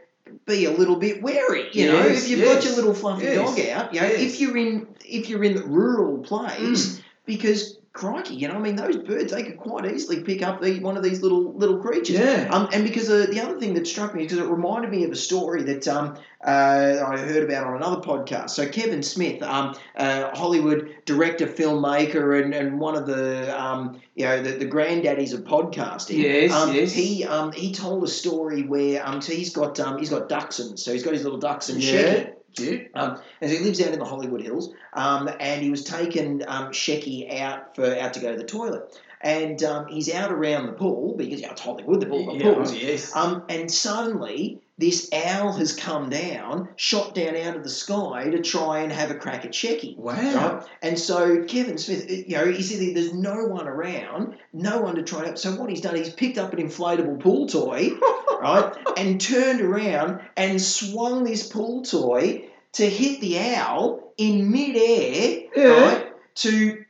be 0.46 0.66
a 0.66 0.72
little 0.72 0.96
bit 0.96 1.22
wary, 1.22 1.70
you 1.74 1.92
know, 1.92 2.00
if 2.06 2.28
you've 2.30 2.44
got 2.44 2.64
your 2.64 2.76
little 2.76 2.94
fluffy 2.94 3.26
yes, 3.26 3.36
dog 3.36 3.60
out, 3.68 3.94
you 3.94 4.02
know, 4.02 4.08
yes. 4.08 4.22
if 4.22 4.42
you're 4.42 4.58
in 4.58 4.88
if 5.06 5.30
you're 5.30 5.44
in 5.44 5.72
rural 5.72 6.20
place, 6.20 6.98
Mm. 6.98 7.02
because 7.26 7.78
crikey, 7.94 8.34
you 8.34 8.48
know, 8.48 8.56
I 8.56 8.60
mean, 8.60 8.76
those 8.76 8.98
birds 8.98 9.32
they 9.32 9.44
could 9.44 9.58
quite 9.58 9.86
easily 9.86 10.24
pick 10.24 10.42
up 10.42 10.62
the, 10.62 10.80
one 10.80 10.98
of 10.98 11.04
these 11.04 11.22
little 11.22 11.54
little 11.54 11.78
creatures. 11.78 12.18
Yeah. 12.18 12.50
Um, 12.52 12.68
and 12.74 12.84
because 12.84 13.10
uh, 13.10 13.28
the 13.30 13.40
other 13.40 13.60
thing 13.60 13.76
that 13.76 13.86
struck 13.86 14.16
me 14.16 14.26
is 14.26 14.32
because 14.32 14.46
it 14.46 14.50
reminded 14.50 14.90
me 14.90 15.04
of 15.04 15.12
a 15.12 15.16
story 15.16 15.62
that 15.64 15.88
um, 15.88 16.18
uh, 16.44 17.04
I 17.08 17.18
heard 17.18 17.44
about 17.44 17.68
on 17.68 17.76
another 17.76 18.02
podcast. 18.02 18.50
So 18.50 18.68
Kevin 18.68 19.04
Smith, 19.04 19.44
um, 19.44 19.76
uh, 19.96 20.36
Hollywood 20.36 20.96
director, 21.06 21.46
filmmaker, 21.46 22.44
and, 22.44 22.54
and 22.54 22.80
one 22.80 22.96
of 22.96 23.06
the 23.06 23.62
um, 23.62 24.02
you 24.16 24.26
know 24.26 24.42
the, 24.42 24.54
the 24.54 24.66
granddaddies 24.66 25.34
of 25.36 25.42
podcasting. 25.42 26.18
Yes, 26.18 26.52
um, 26.52 26.74
yes. 26.74 26.92
He 26.92 27.24
um, 27.26 27.52
he 27.52 27.74
told 27.74 28.04
a 28.04 28.08
story 28.08 28.64
where 28.64 29.06
um, 29.08 29.22
so 29.22 29.34
he's 29.34 29.54
got 29.54 29.80
um, 29.80 30.00
he's 30.00 30.10
got 30.10 30.30
dachshunds. 30.30 30.80
So 30.80 30.92
he's 30.94 31.04
got 31.04 31.14
his 31.14 31.24
little 31.24 31.40
dachshund 31.40 31.84
Yeah. 31.84 32.02
Shecky. 32.02 32.34
Yeah. 32.58 32.80
Um, 32.94 33.20
and 33.42 33.50
so 33.52 33.58
he 33.58 33.64
lives 33.64 33.82
out 33.82 33.94
in 33.94 34.00
the 34.00 34.06
Hollywood 34.06 34.42
Hills, 34.42 34.74
um, 34.94 35.30
and 35.40 35.62
he 35.62 35.70
was 35.70 35.84
taking 35.84 36.42
um, 36.48 36.72
Shecky 36.72 37.40
out 37.42 37.76
for 37.76 37.86
out 37.98 38.14
to 38.14 38.20
go 38.20 38.32
to 38.32 38.38
the 38.38 38.44
toilet, 38.46 39.00
and 39.22 39.62
um, 39.64 39.88
he's 39.88 40.14
out 40.14 40.32
around 40.32 40.68
the 40.68 40.74
pool 40.74 41.16
because 41.18 41.40
you 41.42 41.48
know, 41.48 41.54
it's 41.54 41.62
Hollywood, 41.62 42.02
the 42.02 42.06
pool, 42.08 42.26
the 42.38 42.44
Yeah, 42.44 42.54
pools. 42.54 42.74
yes. 42.76 43.16
Um, 43.16 43.44
and 43.50 43.72
suddenly 43.72 44.60
this 44.78 45.10
owl 45.14 45.54
has 45.54 45.76
come 45.76 46.10
down, 46.10 46.68
shot 46.78 47.14
down 47.14 47.36
out 47.38 47.56
of 47.56 47.64
the 47.64 47.70
sky 47.70 48.30
to 48.32 48.42
try 48.42 48.80
and 48.80 48.92
have 48.92 49.12
a 49.12 49.16
crack 49.16 49.46
at 49.46 49.52
Shecky. 49.52 49.96
Wow. 49.98 50.14
Right? 50.14 50.64
And 50.82 50.98
so 51.00 51.44
Kevin 51.46 51.78
Smith, 51.78 52.10
uh, 52.10 52.14
you 52.14 52.36
know, 52.38 52.46
he 52.48 52.64
said 52.64 52.96
there's 52.96 53.14
no 53.14 53.46
one 53.46 53.68
around, 53.68 54.36
no 54.52 54.82
one 54.82 54.96
to 54.96 55.04
try 55.04 55.26
help. 55.26 55.38
So 55.38 55.56
what 55.56 55.70
he's 55.70 55.82
done, 55.82 55.96
he's 55.96 56.10
picked 56.10 56.40
up 56.40 56.54
an 56.54 56.60
inflatable 56.60 57.20
pool 57.20 57.48
toy, 57.48 57.90
right, 58.44 58.74
and 58.98 59.20
turned 59.20 59.62
around 59.62 60.20
and 60.38 60.62
swung 60.62 61.24
this 61.24 61.48
pool 61.48 61.82
toy 61.84 62.46
to 62.74 62.90
hit 62.90 63.22
the 63.22 63.40
owl 63.40 64.14
in 64.18 64.52
midair, 64.52 65.44
Yeah. 65.56 65.64
right, 65.82 66.08
to 66.36 66.84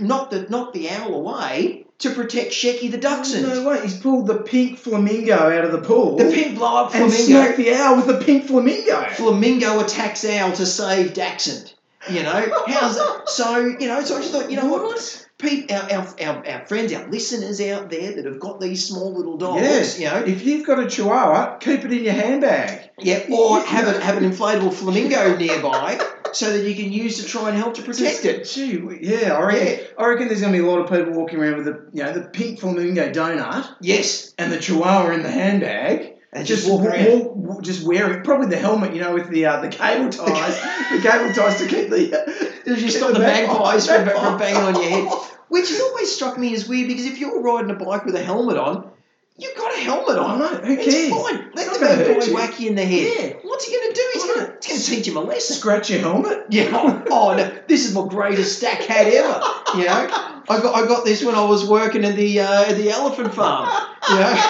knock 0.00 0.30
the 0.30 0.46
knock 0.48 0.72
the 0.72 0.90
owl 0.90 1.14
away 1.14 1.86
to 1.98 2.10
protect 2.10 2.52
Shecky 2.52 2.90
the 2.90 2.98
dachshund. 2.98 3.46
Oh, 3.46 3.54
no 3.62 3.68
way. 3.68 3.80
He's 3.82 3.98
pulled 3.98 4.26
the 4.26 4.36
pink 4.42 4.78
flamingo 4.78 5.34
out 5.34 5.64
of 5.64 5.72
the 5.72 5.80
pool 5.80 6.16
The 6.18 6.24
pink 6.30 6.56
blow 6.58 6.76
up 6.84 6.94
uh, 6.94 6.98
and 6.98 7.10
flamingo. 7.12 7.40
smacked 7.42 7.56
the 7.56 7.72
owl 7.74 7.96
with 7.96 8.06
the 8.06 8.22
pink 8.24 8.44
flamingo. 8.46 9.02
Flamingo 9.14 9.80
attacks 9.80 10.24
owl 10.24 10.52
to 10.52 10.66
save 10.66 11.14
Dachshund. 11.14 11.72
You 12.10 12.22
know, 12.22 12.64
how's 12.66 12.96
that? 12.96 13.22
So, 13.28 13.64
you 13.64 13.88
know, 13.88 14.00
so 14.04 14.16
I 14.16 14.20
just 14.20 14.32
thought, 14.32 14.50
you 14.50 14.58
know 14.58 14.66
what? 14.68 15.25
Pete, 15.38 15.70
our, 15.70 15.92
our, 15.92 16.14
our, 16.22 16.46
our 16.48 16.66
friends, 16.66 16.94
our 16.94 17.08
listeners 17.10 17.60
out 17.60 17.90
there 17.90 18.14
that 18.16 18.24
have 18.24 18.40
got 18.40 18.58
these 18.58 18.86
small 18.88 19.14
little 19.14 19.36
dogs, 19.36 19.60
Yes. 19.62 20.00
you 20.00 20.06
know, 20.06 20.16
If 20.24 20.42
you've 20.46 20.66
got 20.66 20.78
a 20.78 20.88
chihuahua, 20.88 21.58
keep 21.58 21.84
it 21.84 21.92
in 21.92 22.04
your 22.04 22.14
handbag. 22.14 22.90
yeah, 22.98 23.24
or 23.30 23.60
have 23.60 23.86
a, 23.86 24.00
have 24.00 24.16
an 24.16 24.24
inflatable 24.30 24.72
flamingo 24.72 25.36
nearby 25.36 26.00
so 26.32 26.50
that 26.56 26.66
you 26.66 26.74
can 26.74 26.90
use 26.90 27.22
to 27.22 27.28
try 27.28 27.50
and 27.50 27.58
help 27.58 27.74
to 27.74 27.82
protect 27.82 28.24
it. 28.24 28.44
Gee, 28.44 28.80
yeah, 29.02 29.34
I 29.36 29.42
reckon, 29.42 29.86
I 29.98 30.06
reckon 30.06 30.28
there's 30.28 30.40
going 30.40 30.54
to 30.54 30.58
be 30.58 30.64
a 30.66 30.70
lot 30.70 30.80
of 30.80 30.90
people 30.90 31.12
walking 31.20 31.38
around 31.38 31.56
with 31.56 31.66
the, 31.66 31.86
you 31.92 32.02
know, 32.02 32.12
the 32.14 32.22
pink 32.22 32.60
flamingo 32.60 33.10
donut 33.12 33.68
Yes, 33.80 34.32
and 34.38 34.50
the 34.50 34.58
chihuahua 34.58 35.12
in 35.12 35.22
the 35.22 35.30
handbag. 35.30 36.14
And 36.32 36.46
Just 36.46 36.66
just 36.66 36.70
walk 36.72 36.82
walk- 36.82 37.36
wa- 37.36 37.60
just 37.60 37.84
wearing 37.86 38.22
probably 38.22 38.48
the 38.48 38.56
helmet, 38.58 38.92
you 38.94 39.00
know, 39.00 39.14
with 39.14 39.28
the 39.30 39.46
uh, 39.46 39.60
the 39.60 39.68
cable 39.68 40.10
ties, 40.10 40.60
the 40.90 41.00
cable 41.00 41.32
ties 41.32 41.58
to 41.60 41.66
keep 41.66 41.88
the. 41.90 42.52
Did 42.64 42.80
you 42.82 42.90
stop 42.90 43.12
the 43.12 43.20
magpies 43.20 43.86
from, 43.86 44.08
from 44.08 44.38
banging 44.38 44.60
on 44.60 44.74
your 44.74 44.90
head? 44.90 45.08
Which 45.48 45.68
has 45.68 45.80
always 45.80 46.12
struck 46.12 46.36
me 46.36 46.52
as 46.54 46.68
weird 46.68 46.88
because 46.88 47.06
if 47.06 47.18
you're 47.20 47.40
riding 47.40 47.70
a 47.70 47.74
bike 47.74 48.04
with 48.04 48.16
a 48.16 48.22
helmet 48.22 48.56
on, 48.56 48.90
you've 49.38 49.56
got 49.56 49.72
a 49.76 49.78
helmet 49.80 50.16
I 50.18 50.20
on. 50.24 50.38
know. 50.40 50.48
Who 50.48 50.72
It's 50.72 50.84
cares? 50.92 51.10
fine. 51.10 51.50
Let 51.54 51.66
It's 51.68 51.78
the 51.78 51.84
not 51.84 51.90
gonna 51.90 51.94
hurt 51.94 52.08
magpie 52.08 52.24
you. 52.26 52.34
whack 52.34 52.60
you 52.60 52.68
in 52.70 52.74
the 52.74 52.84
head. 52.84 53.12
Yeah. 53.16 53.32
What's 53.44 53.64
he 53.64 53.72
going 53.76 53.88
to 53.88 53.94
do? 53.94 54.02
He's 54.14 54.24
going 54.24 54.40
to 54.46 54.52
it's 54.56 54.86
teach 54.88 55.06
him 55.06 55.16
a 55.16 55.20
lesson. 55.20 55.54
Scratch 55.56 55.88
your 55.90 56.00
helmet. 56.00 56.46
Yeah. 56.50 56.70
Oh, 56.72 57.04
oh, 57.10 57.36
no, 57.36 57.52
this 57.68 57.88
is 57.88 57.94
my 57.94 58.06
greatest 58.08 58.56
stack 58.58 58.80
hat 58.82 59.06
ever. 59.06 59.40
You 59.78 59.84
know, 59.86 60.08
I 60.48 60.60
got 60.60 60.74
I 60.74 60.86
got 60.88 61.04
this 61.04 61.24
when 61.24 61.36
I 61.36 61.44
was 61.44 61.64
working 61.68 62.04
at 62.04 62.16
the 62.16 62.40
uh, 62.40 62.72
the 62.72 62.90
elephant 62.90 63.32
farm. 63.32 63.68
You 64.10 64.16
know, 64.16 64.42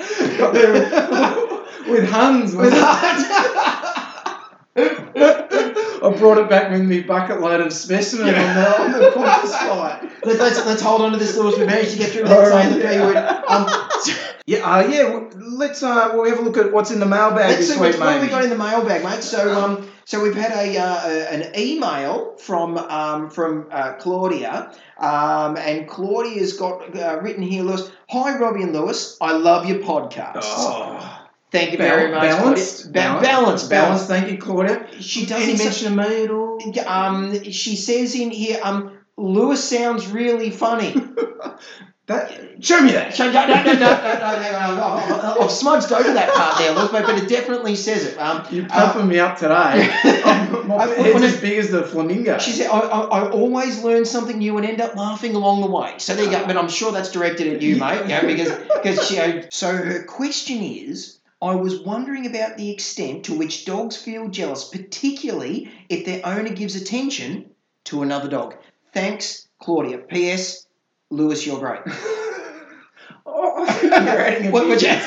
with, 0.00 1.88
with 1.88 2.08
Huns. 2.08 2.54
with? 2.54 2.72
I 6.02 6.16
brought 6.16 6.38
it 6.38 6.48
back 6.48 6.70
with 6.70 6.82
me 6.82 7.02
bucket 7.02 7.40
load 7.40 7.60
of 7.60 7.72
specimen 7.72 8.34
on 8.34 8.54
the 8.54 8.80
on 8.80 8.92
the 8.92 9.10
Qantas 9.10 9.54
flight. 9.58 10.02
Let, 10.24 10.38
let's 10.38 10.64
let's 10.66 10.82
hold 10.82 11.02
on 11.02 11.12
to 11.12 11.18
this 11.18 11.34
thought. 11.36 11.58
We 11.58 11.66
managed 11.66 11.92
to 11.92 11.98
get 11.98 12.12
through 12.12 12.22
without 12.22 12.50
right, 12.50 12.72
p 12.72 12.78
yeah. 12.82 13.06
word. 13.06 13.16
Um, 13.48 13.66
Yeah, 14.46 14.68
uh, 14.68 14.82
yeah. 14.88 15.28
Let's 15.36 15.82
uh, 15.82 16.10
we'll 16.14 16.28
have 16.28 16.38
a 16.38 16.42
look 16.42 16.56
at 16.56 16.72
what's 16.72 16.90
in 16.90 16.98
the 16.98 17.06
mailbag 17.06 17.50
Let's 17.50 17.58
this 17.58 17.74
see 17.74 17.80
week, 17.80 17.92
what, 17.92 18.00
what 18.00 18.12
have 18.14 18.22
we 18.22 18.28
got 18.28 18.42
in 18.44 18.50
the 18.50 18.56
mailbag, 18.56 19.04
mate. 19.04 19.22
So, 19.22 19.52
um, 19.52 19.88
so 20.04 20.22
we've 20.22 20.34
had 20.34 20.52
a, 20.52 20.78
uh, 20.78 21.08
a 21.08 21.32
an 21.32 21.58
email 21.58 22.36
from 22.36 22.76
um, 22.78 23.30
from 23.30 23.68
uh, 23.70 23.94
Claudia, 23.94 24.72
um, 24.98 25.56
and 25.56 25.88
Claudia's 25.88 26.54
got 26.54 26.96
uh, 26.96 27.20
written 27.22 27.42
here, 27.42 27.62
Lewis. 27.62 27.90
Hi, 28.10 28.38
Robbie 28.38 28.62
and 28.62 28.72
Lewis. 28.72 29.16
I 29.20 29.32
love 29.32 29.66
your 29.66 29.78
podcast. 29.78 30.40
Oh, 30.44 31.28
Thank 31.52 31.72
you 31.72 31.78
Bal- 31.78 31.96
very 31.96 32.10
much, 32.12 32.22
balanced, 32.22 32.82
Claudia. 32.92 33.14
Ba- 33.14 33.20
balance, 33.22 33.62
balance. 33.64 34.06
Thank 34.06 34.30
you, 34.30 34.38
Claudia. 34.38 34.86
She 35.00 35.26
doesn't 35.26 35.58
mention. 35.58 35.96
mention 35.96 35.98
of 35.98 36.08
me 36.08 36.24
at 36.24 36.30
all? 36.30 36.86
Um, 36.86 37.44
she 37.50 37.76
says 37.76 38.14
in 38.14 38.30
here, 38.30 38.60
um, 38.62 38.98
Lewis 39.16 39.62
sounds 39.68 40.06
really 40.06 40.50
funny. 40.50 40.94
That, 42.10 42.32
show 42.64 42.80
me 42.80 42.90
that. 42.90 43.14
So, 43.14 43.30
no, 43.30 43.46
no, 43.46 43.54
no, 43.54 43.62
no, 43.62 43.72
no, 43.72 43.76
no, 43.78 45.22
no, 45.22 45.36
I've 45.42 45.50
smudged 45.52 45.92
over 45.92 46.12
that 46.14 46.34
part 46.34 46.58
there, 46.58 46.72
Lewis, 46.74 46.90
but 46.90 47.08
it 47.22 47.28
definitely 47.28 47.76
says 47.76 48.04
it. 48.04 48.18
Um, 48.18 48.44
You're 48.50 48.66
pumping 48.66 49.06
me 49.06 49.20
up 49.20 49.36
today. 49.38 49.52
My 50.66 50.76
I- 50.76 50.94
head's 50.94 51.22
as 51.22 51.40
big 51.40 51.58
as 51.58 51.70
the 51.70 51.84
flamingo. 51.84 52.38
She 52.38 52.50
said, 52.50 52.66
I, 52.68 52.80
I, 52.80 53.00
I 53.20 53.30
always 53.30 53.84
learn 53.84 54.04
something 54.04 54.38
new 54.38 54.56
and 54.56 54.66
end 54.66 54.80
up 54.80 54.96
laughing 54.96 55.36
along 55.36 55.60
the 55.60 55.68
way. 55.68 55.94
So 55.98 56.16
there 56.16 56.24
you 56.24 56.30
go. 56.32 56.44
But 56.46 56.56
I'm 56.56 56.68
sure 56.68 56.90
that's 56.90 57.12
directed 57.12 57.46
at 57.54 57.62
you, 57.62 57.76
mate. 57.76 58.02
You 58.02 58.08
know, 58.08 58.22
because 58.22 58.52
because 58.74 59.06
she. 59.06 59.18
uh, 59.20 59.42
So 59.50 59.70
her 59.72 60.02
question 60.02 60.62
is, 60.62 61.20
I 61.40 61.54
was 61.54 61.78
wondering 61.80 62.26
about 62.26 62.56
the 62.56 62.70
extent 62.70 63.26
to 63.26 63.38
which 63.38 63.66
dogs 63.66 63.96
feel 63.96 64.26
jealous, 64.28 64.64
particularly 64.68 65.70
if 65.88 66.04
their 66.06 66.26
owner 66.26 66.50
gives 66.50 66.74
attention 66.74 67.50
to 67.84 68.02
another 68.02 68.28
dog. 68.28 68.56
Thanks, 68.92 69.46
Claudia. 69.60 69.98
P.S. 69.98 70.66
Lewis, 71.10 71.46
you're 71.46 71.58
great. 71.58 71.80
Oh, 73.32 73.64
I 73.64 73.72
think 73.72 73.92
you're 73.92 74.00
adding 74.18 74.48
a 74.48 74.50
What, 74.50 74.66
bit. 74.66 74.82
you, 74.82 74.88
ed- 74.88 75.06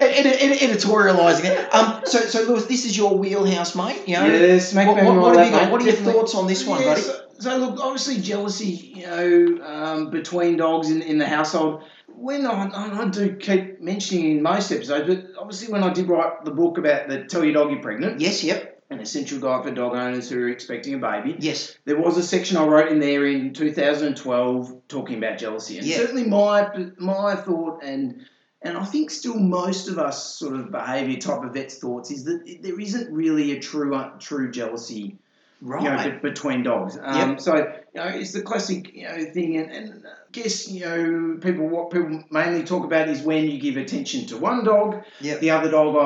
ed- 0.00 0.26
ed- 0.26 0.58
editorialising 0.58 1.44
it. 1.44 1.74
Um, 1.74 2.00
so, 2.04 2.18
so 2.20 2.42
Lewis, 2.42 2.64
this 2.66 2.84
is 2.84 2.96
your 2.96 3.16
wheelhouse, 3.16 3.76
mate. 3.76 4.02
You 4.08 4.16
know, 4.16 4.26
Yeah, 4.26 4.58
smack 4.58 4.88
what, 4.88 5.04
what, 5.04 5.16
what 5.20 5.36
have 5.36 5.46
you 5.46 5.52
got? 5.52 5.62
mate. 5.64 5.70
What 5.72 5.82
are 5.82 5.84
your 5.84 5.94
thoughts 5.94 6.34
on 6.34 6.46
this 6.46 6.66
one, 6.66 6.80
Yeah, 6.80 6.86
buddy? 6.88 7.02
So, 7.02 7.20
so 7.38 7.56
look, 7.58 7.80
obviously 7.80 8.18
jealousy, 8.20 8.66
you 8.96 9.06
know, 9.06 9.64
um, 9.66 10.10
between 10.10 10.56
dogs 10.56 10.90
in, 10.90 11.02
in 11.02 11.18
the 11.18 11.26
household. 11.26 11.84
When 12.08 12.44
I, 12.46 12.66
I 12.68 13.02
I 13.02 13.08
do 13.08 13.36
keep 13.36 13.80
mentioning 13.80 14.32
in 14.38 14.42
most 14.42 14.72
episodes, 14.72 15.06
but 15.06 15.38
obviously 15.40 15.72
when 15.72 15.82
I 15.84 15.92
did 15.92 16.08
write 16.08 16.44
the 16.44 16.50
book 16.50 16.76
about 16.78 17.08
the 17.08 17.24
Tell 17.24 17.44
Your 17.44 17.54
Dog 17.54 17.70
You're 17.70 17.82
Pregnant, 17.82 18.20
Yes, 18.20 18.42
yep, 18.42 18.79
an 18.90 19.00
essential 19.00 19.38
guide 19.38 19.64
for 19.64 19.70
dog 19.70 19.94
owners 19.94 20.28
who 20.28 20.40
are 20.42 20.48
expecting 20.48 20.94
a 20.94 20.98
baby, 20.98 21.36
yes, 21.38 21.76
there 21.84 21.98
was 21.98 22.16
a 22.18 22.22
section 22.22 22.56
I 22.56 22.66
wrote 22.66 22.90
in 22.90 22.98
there 22.98 23.24
in 23.26 23.54
2012 23.54 24.88
talking 24.88 25.18
about 25.18 25.38
jealousy, 25.38 25.78
and 25.78 25.86
Yeah. 25.86 25.96
certainly 25.98 26.24
my 26.24 26.90
my 26.98 27.36
thought 27.36 27.82
and 27.82 28.26
and 28.62 28.76
I 28.76 28.84
think 28.84 29.10
still 29.10 29.38
most 29.38 29.88
of 29.88 29.98
us 29.98 30.36
sort 30.36 30.54
of 30.54 30.70
behaviour 30.70 31.18
type 31.18 31.42
of 31.42 31.54
vets 31.54 31.78
thoughts 31.78 32.10
is 32.10 32.24
that 32.24 32.58
there 32.62 32.78
isn't 32.78 33.12
really 33.14 33.52
a 33.52 33.60
true 33.60 33.98
true 34.18 34.50
jealousy 34.50 35.16
right. 35.62 35.82
you 35.82 35.88
know, 35.88 36.18
be- 36.20 36.28
between 36.28 36.62
dogs. 36.62 36.98
Um, 37.00 37.38
So 37.38 37.72
you 37.94 38.00
know, 38.00 38.06
it's 38.06 38.32
the 38.32 38.42
classic 38.42 38.94
you 38.94 39.04
know 39.04 39.24
thing, 39.24 39.56
and, 39.56 39.70
and 39.70 40.04
I 40.06 40.10
guess 40.32 40.68
you 40.68 40.80
know 40.84 41.38
people 41.40 41.66
what 41.68 41.90
people 41.90 42.22
mainly 42.30 42.62
talk 42.62 42.84
about 42.84 43.08
is 43.08 43.22
when 43.22 43.50
you 43.50 43.60
give 43.60 43.76
attention 43.76 44.26
to 44.26 44.36
one 44.36 44.64
dog, 44.64 45.02
Yep. 45.20 45.40
the 45.40 45.50
other 45.50 45.70
dog 45.70 45.96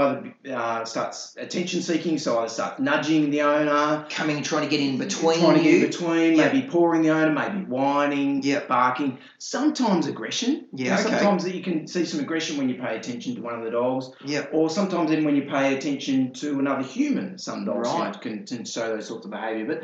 either 0.47 0.57
uh, 0.57 0.85
starts 0.87 1.37
attention 1.39 1.83
seeking, 1.83 2.17
so 2.19 2.39
either 2.39 2.49
starts 2.49 2.81
nudging 2.81 3.31
the 3.31 3.43
owner, 3.43 4.07
Coming 4.09 4.37
and 4.37 4.45
trying 4.45 4.63
to 4.65 4.69
get 4.71 4.81
in 4.81 4.97
between 4.99 5.41
trying 5.41 5.59
to 5.59 5.63
get 5.63 5.73
you. 5.73 5.81
in 5.85 5.87
between, 5.91 6.35
Yep. 6.37 6.53
maybe 6.55 6.67
pawing 6.69 7.03
the 7.03 7.11
owner, 7.11 7.33
maybe 7.33 7.65
whining, 7.67 8.43
Yep. 8.43 8.67
barking, 8.69 9.19
sometimes 9.39 10.07
aggression. 10.07 10.67
Yeah, 10.73 10.85
You 10.85 10.91
know, 10.91 10.95
okay. 10.95 11.03
Sometimes 11.19 11.45
that 11.45 11.55
you 11.55 11.63
can 11.63 11.87
see 11.87 12.05
some 12.07 12.21
aggression 12.21 12.57
when 12.57 12.69
you 12.71 12.77
pay 12.77 12.97
attention 12.97 13.35
to 13.37 13.43
one 13.43 13.55
of 13.55 13.63
the 13.65 13.71
dogs, 13.71 14.11
Yep. 14.25 14.51
or 14.55 14.71
sometimes 14.71 15.11
even 15.13 15.25
when 15.27 15.37
you 15.37 15.43
pay 15.43 15.77
attention 15.77 16.33
to 16.35 16.59
another 16.59 16.83
human. 16.83 17.39
Some 17.39 17.67
dogs 17.67 17.89
Right. 17.89 18.19
can, 18.23 18.47
can 18.47 18.65
show 18.65 18.89
those 18.97 19.07
sorts 19.07 19.27
of 19.27 19.31
behaviour. 19.31 19.67
But 19.67 19.83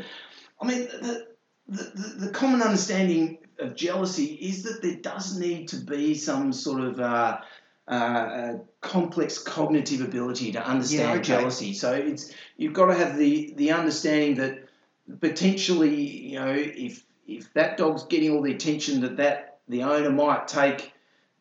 I 0.63 0.67
mean, 0.67 0.89
the, 1.01 1.27
the, 1.71 1.85
the, 1.95 2.27
the 2.27 2.33
common 2.33 2.63
understanding 2.63 3.39
of 3.59 3.77
jealousy 3.77 4.25
is 4.25 4.65
that 4.65 4.83
there 4.83 4.97
does 4.97 5.39
need 5.39 5.69
to 5.69 5.77
be 5.77 6.15
some 6.15 6.53
sort 6.53 6.81
of 6.81 7.01
uh, 7.01 7.39
uh, 7.89 7.95
uh, 7.95 8.59
complex 8.81 9.39
cognitive 9.39 10.01
ability 10.01 10.53
to 10.53 10.67
understand 10.67 11.03
Yeah, 11.03 11.15
okay. 11.15 11.23
jealousy. 11.23 11.73
So 11.75 11.93
it's 11.93 12.33
you've 12.57 12.73
got 12.73 12.87
to 12.87 12.95
have 12.95 13.17
the 13.17 13.55
the 13.57 13.73
understanding 13.73 14.37
that 14.37 14.69
potentially, 15.21 15.95
you 15.95 16.39
know, 16.39 16.55
if 16.55 17.05
if 17.27 17.53
that 17.55 17.77
dog's 17.77 18.05
getting 18.05 18.33
all 18.33 18.43
the 18.43 18.53
attention 18.53 19.03
that 19.03 19.17
that 19.19 19.59
the 19.69 19.85
owner 19.85 20.11
might 20.11 20.49
take, 20.49 20.93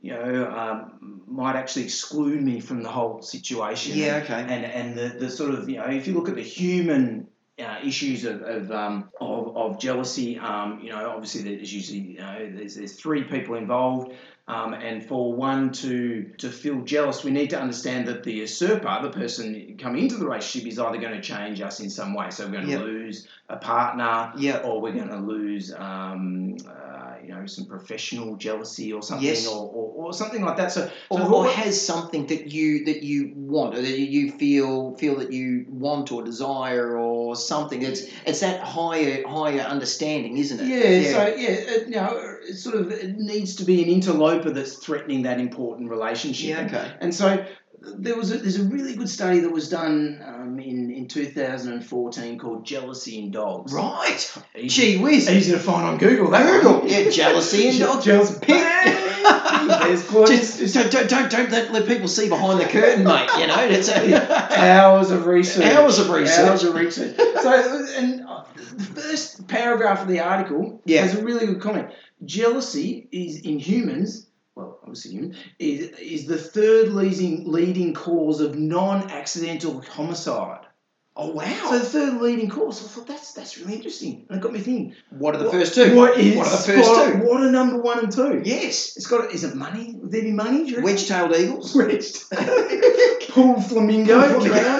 you 0.01 0.13
know, 0.13 0.45
um, 0.45 1.21
might 1.25 1.55
actually 1.55 1.85
exclude 1.85 2.41
me 2.41 2.59
from 2.59 2.83
the 2.83 2.89
whole 2.89 3.21
situation. 3.21 3.97
Yeah, 3.97 4.21
okay. 4.23 4.41
And 4.41 4.65
and 4.65 4.95
the, 4.95 5.17
the 5.17 5.29
sort 5.29 5.53
of 5.53 5.69
you 5.69 5.77
know, 5.77 5.85
if 5.85 6.07
you 6.07 6.13
look 6.13 6.29
at 6.29 6.35
the 6.35 6.43
human 6.43 7.27
uh, 7.61 7.77
issues 7.85 8.25
of 8.25 8.41
of, 8.41 8.71
um, 8.71 9.09
of 9.19 9.55
of 9.55 9.79
jealousy, 9.79 10.37
um, 10.39 10.79
you 10.81 10.89
know, 10.89 11.09
obviously 11.09 11.41
there's 11.43 11.73
usually 11.73 11.99
you 11.99 12.17
know 12.17 12.49
there's 12.55 12.75
there's 12.75 12.93
three 12.93 13.23
people 13.23 13.55
involved. 13.55 14.13
Um, 14.47 14.73
and 14.73 15.05
for 15.05 15.31
one 15.33 15.71
to 15.73 16.23
to 16.39 16.49
feel 16.49 16.81
jealous, 16.81 17.23
we 17.23 17.29
need 17.29 17.51
to 17.51 17.59
understand 17.61 18.07
that 18.07 18.23
the 18.23 18.33
usurper, 18.33 18.99
the 19.03 19.11
person 19.11 19.77
coming 19.77 20.01
into 20.03 20.17
the 20.17 20.25
relationship, 20.25 20.67
is 20.67 20.79
either 20.79 20.97
going 20.97 21.13
to 21.13 21.21
change 21.21 21.61
us 21.61 21.79
in 21.81 21.89
some 21.91 22.15
way. 22.15 22.31
So 22.31 22.45
we're 22.45 22.53
going 22.53 22.65
to 22.65 22.71
Yep. 22.71 22.81
lose 22.81 23.27
a 23.47 23.57
partner, 23.57 24.33
Yep. 24.37 24.65
or 24.65 24.81
we're 24.81 24.93
going 24.93 25.09
to 25.09 25.17
lose, 25.17 25.71
um, 25.71 26.55
uh, 26.67 26.98
you 27.29 27.35
know, 27.35 27.45
some 27.45 27.65
professional 27.65 28.35
jealousy 28.37 28.91
or 28.91 29.03
something, 29.03 29.27
Yes. 29.27 29.47
or, 29.47 29.67
or, 29.67 30.07
or 30.07 30.13
something 30.13 30.41
like 30.41 30.57
that. 30.57 30.71
So, 30.71 30.87
so 30.87 30.91
Or, 31.09 31.21
or 31.21 31.47
has 31.47 31.79
something 31.79 32.25
that 32.27 32.51
you 32.51 32.85
that 32.85 33.03
you 33.03 33.31
want, 33.35 33.75
or 33.75 33.81
that 33.81 33.99
you 33.99 34.31
feel 34.31 34.95
feel 34.97 35.17
that 35.19 35.31
you 35.31 35.65
want 35.69 36.11
or 36.11 36.23
desire, 36.23 36.97
or 36.97 37.35
something. 37.35 37.83
It's 37.83 38.01
it's 38.25 38.39
that 38.39 38.61
higher 38.61 39.27
higher 39.27 39.61
understanding, 39.61 40.37
isn't 40.37 40.59
it? 40.59 40.67
Yeah, 40.67 41.11
so 41.13 41.27
yeah, 41.35 41.49
it, 41.49 41.87
you 41.87 41.95
know, 41.95 42.37
it 42.47 42.55
sort 42.55 42.75
of 42.75 42.91
it 42.91 43.15
needs 43.17 43.55
to 43.57 43.63
be 43.63 43.83
an 43.83 43.89
interloper 43.89 44.49
that's 44.49 44.73
threatening 44.73 45.21
that 45.23 45.39
important 45.39 45.91
relationship. 45.91 46.49
yeah, 46.49 46.65
okay. 46.65 46.91
And 46.99 47.13
so 47.13 47.45
there 47.81 48.15
was 48.15 48.31
a, 48.31 48.37
there's 48.37 48.59
a 48.59 48.63
really 48.63 48.95
good 48.95 49.09
study 49.09 49.39
that 49.39 49.49
was 49.51 49.69
done 49.69 50.21
um, 50.25 50.59
in 50.59 50.91
in 50.91 51.07
2014 51.07 52.37
called 52.37 52.65
Jealousy 52.65 53.19
in 53.19 53.31
Dogs. 53.31 53.71
Right. 53.73 54.41
Easy, 54.55 54.67
Gee 54.67 54.97
whiz. 54.97 55.29
easy 55.29 55.51
to 55.53 55.59
find 55.59 55.85
on 55.85 55.97
Google. 55.97 56.31
That 56.31 56.61
Google. 56.61 56.81
Yeah, 56.89 57.09
jealousy 57.09 57.67
in 57.69 57.79
dogs. 57.79 58.05
Jealousy. 58.05 58.39
There's 58.47 60.03
Claudia. 60.07 60.37
Just, 60.37 60.73
don't, 60.73 60.91
don't, 60.91 61.09
don't, 61.09 61.29
don't 61.31 61.51
let, 61.51 61.71
let 61.71 61.87
people 61.87 62.07
see 62.07 62.29
behind 62.29 62.59
the 62.59 62.65
curtain, 62.65 63.03
mate. 63.03 63.29
You 63.37 63.47
know, 63.47 63.59
it's 63.63 63.89
a, 63.89 64.59
hours 64.59 65.11
of 65.11 65.25
research. 65.25 65.65
Hours 65.65 65.99
of 65.99 66.09
research. 66.09 66.47
Hours 66.47 66.63
of 66.63 66.73
research. 66.75 67.15
So, 67.17 67.85
and 67.97 68.25
uh, 68.27 68.43
the 68.55 68.83
first 68.83 69.47
paragraph 69.47 70.01
of 70.01 70.07
the 70.07 70.19
article 70.21 70.81
Yeah. 70.85 71.01
has 71.01 71.15
a 71.15 71.23
really 71.23 71.45
good 71.45 71.61
comment. 71.61 71.89
Jealousy 72.25 73.07
is 73.11 73.41
in 73.41 73.59
humans. 73.59 74.27
Is, 74.95 75.89
is 75.99 76.25
the 76.25 76.37
third 76.37 76.89
leading 76.89 77.49
leading 77.51 77.93
cause 77.93 78.41
of 78.41 78.57
non-accidental 78.57 79.81
homicide. 79.81 80.65
oh 81.15 81.31
wow. 81.31 81.67
So 81.69 81.79
the 81.79 81.85
third 81.85 82.21
leading 82.21 82.49
cause. 82.49 82.83
I 82.83 82.87
thought 82.87 83.07
that's 83.07 83.33
that's 83.33 83.57
really 83.57 83.75
interesting, 83.75 84.25
and 84.29 84.39
it 84.39 84.41
got 84.41 84.53
me 84.53 84.59
thinking. 84.59 84.95
what 85.09 85.35
are 85.35 85.39
the 85.39 85.45
what- 85.45 85.53
first 85.53 85.75
two? 85.75 85.95
What 85.95 86.17
is 86.17 86.35
What 86.35 86.47
are 86.47 86.51
the 86.57 86.63
first 86.63 86.89
what, 86.89 87.13
two? 87.13 87.19
What 87.27 87.41
are 87.43 87.51
number 87.51 87.81
one 87.81 87.99
and 87.99 88.11
two? 88.11 88.41
Yes. 88.43 88.95
It's 88.97 89.07
got. 89.07 89.31
Is 89.33 89.43
it 89.43 89.55
money? 89.55 89.95
Would 89.97 90.11
there 90.11 90.21
be 90.23 90.31
money? 90.31 90.73
Wedge-tailed 90.79 91.35
eagles. 91.35 91.75
Wedged. 91.79 92.29
Pool 93.29 93.61
flamingo. 93.61 94.21
Pool 94.33 94.41
flamingo. 94.45 94.79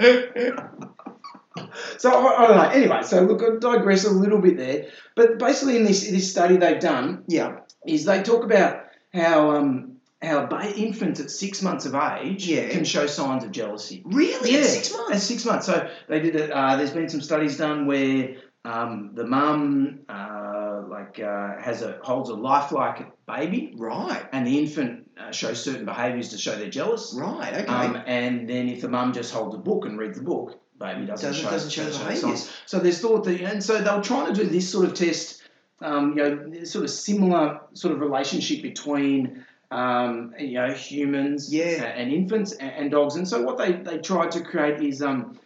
so 1.98 2.10
I, 2.10 2.44
I 2.44 2.46
don't 2.48 2.56
know. 2.56 2.70
Anyway, 2.70 3.02
so 3.02 3.22
look, 3.22 3.42
I 3.42 3.58
digress 3.58 4.04
a 4.04 4.10
little 4.10 4.40
bit 4.40 4.56
there. 4.56 4.86
But 5.14 5.38
basically, 5.38 5.76
in 5.76 5.84
this 5.84 6.08
this 6.10 6.30
study 6.30 6.56
they've 6.56 6.80
done 6.80 7.24
Yeah. 7.28 7.60
is 7.86 8.04
they 8.04 8.22
talk 8.22 8.44
about 8.44 8.84
how 9.12 9.50
um, 9.56 9.96
how 10.20 10.46
ba- 10.46 10.72
infants 10.76 11.20
at 11.20 11.30
six 11.30 11.62
months 11.62 11.84
of 11.84 11.94
age 11.94 12.46
Yeah. 12.46 12.68
can 12.68 12.84
show 12.84 13.06
signs 13.06 13.44
of 13.44 13.50
jealousy. 13.52 14.02
Really? 14.06 14.52
Yeah, 14.52 14.58
At 14.60 14.66
six 14.66 14.92
months? 14.92 15.12
At 15.12 15.20
six 15.20 15.44
months. 15.44 15.66
So 15.66 15.88
they 16.08 16.20
did 16.20 16.36
it. 16.36 16.50
Uh, 16.50 16.76
there's 16.76 16.92
been 16.92 17.08
some 17.08 17.20
studies 17.20 17.56
done 17.56 17.86
where 17.86 18.36
um, 18.64 19.10
the 19.14 19.24
mum 19.26 20.00
uh, 20.08 20.82
like 20.88 21.18
uh, 21.20 21.60
has 21.60 21.82
a 21.82 21.98
holds 22.02 22.30
a 22.30 22.34
lifelike 22.34 23.10
baby, 23.26 23.74
Right. 23.76 24.24
and 24.32 24.46
the 24.46 24.58
infant 24.58 25.10
uh, 25.18 25.32
shows 25.32 25.62
certain 25.62 25.84
behaviours 25.84 26.28
to 26.30 26.38
show 26.38 26.54
they're 26.56 26.70
jealous. 26.70 27.14
Right. 27.18 27.52
Okay. 27.54 27.66
Um, 27.66 28.00
and 28.06 28.48
then 28.48 28.68
if 28.68 28.80
the 28.80 28.88
mum 28.88 29.12
just 29.12 29.32
holds 29.34 29.54
a 29.54 29.58
book 29.58 29.84
and 29.84 29.98
reads 29.98 30.18
the 30.18 30.24
book, 30.24 30.60
baby 30.78 31.06
doesn't, 31.06 31.28
Doesn't- 31.30 31.44
show, 31.44 31.50
doesn't 31.50 31.70
show 31.70 31.84
the 31.84 31.92
signs. 31.92 32.20
behaviours. 32.20 32.50
So 32.66 32.78
there's 32.78 33.00
thought 33.00 33.24
that, 33.24 33.40
and 33.40 33.62
so 33.62 33.80
they 33.82 33.90
were 33.94 34.02
trying 34.02 34.32
to 34.32 34.44
do 34.44 34.48
this 34.48 34.70
sort 34.70 34.86
of 34.86 34.94
test, 34.94 35.41
um, 35.82 36.16
you 36.16 36.22
know, 36.22 36.64
sort 36.64 36.84
of 36.84 36.90
similar 36.90 37.60
sort 37.74 37.94
of 37.94 38.00
relationship 38.00 38.62
between. 38.62 39.44
Um, 39.70 40.34
you 40.38 40.52
know, 40.52 40.70
humans 40.74 41.50
Yeah. 41.50 41.84
and 41.84 42.12
infants 42.12 42.52
and, 42.52 42.70
and 42.72 42.90
dogs, 42.90 43.16
and 43.16 43.26
so 43.26 43.40
what 43.40 43.56
they, 43.56 43.72
they 43.72 43.96
tried 43.96 44.32
to 44.32 44.42
create 44.42 44.82
is 44.82 45.00
um, 45.00 45.38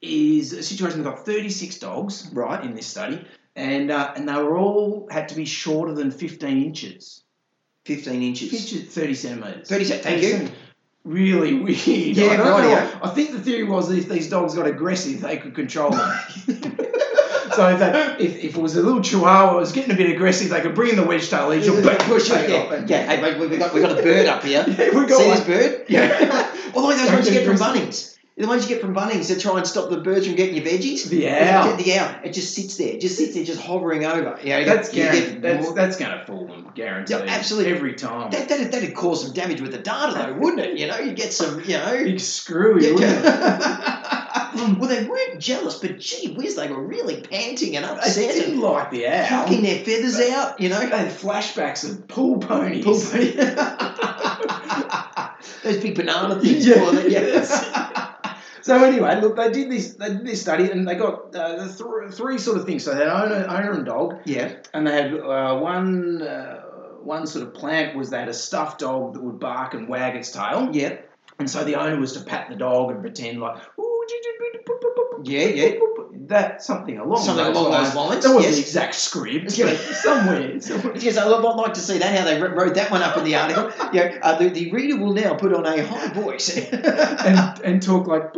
is 0.00 0.54
a 0.54 0.62
situation. 0.62 1.02
They've 1.02 1.12
got 1.12 1.26
36 1.26 1.78
dogs 1.78 2.30
right. 2.32 2.64
in 2.64 2.74
this 2.74 2.86
study, 2.86 3.22
and 3.54 3.90
uh, 3.90 4.12
and 4.16 4.26
they 4.26 4.34
were 4.34 4.56
all 4.56 5.08
had 5.10 5.28
to 5.28 5.34
be 5.34 5.44
shorter 5.44 5.92
than 5.92 6.10
15 6.10 6.62
inches. 6.62 7.22
15 7.84 8.22
inches. 8.22 8.50
50, 8.50 8.86
30 8.86 9.14
centimetres. 9.14 9.68
30 9.68 9.84
cent- 9.84 10.02
thank 10.02 10.22
you. 10.22 10.48
Really 11.04 11.54
weird. 11.54 11.76
Yeah, 11.86 12.28
I 12.28 12.36
don't 12.36 12.46
know. 12.46 13.00
I 13.02 13.10
think 13.10 13.32
the 13.32 13.40
theory 13.40 13.64
was 13.64 13.88
that 13.88 13.98
if 13.98 14.08
these 14.08 14.30
dogs 14.30 14.54
got 14.54 14.66
aggressive, 14.66 15.20
they 15.20 15.36
could 15.36 15.54
control 15.54 15.90
them. 15.90 16.18
so 17.54 17.76
that 17.76 18.20
if, 18.20 18.36
if 18.44 18.56
it 18.56 18.60
was 18.60 18.76
a 18.76 18.82
little 18.82 19.02
chihuahua, 19.02 19.56
it 19.56 19.60
was 19.60 19.72
getting 19.72 19.92
a 19.92 19.96
bit 19.96 20.10
aggressive, 20.10 20.50
they 20.50 20.60
could 20.60 20.74
bring 20.74 20.90
in 20.90 20.96
the 20.96 21.04
wedge 21.06 21.28
tail 21.28 21.48
leash, 21.48 21.66
bang, 21.66 21.98
Push 22.00 22.30
it, 22.30 22.50
it 22.50 22.52
off 22.54 22.70
yeah. 22.70 22.74
and- 22.76 22.90
yeah. 22.90 23.06
Hey, 23.06 23.20
mate, 23.22 23.38
we 23.38 23.56
got 23.56 23.72
we 23.74 23.80
got 23.80 23.98
a 23.98 24.02
bird 24.02 24.26
up 24.26 24.42
here. 24.42 24.64
Yeah, 24.68 24.90
we 24.98 25.06
got 25.06 25.18
See 25.18 25.26
one. 25.28 25.36
this 25.36 25.44
bird? 25.46 25.84
Yeah. 25.88 26.48
Or 26.74 26.82
like 26.84 26.96
those 26.96 27.10
ones 27.12 27.26
you 27.28 27.34
get 27.34 27.44
from 27.46 27.56
Bunnings. 27.66 28.16
The 28.34 28.46
ones 28.46 28.62
you 28.62 28.74
get 28.74 28.80
from 28.80 28.94
Bunnings 28.94 29.26
to 29.26 29.38
try 29.38 29.58
and 29.58 29.66
stop 29.66 29.90
the 29.90 29.98
birds 29.98 30.26
from 30.26 30.36
getting 30.36 30.56
your 30.56 30.64
veggies. 30.64 31.06
The 31.06 31.28
owl. 31.28 31.76
The 31.76 31.98
owl. 31.98 32.20
It 32.24 32.32
just 32.32 32.54
sits 32.54 32.78
there. 32.78 32.98
Just 32.98 33.18
sits 33.18 33.34
there, 33.34 33.44
just 33.44 33.60
hovering 33.60 34.06
over. 34.06 34.38
Yeah, 34.42 34.60
you 34.60 34.64
That's, 34.64 34.88
get- 34.88 35.14
you 35.14 35.20
get 35.32 35.42
that's, 35.42 35.64
more- 35.66 35.74
that's 35.74 35.96
going 35.98 36.18
to 36.18 36.24
fool 36.24 36.46
them, 36.46 36.72
guaranteed. 36.74 37.18
Yeah, 37.18 37.24
absolutely. 37.28 37.72
Every 37.74 37.92
time. 37.94 38.30
That, 38.30 38.48
that'd, 38.48 38.72
that'd 38.72 38.94
cause 38.94 39.22
some 39.26 39.34
damage 39.34 39.60
with 39.60 39.72
the 39.72 39.78
data, 39.78 40.14
though, 40.14 40.32
wouldn't 40.32 40.60
it? 40.60 40.78
You 40.78 40.86
know, 40.86 40.96
you 40.98 41.12
get 41.12 41.34
some, 41.34 41.60
you 41.60 41.76
know. 41.76 42.04
Big 42.04 42.20
screw, 42.20 42.80
Yeah, 42.80 42.88
you 42.88 42.94
wouldn't 42.94 43.12
it? 43.22 44.21
Yeah. 44.54 44.74
well, 44.78 44.88
they 44.88 45.04
weren't 45.06 45.40
jealous, 45.40 45.78
but 45.78 45.98
gee 45.98 46.34
whiz, 46.34 46.56
they 46.56 46.68
were 46.68 46.82
really 46.82 47.20
panting 47.20 47.76
and 47.76 47.84
They 47.84 47.90
upset 47.90 48.34
didn't 48.34 48.54
and 48.54 48.62
like 48.62 48.90
the 48.90 49.06
owl. 49.06 49.26
cocking 49.28 49.62
their 49.62 49.84
feathers 49.84 50.18
out, 50.30 50.60
you 50.60 50.68
know. 50.68 50.80
They 50.80 50.86
had 50.96 51.08
flashbacks 51.08 51.88
of 51.88 52.08
pool 52.08 52.38
ponies. 52.38 52.84
Pool 52.84 53.00
pony. 53.00 53.32
Those 55.64 55.76
big 55.78 55.94
banana 55.94 56.40
things. 56.40 56.66
Yeah. 56.66 56.90
Yes. 57.02 58.36
so 58.62 58.82
anyway, 58.82 59.20
look, 59.20 59.36
they 59.36 59.50
did 59.52 59.70
this. 59.70 59.94
They 59.94 60.08
did 60.08 60.26
this 60.26 60.40
study, 60.40 60.70
and 60.70 60.86
they 60.88 60.94
got 60.96 61.34
uh, 61.34 61.64
the 61.64 61.72
th- 61.72 62.14
three 62.14 62.38
sort 62.38 62.58
of 62.58 62.66
things. 62.66 62.84
So 62.84 62.94
they 62.94 63.00
had 63.04 63.08
owner, 63.08 63.46
owner 63.48 63.72
and 63.72 63.86
dog, 63.86 64.18
yeah. 64.24 64.54
and 64.74 64.86
they 64.86 64.92
had 65.02 65.14
uh, 65.14 65.56
one. 65.58 66.22
Uh, 66.22 66.62
one 67.02 67.26
sort 67.26 67.44
of 67.44 67.52
plant 67.52 67.96
was 67.96 68.10
they 68.10 68.18
had 68.20 68.28
a 68.28 68.32
stuffed 68.34 68.78
dog 68.78 69.14
that 69.14 69.22
would 69.24 69.40
bark 69.40 69.74
and 69.74 69.88
wag 69.88 70.14
its 70.14 70.30
tail, 70.30 70.68
Yeah. 70.72 70.98
and 71.40 71.50
so 71.50 71.64
the 71.64 71.74
owner 71.74 71.98
was 71.98 72.12
to 72.12 72.20
pat 72.20 72.48
the 72.48 72.54
dog 72.54 72.92
and 72.92 73.00
pretend 73.00 73.40
like, 73.40 73.56
"Ooh, 73.76 74.01
Yeah, 75.24 75.46
yeah. 75.46 75.68
boop, 75.74 75.86
boop, 75.86 76.02
boop." 76.06 76.28
that 76.28 76.62
something 76.62 76.98
along 76.98 77.22
Something 77.22 77.44
those 77.46 77.56
along 77.56 77.72
lines. 77.72 77.88
those 77.88 77.96
lines, 77.96 78.24
That 78.24 78.34
wasn't 78.34 78.44
yes. 78.44 78.54
the 78.56 78.60
exact 78.62 78.94
script, 78.94 79.58
Yeah. 79.58 79.66
but 79.66 79.76
somewhere. 79.78 80.60
somewhere. 80.60 80.96
Yes, 80.96 81.16
I'd 81.16 81.26
like 81.26 81.74
to 81.74 81.80
see 81.80 81.98
that, 81.98 82.18
how 82.18 82.24
they 82.24 82.40
wrote 82.40 82.74
that 82.74 82.90
one 82.90 83.02
up 83.02 83.16
in 83.18 83.24
the 83.24 83.36
article. 83.36 83.70
Yeah, 83.92 84.18
uh, 84.22 84.38
the, 84.38 84.48
the 84.48 84.72
reader 84.72 84.96
will 84.96 85.12
now 85.12 85.34
put 85.34 85.52
on 85.52 85.66
a 85.66 85.84
high 85.84 86.08
voice. 86.14 86.56
and 86.72 87.60
and 87.62 87.82
talk 87.82 88.06
like 88.06 88.32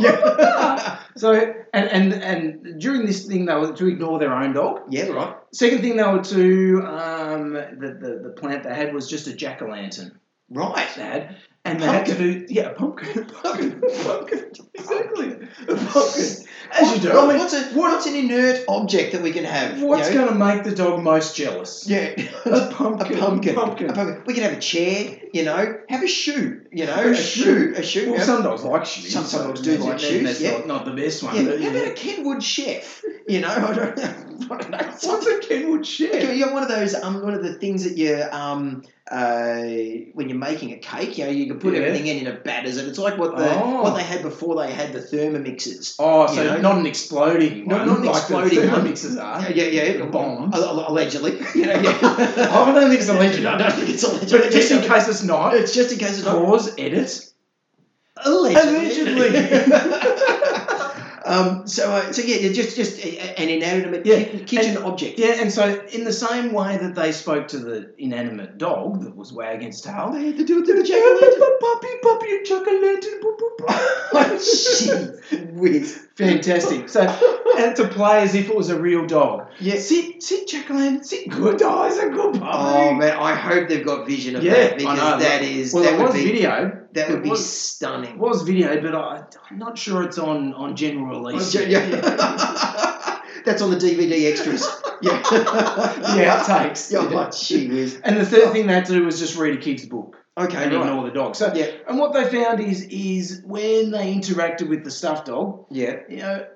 yeah. 0.00 0.98
so 1.16 1.32
and, 1.74 1.88
and 1.88 2.14
and 2.14 2.80
during 2.80 3.04
this 3.04 3.26
thing 3.26 3.44
they 3.44 3.54
were 3.54 3.72
to 3.72 3.86
ignore 3.86 4.18
their 4.18 4.32
own 4.34 4.54
dog. 4.54 4.82
yeah, 4.88 5.08
right. 5.08 5.34
Second 5.52 5.80
thing 5.82 5.96
they 5.96 6.04
were 6.04 6.22
to 6.22 6.82
um, 6.86 7.52
the, 7.52 7.98
the 8.00 8.20
the 8.28 8.30
plant 8.30 8.62
they 8.62 8.74
had 8.74 8.94
was 8.94 9.08
just 9.10 9.26
a 9.26 9.34
jack 9.34 9.60
o' 9.60 9.66
lantern. 9.66 10.18
Right. 10.48 10.88
They 10.96 11.02
had 11.02 11.36
and 11.66 11.80
they 11.80 11.86
had 11.86 12.06
to 12.06 12.14
do 12.14 12.46
yeah 12.48 12.70
a 12.70 12.74
pumpkin 12.74 13.24
pumpkin 13.42 13.80
pumpkin 14.04 14.52
exactly 14.74 15.32
a 15.68 15.76
pumpkin 15.76 16.46
as 16.72 16.94
you 16.94 17.00
do. 17.00 17.12
I 17.12 17.28
mean, 17.28 17.38
what's, 17.38 17.54
a, 17.54 17.62
what's 17.74 18.06
an 18.06 18.14
inert 18.14 18.64
object 18.68 19.12
that 19.12 19.22
we 19.22 19.32
can 19.32 19.44
have? 19.44 19.78
you 19.78 19.86
what's 19.86 20.08
know? 20.10 20.26
going 20.26 20.28
to 20.28 20.34
make 20.34 20.64
the 20.64 20.74
dog 20.74 21.02
most 21.02 21.36
jealous? 21.36 21.88
Yeah. 21.88 22.14
A 22.44 22.70
pumpkin. 22.72 23.16
A 23.16 23.20
pumpkin. 23.20 23.54
Pumpkin. 23.54 23.90
A 23.90 23.92
pumpkin. 23.92 24.22
We 24.26 24.34
can 24.34 24.42
have 24.44 24.52
a 24.52 24.60
chair, 24.60 25.18
you 25.32 25.44
know, 25.44 25.78
have 25.88 26.02
a 26.02 26.08
shoe, 26.08 26.64
you 26.72 26.86
know, 26.86 26.94
A 26.94 27.10
a, 27.10 27.14
shoe. 27.14 27.42
shoe, 27.42 27.74
a 27.76 27.82
shoe. 27.82 28.10
Well, 28.10 28.18
yeah. 28.18 28.24
some 28.24 28.42
dogs 28.42 28.64
like 28.64 28.86
shoes. 28.86 29.12
Some- 29.12 29.24
some 29.24 29.48
dogs 29.48 29.60
do 29.60 29.76
like 29.78 29.98
shoes, 29.98 30.24
That's 30.24 30.40
yeah. 30.40 30.52
not, 30.52 30.66
not 30.66 30.84
the 30.84 30.92
best 30.92 31.22
one. 31.22 31.36
Yeah, 31.36 31.44
but, 31.44 31.60
how 31.60 31.70
about 31.70 31.88
a 31.88 31.92
Kenwood 31.92 32.42
chef? 32.42 33.02
You 33.28 33.40
know, 33.40 33.48
I 33.48 33.74
don't, 33.74 33.98
I 33.98 34.58
don't 34.58 34.70
know. 34.70 34.78
What's 34.78 35.26
a 35.26 35.40
Kenwood 35.40 35.86
chef? 35.86 36.34
You 36.34 36.44
got 36.44 36.52
one 36.52 36.62
of 36.62 36.68
those, 36.68 36.94
um, 36.94 37.22
one 37.22 37.34
of 37.34 37.42
the 37.42 37.54
things 37.54 37.84
that 37.84 37.96
you, 37.96 38.22
um, 38.30 38.82
uh, 39.10 39.62
when 40.14 40.28
you're 40.28 40.36
making 40.38 40.72
a 40.72 40.78
cake, 40.78 41.16
you 41.16 41.24
know, 41.24 41.30
you 41.30 41.46
can 41.46 41.60
put 41.60 41.74
Yeah. 41.74 41.80
everything 41.80 42.08
in 42.08 42.16
in 42.18 42.26
a 42.26 42.32
batters, 42.32 42.76
and 42.76 42.88
it's 42.88 42.98
like 42.98 43.16
what 43.18 43.36
the 43.36 43.48
Oh. 43.62 43.82
what 43.82 43.94
they 43.96 44.02
had 44.02 44.22
before 44.22 44.56
they 44.56 44.72
had 44.72 44.92
the 44.92 44.98
thermomixes. 45.00 45.94
Oh, 46.00 46.26
so 46.26 46.42
You 46.42 46.48
know? 46.50 46.58
not 46.58 46.78
an 46.78 46.86
exploding 46.86 47.68
Not- 47.68 47.86
not 47.86 47.98
an 47.98 48.04
like 48.04 48.16
exploding 48.16 48.60
the 48.60 49.22
are. 49.22 49.40
Yeah, 49.42 49.64
yeah, 49.64 49.82
yeah. 49.84 50.02
Al- 50.04 50.64
al- 50.64 50.86
Allegedly, 50.90 51.38
you 51.54 51.66
know, 51.66 51.72
yeah. 51.80 51.98
Oh, 52.02 52.64
I 52.64 52.72
don't 52.74 52.88
think 52.88 53.00
it's 53.00 53.08
a 53.08 53.12
legend. 53.14 53.46
I 53.46 53.58
don't 53.58 53.72
think 53.72 53.90
it's 53.90 54.02
a 54.02 54.12
legend. 54.12 54.42
But 54.42 54.50
just 54.50 54.70
in 54.72 54.82
case 54.82 55.08
it's 55.08 55.22
not, 55.22 55.54
It's 55.54 55.72
just 55.72 55.92
in 55.92 55.98
case 55.98 56.16
it's 56.18 56.24
not 56.26 56.44
pause, 56.44 56.72
edit. 56.76 57.30
allegedly. 58.24 59.28
Allegedly. 59.28 60.72
um, 61.26 61.66
so, 61.66 61.90
uh, 61.90 62.12
so 62.12 62.22
yeah, 62.22 62.48
just 62.52 62.76
just 62.76 62.98
an 63.04 63.48
inanimate 63.48 64.06
Yeah, 64.06 64.22
ki- 64.22 64.44
kitchen 64.44 64.76
object. 64.78 65.18
Yeah, 65.18 65.34
and 65.40 65.50
so 65.52 65.84
in 65.92 66.04
the 66.04 66.12
same 66.12 66.52
way 66.52 66.76
that 66.78 66.94
they 66.94 67.12
spoke 67.12 67.48
to 67.48 67.58
the 67.58 67.92
inanimate 67.98 68.58
dog 68.58 69.02
that 69.04 69.16
was 69.16 69.32
wagging 69.32 69.68
its 69.68 69.80
tail, 69.80 70.10
They 70.12 70.26
had 70.26 70.36
to 70.38 70.44
do 70.44 70.60
it 70.60 70.66
to 70.66 70.74
the 70.74 70.82
jack 70.82 71.02
o' 71.02 71.18
lantern. 71.20 71.58
puppy, 71.60 71.88
puppy, 72.02 72.30
and 72.36 72.46
jack 72.46 72.62
o' 72.66 72.70
lantern, 72.70 73.20
boop, 73.20 73.38
boop, 73.38 73.56
boop. 73.58 74.36
Jeez 74.36 75.52
whiz. 75.52 76.05
Fantastic. 76.16 76.88
So, 76.88 77.02
and 77.58 77.76
to 77.76 77.88
play 77.88 78.22
as 78.22 78.34
if 78.34 78.48
it 78.48 78.56
was 78.56 78.70
a 78.70 78.80
real 78.80 79.06
dog. 79.06 79.48
Yeah. 79.60 79.76
Sit, 79.76 80.22
sit, 80.22 80.50
o' 80.70 81.00
sit. 81.02 81.28
Good, 81.28 81.60
oh, 81.62 81.84
he's 81.84 81.98
a 81.98 82.08
good 82.08 82.40
puppy. 82.40 82.46
Oh 82.50 82.94
man, 82.94 83.16
I 83.18 83.34
hope 83.34 83.68
they've 83.68 83.84
got 83.84 84.06
vision 84.06 84.34
of 84.36 84.42
Yeah, 84.42 84.54
that 84.54 84.72
I 84.72 84.76
because 84.76 84.98
know. 84.98 85.18
that 85.18 85.42
is 85.42 85.74
well, 85.74 85.84
that 85.84 85.98
would 85.98 86.06
was 86.06 86.14
be 86.14 86.24
video. 86.24 86.86
that 86.92 87.08
would 87.08 87.18
it 87.18 87.22
be 87.22 87.30
was- 87.30 87.46
stunning. 87.46 88.12
It 88.14 88.18
was 88.18 88.42
video, 88.42 88.80
but 88.80 88.94
I, 88.94 89.24
I'm 89.50 89.58
not 89.58 89.76
sure 89.76 90.02
it's 90.04 90.18
on, 90.18 90.54
on 90.54 90.74
general 90.74 91.20
release. 91.20 91.54
Yeah, 91.54 91.62
yeah. 91.62 93.20
That's 93.44 93.60
on 93.62 93.70
the 93.70 93.76
DVD 93.76 94.30
extras. 94.30 94.66
Yeah. 95.02 95.18
the 95.20 96.24
outtakes. 96.24 96.90
Yeah, 96.90 97.00
oh, 97.02 97.30
gee 97.30 97.68
whiz. 97.68 98.00
And 98.02 98.16
the 98.16 98.24
third 98.24 98.44
oh. 98.44 98.52
thing 98.54 98.66
they 98.66 98.72
had 98.72 98.86
to 98.86 98.94
do 98.94 99.04
was 99.04 99.20
just 99.20 99.36
read 99.36 99.52
a 99.52 99.58
kid's 99.58 99.84
book 99.84 100.15
Okay, 100.38 100.64
and 100.64 100.72
right. 100.74 100.80
ignore 100.86 101.04
the 101.04 101.10
dog. 101.12 101.34
So, 101.34 101.52
Yeah. 101.54 101.66
and 101.88 101.98
what 101.98 102.12
they 102.12 102.24
found 102.28 102.60
is 102.60 102.82
is 102.82 103.42
when 103.44 103.90
they 103.90 104.14
interacted 104.14 104.68
with 104.68 104.84
the 104.84 104.90
stuffed 104.90 105.26
dog, 105.26 105.64
Yeah. 105.70 105.96
you 106.10 106.18
know, 106.18 106.46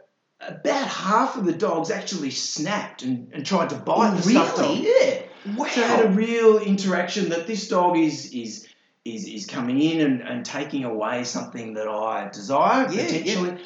about 0.46 0.86
half 0.86 1.36
of 1.36 1.44
the 1.46 1.52
dogs 1.52 1.90
actually 1.90 2.30
snapped 2.30 3.02
and, 3.02 3.28
and 3.32 3.44
tried 3.44 3.70
to 3.70 3.76
bite 3.76 4.12
Oh, 4.12 4.16
the 4.16 4.22
stuffed 4.22 4.56
dog. 4.58 4.70
really? 4.70 4.88
Yeah. 4.88 5.20
Wow. 5.56 5.66
So 5.66 5.80
they 5.80 5.86
had 5.86 6.04
a 6.04 6.10
real 6.10 6.58
interaction 6.58 7.30
that 7.30 7.46
this 7.46 7.68
dog 7.68 7.96
is 7.96 8.32
is 8.34 8.66
is, 9.06 9.26
is 9.26 9.46
coming 9.46 9.80
in 9.80 10.02
and, 10.02 10.20
and 10.20 10.44
taking 10.44 10.84
away 10.84 11.24
something 11.24 11.72
that 11.74 11.88
I 11.88 12.28
desire 12.28 12.86
Yeah, 12.92 13.06
potentially. 13.06 13.56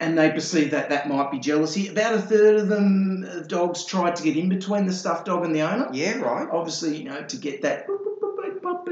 And 0.00 0.18
they 0.18 0.30
perceive 0.30 0.72
that 0.72 0.88
that 0.90 1.08
might 1.08 1.30
be 1.30 1.38
jealousy. 1.38 1.86
About 1.88 2.14
a 2.14 2.20
third 2.20 2.56
of 2.56 2.68
them 2.68 3.24
of 3.30 3.46
dogs 3.46 3.84
tried 3.84 4.16
to 4.16 4.22
get 4.24 4.36
in 4.36 4.48
between 4.48 4.86
the 4.86 4.92
stuffed 4.92 5.26
dog 5.26 5.44
and 5.44 5.54
the 5.54 5.60
owner. 5.62 5.88
yeah, 5.92 6.16
right. 6.18 6.48
Obviously, 6.50 6.96
you 6.96 7.04
know, 7.04 7.22
to 7.22 7.36
get 7.36 7.62
that 7.62 7.86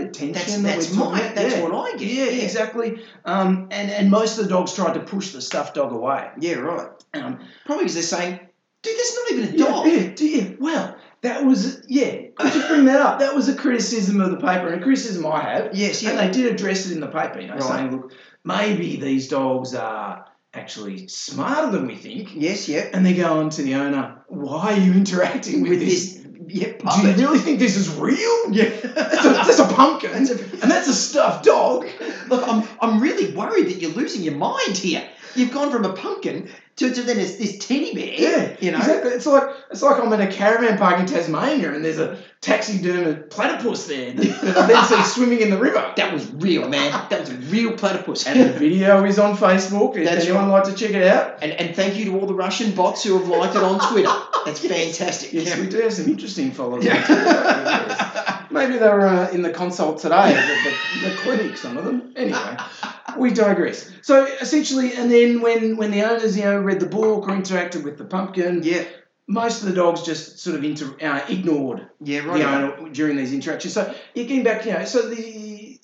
attention. 0.08 0.32
That's 0.32 0.56
that 0.56 0.62
that's 0.62 0.90
we're 0.90 0.96
talking 0.96 1.12
my 1.12 1.20
about. 1.20 1.34
that's 1.34 1.54
yeah. 1.56 1.62
what 1.62 1.74
I 1.94 1.96
get. 1.96 2.08
Yeah, 2.08 2.42
exactly. 2.44 3.02
Um, 3.24 3.68
and 3.70 3.90
and 3.90 4.10
most 4.10 4.38
of 4.38 4.44
the 4.44 4.50
dogs 4.50 4.74
tried 4.74 4.94
to 4.94 5.00
push 5.00 5.30
the 5.32 5.40
stuffed 5.40 5.74
dog 5.74 5.92
away. 5.92 6.30
Yeah, 6.40 6.54
right. 6.54 6.88
Um, 7.14 7.38
Probably 7.66 7.84
because 7.84 7.94
they're 7.94 8.02
saying, 8.02 8.40
dude, 8.82 8.96
that's 8.96 9.16
not 9.16 9.32
even 9.32 9.54
a 9.54 9.58
dog. 9.58 9.86
Yeah, 9.86 10.06
do 10.14 10.26
you- 10.26 10.56
well, 10.60 10.96
that 11.22 11.44
was 11.44 11.84
yeah. 11.88 12.16
Could 12.36 12.54
you 12.54 12.62
bring 12.68 12.84
that 12.86 13.00
up? 13.00 13.18
That 13.20 13.34
was 13.34 13.48
a 13.48 13.54
criticism 13.54 14.20
of 14.20 14.30
the 14.30 14.36
paper 14.36 14.68
and 14.68 14.80
a 14.80 14.84
criticism 14.84 15.26
I 15.26 15.40
have. 15.42 15.74
Yes, 15.74 16.02
yeah. 16.02 16.10
And 16.10 16.18
they 16.18 16.30
did 16.30 16.52
address 16.52 16.86
it 16.86 16.92
in 16.92 17.00
the 17.00 17.08
paper, 17.08 17.40
you 17.40 17.48
know, 17.48 17.54
Right. 17.54 17.62
saying, 17.62 17.90
look, 17.90 18.12
maybe 18.44 18.96
these 18.96 19.28
dogs 19.28 19.74
are 19.74 20.26
actually 20.54 21.08
smarter 21.08 21.70
than 21.72 21.86
we 21.86 21.96
think. 21.96 22.30
yes, 22.34 22.68
yeah. 22.68 22.88
And 22.92 23.04
they 23.04 23.14
go 23.14 23.40
on 23.40 23.50
to 23.50 23.62
the 23.62 23.74
owner, 23.74 24.22
why 24.28 24.74
are 24.74 24.78
you 24.78 24.92
interacting 24.92 25.62
with, 25.62 25.70
With 25.72 25.80
this? 25.80 26.17
Yeah, 26.48 26.66
Do 26.94 27.00
you 27.00 27.14
really 27.14 27.38
think 27.38 27.58
this 27.58 27.76
is 27.76 27.88
real? 27.88 28.16
Yeah. 28.50 28.64
That's 28.94 29.24
a, 29.24 29.28
that's 29.30 29.58
a 29.58 29.64
pumpkin. 29.64 30.10
That's 30.12 30.30
a- 30.30 30.62
and 30.62 30.70
that's 30.70 30.86
a 30.86 30.94
stuffed 30.94 31.42
dog. 31.42 31.86
Look, 32.28 32.42
I'm, 32.48 32.62
I'm 32.80 32.98
really 32.98 33.26
worried 33.26 33.66
that 33.68 33.80
you're 33.80 33.90
losing 33.90 34.22
your 34.22 34.32
mind 34.34 34.76
here. 34.76 35.02
You've 35.34 35.52
gone 35.52 35.70
from 35.70 35.84
a 35.84 35.92
pumpkin 35.92 36.48
to, 36.76 36.94
to 36.94 37.02
then 37.02 37.16
this, 37.16 37.36
this 37.36 37.58
teddy 37.58 37.92
bear. 37.94 38.14
Yeah, 38.18 38.56
you 38.60 38.70
know. 38.70 38.78
exactly. 38.78 39.10
It's 39.12 39.26
like 39.26 39.54
it's 39.70 39.82
like 39.82 40.00
I'm 40.00 40.12
in 40.12 40.20
a 40.20 40.30
caravan 40.30 40.78
park 40.78 41.00
in 41.00 41.06
Tasmania 41.06 41.72
and 41.72 41.84
there's 41.84 41.98
a 41.98 42.18
taxidermed 42.40 43.30
platypus 43.30 43.86
there 43.88 44.12
that, 44.12 44.56
I 44.56 44.66
then 44.66 44.84
see 44.84 45.02
swimming 45.02 45.40
in 45.40 45.50
the 45.50 45.58
river. 45.58 45.92
That 45.96 46.12
was 46.12 46.30
real, 46.30 46.68
man. 46.68 46.92
That 47.10 47.20
was 47.20 47.30
a 47.30 47.34
real 47.34 47.72
platypus. 47.72 48.26
And 48.26 48.40
the 48.40 48.52
video 48.52 49.04
is 49.04 49.18
on 49.18 49.36
Facebook. 49.36 49.96
If 49.96 50.04
That's 50.04 50.24
anyone 50.24 50.48
like 50.48 50.64
to 50.64 50.74
check 50.74 50.90
it 50.90 51.04
out, 51.06 51.42
And, 51.42 51.52
and 51.52 51.74
thank 51.74 51.96
you 51.96 52.06
to 52.06 52.20
all 52.20 52.26
the 52.26 52.34
Russian 52.34 52.72
bots 52.76 53.02
who 53.02 53.18
have 53.18 53.28
liked 53.28 53.56
it 53.56 53.62
on 53.62 53.80
Twitter. 53.90 54.12
That's 54.44 54.60
fantastic. 54.66 55.32
yes, 55.32 55.58
we 55.58 55.66
do 55.66 55.80
have 55.80 55.92
some 55.92 56.06
interesting 56.06 56.52
followers. 56.52 56.84
Yeah. 56.84 56.98
on 56.98 57.04
Twitter. 57.06 58.46
Maybe 58.50 58.78
they 58.78 58.88
were 58.88 59.06
uh, 59.06 59.30
in 59.30 59.42
the 59.42 59.50
consult 59.50 59.98
today, 59.98 60.32
the, 60.32 60.70
the, 60.70 61.10
the 61.10 61.16
clinic, 61.16 61.56
some 61.56 61.76
of 61.76 61.84
them. 61.84 62.12
Anyway, 62.16 62.56
we 63.18 63.30
digress. 63.32 63.90
So 64.02 64.24
essentially, 64.40 64.94
and 64.94 65.10
then 65.10 65.40
when 65.40 65.76
when 65.76 65.90
the 65.90 66.02
owners, 66.02 66.36
you 66.36 66.44
know, 66.44 66.58
read 66.58 66.80
the 66.80 66.86
book 66.86 67.28
or 67.28 67.34
interacted 67.34 67.84
with 67.84 67.98
the 67.98 68.04
pumpkin, 68.04 68.62
Yeah. 68.62 68.84
most 69.26 69.62
of 69.62 69.68
the 69.68 69.74
dogs 69.74 70.02
just 70.02 70.38
sort 70.38 70.56
of 70.56 70.64
inter- 70.64 70.96
uh, 71.02 71.20
ignored 71.28 71.86
Yeah, 72.00 72.22
the 72.22 72.28
right. 72.28 72.42
owner 72.44 72.88
during 72.90 73.16
these 73.16 73.32
interactions. 73.32 73.74
So 73.74 73.92
yeah, 74.14 74.22
getting 74.24 74.44
back, 74.44 74.64
you 74.64 74.72
know, 74.72 74.84
so 74.84 75.02
the 75.08 75.78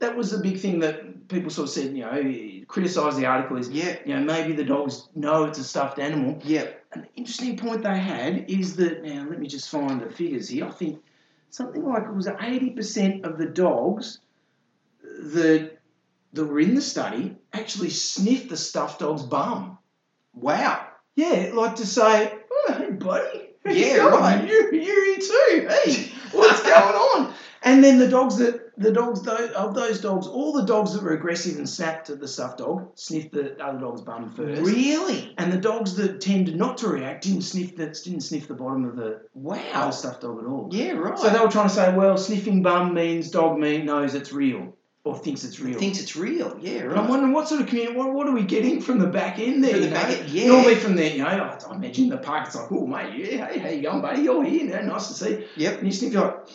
that 0.00 0.16
was 0.16 0.32
the 0.32 0.38
big 0.38 0.58
thing 0.58 0.80
that 0.80 1.28
people 1.28 1.48
sort 1.48 1.68
of 1.68 1.72
said, 1.74 1.96
you 1.96 2.02
know, 2.04 2.64
criticised 2.66 3.16
the 3.16 3.26
article 3.26 3.56
is, 3.56 3.70
Yeah. 3.70 3.98
you 4.04 4.14
know, 4.16 4.20
maybe 4.24 4.52
the 4.52 4.64
dogs 4.64 5.08
know 5.14 5.44
it's 5.44 5.58
a 5.60 5.64
stuffed 5.64 6.00
animal. 6.00 6.40
Yeah. 6.44 6.66
An 6.92 7.06
interesting 7.14 7.56
point 7.56 7.82
they 7.84 7.96
had 7.98 8.46
is 8.50 8.74
that 8.76 9.04
now 9.04 9.24
let 9.30 9.38
me 9.38 9.46
just 9.46 9.70
find 9.70 10.00
the 10.00 10.10
figures 10.10 10.48
here. 10.48 10.66
I 10.66 10.70
think 10.70 11.00
something 11.50 11.84
like 11.84 12.02
it 12.04 12.14
was 12.14 12.28
eighty 12.40 12.70
percent 12.70 13.24
of 13.24 13.38
the 13.38 13.46
dogs 13.46 14.18
that 15.34 15.71
that 16.32 16.44
were 16.44 16.60
in 16.60 16.74
the 16.74 16.82
study 16.82 17.36
actually 17.52 17.90
sniffed 17.90 18.48
the 18.48 18.56
stuffed 18.56 19.00
dog's 19.00 19.22
bum. 19.22 19.78
Wow. 20.34 20.86
Yeah, 21.14 21.50
like 21.52 21.76
to 21.76 21.86
say, 21.86 22.32
oh, 22.50 22.72
hey, 22.72 22.90
buddy. 22.90 23.50
you 23.66 23.72
Yeah, 23.72 23.96
going? 23.98 24.12
right. 24.14 24.48
You, 24.48 24.70
you're 24.72 25.04
here 25.04 25.16
too. 25.18 25.68
Hey, 25.68 26.10
what's 26.32 26.62
going 26.64 26.72
on? 26.74 27.34
And 27.64 27.84
then 27.84 27.98
the 27.98 28.08
dogs 28.08 28.38
that 28.38 28.60
the 28.78 28.90
dogs 28.90 29.24
of 29.28 29.74
those 29.74 30.00
dogs, 30.00 30.26
all 30.26 30.52
the 30.52 30.64
dogs 30.64 30.94
that 30.94 31.02
were 31.02 31.12
aggressive 31.12 31.58
and 31.58 31.68
snapped 31.68 32.08
at 32.10 32.18
the 32.18 32.26
stuffed 32.26 32.58
dog 32.58 32.90
sniffed 32.96 33.32
the 33.32 33.62
other 33.62 33.78
dog's 33.78 34.00
bum 34.00 34.30
first. 34.30 34.62
Really? 34.62 35.34
And 35.38 35.52
the 35.52 35.58
dogs 35.58 35.94
that 35.96 36.20
tended 36.22 36.56
not 36.56 36.78
to 36.78 36.88
react 36.88 37.24
didn't 37.24 37.42
sniff 37.42 37.76
the, 37.76 37.86
didn't 37.86 38.22
sniff 38.22 38.48
the 38.48 38.54
bottom 38.54 38.84
of 38.86 38.96
the 38.96 39.20
Wow. 39.34 39.58
other 39.74 39.92
stuffed 39.92 40.22
dog 40.22 40.40
at 40.40 40.46
all. 40.46 40.70
Yeah, 40.72 40.92
right. 40.92 41.16
So 41.18 41.28
they 41.28 41.38
were 41.38 41.50
trying 41.50 41.68
to 41.68 41.74
say, 41.74 41.94
well, 41.94 42.16
sniffing 42.16 42.62
bum 42.62 42.94
means 42.94 43.30
dog 43.30 43.58
mean 43.58 43.84
knows 43.84 44.14
it's 44.14 44.32
real 44.32 44.74
or 45.04 45.18
thinks 45.18 45.42
it's 45.42 45.58
real. 45.58 45.78
thinks 45.78 46.00
it's 46.00 46.14
real. 46.14 46.56
Yeah, 46.60 46.82
And. 46.82 46.96
I'm 46.96 47.08
wondering 47.08 47.32
what 47.32 47.48
sort 47.48 47.60
of 47.60 47.66
community, 47.66 47.96
what, 47.96 48.12
what 48.12 48.28
are 48.28 48.32
we 48.32 48.44
getting 48.44 48.80
from 48.80 48.98
the 49.00 49.08
back 49.08 49.38
end 49.38 49.64
there? 49.64 49.72
From 49.72 49.82
the 49.82 49.90
back 49.90 50.10
end, 50.10 50.28
yeah. 50.28 50.48
Normally 50.48 50.76
from 50.76 50.94
there, 50.94 51.10
you 51.10 51.18
know, 51.18 51.26
I, 51.26 51.58
I 51.58 51.74
imagine 51.74 52.08
the 52.08 52.18
park, 52.18 52.46
it's 52.46 52.54
like, 52.54 52.70
oh, 52.70 52.86
mate, 52.86 53.14
yeah, 53.16 53.46
hey, 53.48 53.58
how 53.58 53.68
you 53.68 53.82
going, 53.82 54.00
buddy? 54.00 54.22
You're 54.22 54.44
here 54.44 54.64
now, 54.64 54.92
nice 54.92 55.08
to 55.08 55.14
see. 55.14 55.44
Yep. 55.56 55.78
And 55.78 55.86
you 55.86 55.92
sniff, 55.92 56.12
you're 56.12 56.22
like, 56.22 56.48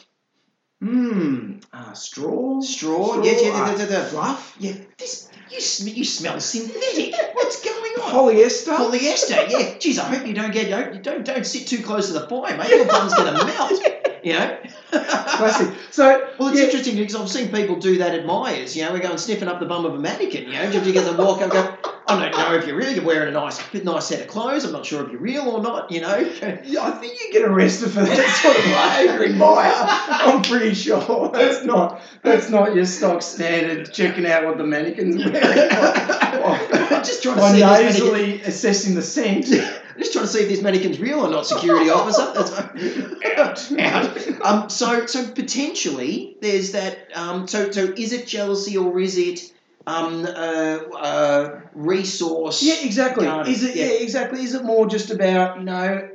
hmm, 0.82 1.58
uh, 1.74 1.94
straw? 1.94 2.62
Straw. 2.62 3.22
Yeah, 3.22 3.34
uh, 3.54 3.72
the, 3.72 3.78
the, 3.80 3.86
the, 3.86 4.00
fluff? 4.06 4.56
yeah. 4.60 4.74
This 4.98 5.30
you 5.50 5.62
sm- 5.62 5.88
you 5.88 6.04
smell 6.04 6.40
synthetic. 6.40 7.14
What's 7.34 7.64
going 7.64 7.94
on? 8.02 8.12
Polyester? 8.12 8.76
Polyester. 8.76 9.50
Yeah. 9.50 9.78
Geez, 9.78 9.98
I 10.00 10.04
hope 10.04 10.28
you 10.28 10.34
don't 10.34 10.52
get 10.52 10.68
you 10.94 11.02
don't 11.02 11.26
don't, 11.26 11.46
sit 11.46 11.68
too 11.68 11.82
close 11.82 12.08
to 12.08 12.14
the 12.14 12.28
fire, 12.28 12.58
mate. 12.58 12.70
Your 12.70 12.86
bum's 12.86 13.14
gonna 13.14 13.46
melt. 13.46 13.82
You 14.28 14.34
know. 14.34 14.60
Classic. 14.92 15.74
So, 15.92 16.28
Well, 16.38 16.50
it's 16.50 16.60
yeah, 16.60 16.66
interesting 16.66 16.98
because 16.98 17.16
I've 17.16 17.30
seen 17.30 17.50
people 17.50 17.78
do 17.78 18.00
that 18.00 18.14
at 18.14 18.26
Myers. 18.26 18.76
You 18.76 18.84
know, 18.84 18.92
we 18.92 19.00
go 19.00 19.12
and 19.12 19.20
sniffing 19.20 19.48
up 19.48 19.62
the 19.62 19.66
bum 19.66 19.86
of 19.86 19.96
a 19.96 20.00
mannequin. 20.00 20.48
You 20.48 20.54
know, 20.54 20.70
just 20.70 20.84
because 20.84 21.06
they 21.06 21.16
walk 21.16 21.42
up 21.42 21.52
go, 21.52 21.78
I 22.08 22.30
don't 22.30 22.38
know 22.38 22.56
if 22.56 22.68
you're 22.68 22.76
really 22.76 22.96
You're 22.96 23.06
wearing 23.06 23.30
a 23.30 23.32
nice, 23.32 23.62
nice 23.74 24.08
set 24.08 24.20
of 24.20 24.28
clothes. 24.28 24.66
I'm 24.66 24.74
not 24.74 24.86
sure 24.86 25.06
if 25.06 25.12
you're 25.14 25.22
real 25.22 25.48
or 25.48 25.62
not. 25.62 25.92
You 25.92 26.02
know. 26.02 26.18
Yeah, 26.18 26.84
I 26.84 26.92
think 26.92 27.22
you 27.22 27.32
get 27.32 27.44
arrested 27.44 27.92
for 27.92 28.02
that 28.02 28.36
sort 28.42 28.58
of 28.58 28.64
behaviour 28.64 29.24
in 29.24 29.38
Myer. 29.38 29.74
I'm 29.74 30.42
pretty 30.42 30.74
sure 30.74 31.30
that's 31.30 31.64
not 31.64 32.02
that's 32.22 32.50
not 32.50 32.76
your 32.76 32.86
stock 32.86 33.22
standard 33.22 33.94
checking 33.94 34.26
out 34.26 34.44
what 34.44 34.58
the 34.58 34.66
mannequin's 34.66 35.18
wearing. 35.18 35.32
just 37.04 37.24
trying 37.24 37.38
to 37.38 37.44
Or 37.44 37.50
see 37.52 37.60
nasally 37.60 38.42
assessing 38.42 38.96
the 38.96 39.02
scent. 39.02 39.48
just 39.98 40.14
trying 40.14 40.26
to 40.26 40.32
see 40.32 40.40
if 40.40 40.50
this 40.50 40.62
mannequin's 40.62 41.00
real 41.00 41.20
or 41.20 41.30
not. 41.30 41.46
Security 41.46 41.90
officer. 41.90 42.32
That's 43.36 43.72
out. 43.72 43.80
Out. 43.80 44.42
Um. 44.42 44.70
So 44.70 45.06
so 45.06 45.28
potentially 45.32 46.38
there's 46.42 46.72
that. 46.74 46.98
Um. 47.16 47.48
So 47.48 47.72
so 47.72 47.84
is 47.84 48.14
it 48.14 48.28
jealousy 48.28 48.78
or 48.78 49.00
is 49.00 49.18
it 49.18 49.54
um 49.86 50.26
uh, 50.26 50.30
uh 50.30 51.62
resource? 51.74 52.62
Yeah, 52.64 52.76
exactly. 52.84 53.26
Guarded, 53.26 53.52
Is 53.52 53.64
it? 53.64 53.76
yeah. 53.76 53.86
Yeah. 53.86 53.92
exactly. 54.00 54.44
Is 54.44 54.54
it 54.54 54.64
more 54.64 54.88
just 54.88 55.12
about 55.12 55.58
you 55.58 55.64
know 55.64 56.10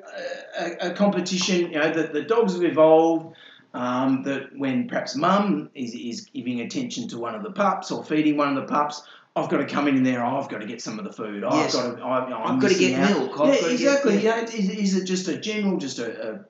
a, 0.58 0.90
a 0.90 0.94
competition? 0.94 1.72
You 1.72 1.78
know 1.78 1.92
that 1.92 2.12
the 2.12 2.22
dogs 2.22 2.54
have 2.54 2.64
evolved. 2.64 3.36
Um, 3.74 4.22
that 4.24 4.54
when 4.54 4.86
perhaps 4.86 5.16
mum 5.16 5.70
is, 5.74 5.94
is 5.94 6.28
giving 6.34 6.60
attention 6.60 7.08
to 7.08 7.18
one 7.18 7.34
of 7.34 7.42
the 7.42 7.52
pups 7.52 7.90
or 7.90 8.04
feeding 8.04 8.36
one 8.36 8.54
of 8.54 8.56
the 8.56 8.70
pups, 8.70 9.00
I've 9.34 9.48
got 9.48 9.58
to 9.58 9.66
come 9.66 9.88
in 9.88 10.02
there. 10.02 10.22
I've 10.22 10.48
got 10.48 10.58
to 10.60 10.66
get 10.66 10.82
some 10.82 10.98
of 10.98 11.04
the 11.04 11.12
food. 11.12 11.42
I've 11.42 11.72
got 11.72 11.96
to. 11.96 12.02
I, 12.02 12.24
I'm 12.26 12.56
I've 12.56 12.60
got 12.62 12.70
to 12.70 12.78
get 12.78 13.00
out. 13.00 13.18
milk. 13.18 13.40
I've 13.40 13.54
yeah, 13.54 13.68
exactly. 13.68 14.12
Get, 14.14 14.22
yeah. 14.22 14.36
Yeah, 14.36 14.44
is, 14.44 14.70
is 14.92 14.96
it 14.96 15.04
just 15.06 15.28
a 15.28 15.38
general, 15.38 15.78
just 15.78 15.98
a, 15.98 16.32
a 16.32 16.40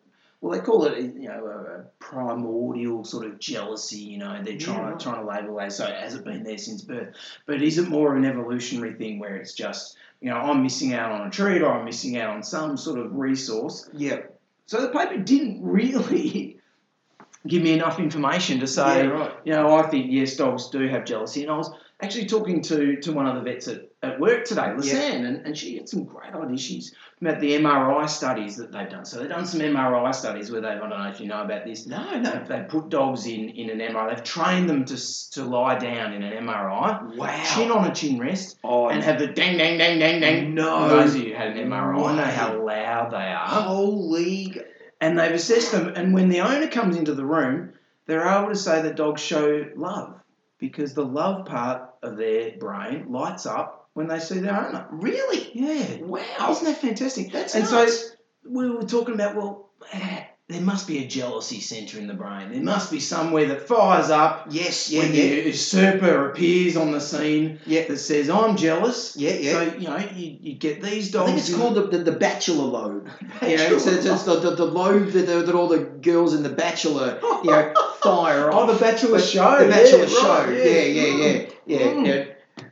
well, 0.40 0.58
they 0.58 0.64
call 0.64 0.86
it 0.86 0.98
you 0.98 1.28
know 1.28 1.46
a, 1.46 1.78
a 1.78 1.84
primordial 2.00 3.04
sort 3.04 3.26
of 3.26 3.38
jealousy. 3.38 3.98
You 4.00 4.18
know, 4.18 4.42
they're 4.42 4.54
Yeah, 4.54 4.58
trying 4.58 4.82
right. 4.82 5.00
trying 5.00 5.20
to 5.24 5.26
label 5.30 5.58
it. 5.60 5.70
So 5.70 5.86
has 5.86 6.14
it 6.16 6.24
been 6.24 6.42
there 6.42 6.58
since 6.58 6.82
birth? 6.82 7.14
But 7.46 7.62
is 7.62 7.78
it 7.78 7.88
more 7.88 8.10
of 8.12 8.18
an 8.18 8.24
evolutionary 8.28 8.94
thing 8.94 9.20
where 9.20 9.36
it's 9.36 9.54
just 9.54 9.96
you 10.20 10.30
know 10.30 10.36
I'm 10.36 10.64
missing 10.64 10.92
out 10.92 11.12
on 11.12 11.26
a 11.26 11.30
treat 11.30 11.62
or 11.62 11.72
I'm 11.72 11.84
missing 11.84 12.18
out 12.18 12.30
on 12.34 12.42
some 12.42 12.76
sort 12.76 12.98
of 12.98 13.14
resource? 13.14 13.88
Yeah. 13.92 14.22
So 14.66 14.82
the 14.82 14.88
paper 14.88 15.18
didn't 15.18 15.62
really 15.62 16.58
give 17.46 17.62
me 17.62 17.72
enough 17.74 18.00
information 18.00 18.58
to 18.60 18.66
say 18.66 19.04
yeah. 19.04 19.10
Right. 19.10 19.32
you 19.44 19.52
know, 19.52 19.76
I 19.76 19.82
think 19.88 20.06
yes, 20.10 20.36
dogs 20.36 20.68
do 20.70 20.88
have 20.88 21.04
jealousy. 21.04 21.42
And 21.42 21.52
I 21.52 21.56
was 21.56 21.70
actually 22.02 22.26
talking 22.26 22.60
to, 22.62 22.96
to 22.96 23.12
one 23.12 23.26
of 23.26 23.36
the 23.36 23.40
vets 23.42 23.68
at, 23.68 23.82
at 24.02 24.18
work 24.18 24.44
today, 24.44 24.62
Lisanne, 24.76 25.24
and, 25.24 25.46
and 25.46 25.56
she 25.56 25.76
had 25.76 25.88
some 25.88 26.04
great 26.04 26.34
ideas. 26.34 26.60
She's 26.60 26.94
about 27.20 27.38
the 27.40 27.52
MRI 27.52 28.08
studies 28.08 28.56
that 28.56 28.72
they've 28.72 28.88
done. 28.90 29.04
So 29.04 29.20
they've 29.20 29.28
done 29.28 29.46
some 29.46 29.60
MRI 29.60 30.12
studies 30.12 30.50
where 30.50 30.60
they've, 30.60 30.72
I 30.72 30.88
don't 30.88 30.90
know 30.90 31.08
if 31.08 31.20
you 31.20 31.28
know 31.28 31.42
about 31.42 31.64
this, 31.64 31.86
No. 31.86 32.18
No. 32.18 32.30
they've, 32.32 32.48
they've 32.48 32.68
put 32.68 32.88
dogs 32.88 33.26
in, 33.26 33.50
in 33.50 33.70
an 33.70 33.78
MRI. 33.78 34.14
They've 34.16 34.24
trained 34.24 34.68
them 34.68 34.84
to, 34.86 35.30
to 35.30 35.44
lie 35.44 35.78
down 35.78 36.12
in 36.12 36.22
an 36.24 36.44
MRI, 36.44 37.16
Wow. 37.16 37.44
chin 37.54 37.70
on 37.70 37.88
a 37.88 37.94
chin 37.94 38.18
rest, 38.18 38.58
oh, 38.64 38.88
and 38.88 39.02
have 39.04 39.20
the 39.20 39.28
dang, 39.28 39.56
dang, 39.56 39.78
dang, 39.78 40.00
dang, 40.00 40.20
dang. 40.20 40.54
No. 40.54 40.88
Those 40.88 41.14
of 41.14 41.20
you 41.22 41.30
who 41.30 41.36
had 41.38 41.56
an 41.56 41.68
MRI 41.70 42.04
I 42.08 42.16
know 42.16 42.22
how 42.24 42.66
loud 42.66 43.12
they 43.12 43.16
are 43.16 43.46
holy. 43.46 44.60
and 45.00 45.16
they've 45.18 45.30
assessed 45.32 45.70
them. 45.70 45.88
And 45.94 46.12
when 46.12 46.28
the 46.28 46.40
owner 46.40 46.66
comes 46.66 46.96
into 46.96 47.14
the 47.14 47.24
room, 47.24 47.74
they're 48.06 48.26
able 48.26 48.48
to 48.48 48.56
say 48.56 48.82
that 48.82 48.96
dogs 48.96 49.20
show 49.22 49.64
love 49.76 50.14
because 50.58 50.94
the 50.94 51.04
love 51.04 51.46
part 51.46 51.90
of 52.02 52.16
their 52.16 52.52
brain 52.58 53.06
lights 53.10 53.46
up 53.46 53.88
when 53.94 54.08
they 54.08 54.18
see 54.18 54.38
their 54.40 54.56
owner. 54.66 54.86
Really? 54.90 55.50
Yeah, 55.54 56.04
Wow. 56.04 56.50
isn't 56.50 56.64
that 56.64 56.80
fantastic? 56.80 57.32
That's 57.32 57.54
and 57.54 57.70
nuts. 57.70 58.08
so 58.10 58.14
we 58.48 58.70
were 58.70 58.84
talking 58.84 59.14
about 59.14 59.36
well. 59.36 59.70
eh, 59.92 60.24
There 60.48 60.60
must 60.60 60.86
be 60.86 60.98
a 60.98 61.06
jealousy 61.06 61.60
centre 61.60 61.98
in 61.98 62.06
the 62.08 62.14
brain. 62.14 62.52
There 62.52 62.62
must 62.62 62.90
be 62.90 63.00
somewhere 63.00 63.46
that 63.48 63.68
fires 63.68 64.10
up 64.10 64.48
Yes. 64.50 64.90
Yeah. 64.90 65.00
when 65.02 65.14
Yeah. 65.14 65.22
the 65.22 65.42
usurper 65.46 66.30
appears 66.30 66.76
on 66.76 66.90
the 66.92 67.00
scene 67.00 67.60
Yeah. 67.66 67.86
that 67.88 67.98
says, 67.98 68.28
"I'm 68.28 68.56
jealous." 68.56 69.14
Yeah. 69.16 69.34
Yeah. 69.34 69.52
So 69.52 69.62
you 69.78 69.86
know, 69.88 69.96
you, 70.14 70.36
you 70.40 70.54
get 70.56 70.82
these 70.82 71.10
dogs. 71.10 71.30
I 71.30 71.34
think 71.34 71.38
it's 71.48 71.54
called 71.56 71.74
the, 71.76 71.86
the, 71.86 71.98
the 72.10 72.12
bachelor 72.18 72.64
lobe. 72.64 73.08
You 73.42 73.56
know, 73.56 73.56
Bachelor 73.56 73.76
it's, 73.76 73.86
it's, 73.86 74.06
it's 74.06 74.22
the, 74.24 74.40
the, 74.40 74.50
the 74.56 74.64
lobe 74.66 75.08
that, 75.12 75.26
that 75.26 75.54
all 75.54 75.68
the 75.68 75.78
girls 75.78 76.34
in 76.34 76.42
the 76.42 76.48
bachelor, 76.50 77.18
you 77.44 77.50
know, 77.50 77.74
fire 78.02 78.50
Oh, 78.52 78.60
off. 78.60 78.72
the 78.72 78.84
Bachelor 78.84 79.12
But 79.12 79.24
show. 79.24 79.58
The 79.64 79.68
Bachelor 79.68 79.98
yeah, 80.00 80.06
Show. 80.06 80.44
right, 80.46 80.56
yeah, 80.56 80.64
yeah, 80.64 81.06
yeah, 81.06 81.46
yeah. 81.66 81.78
Mm. 81.78 82.06
yeah. 82.06 82.24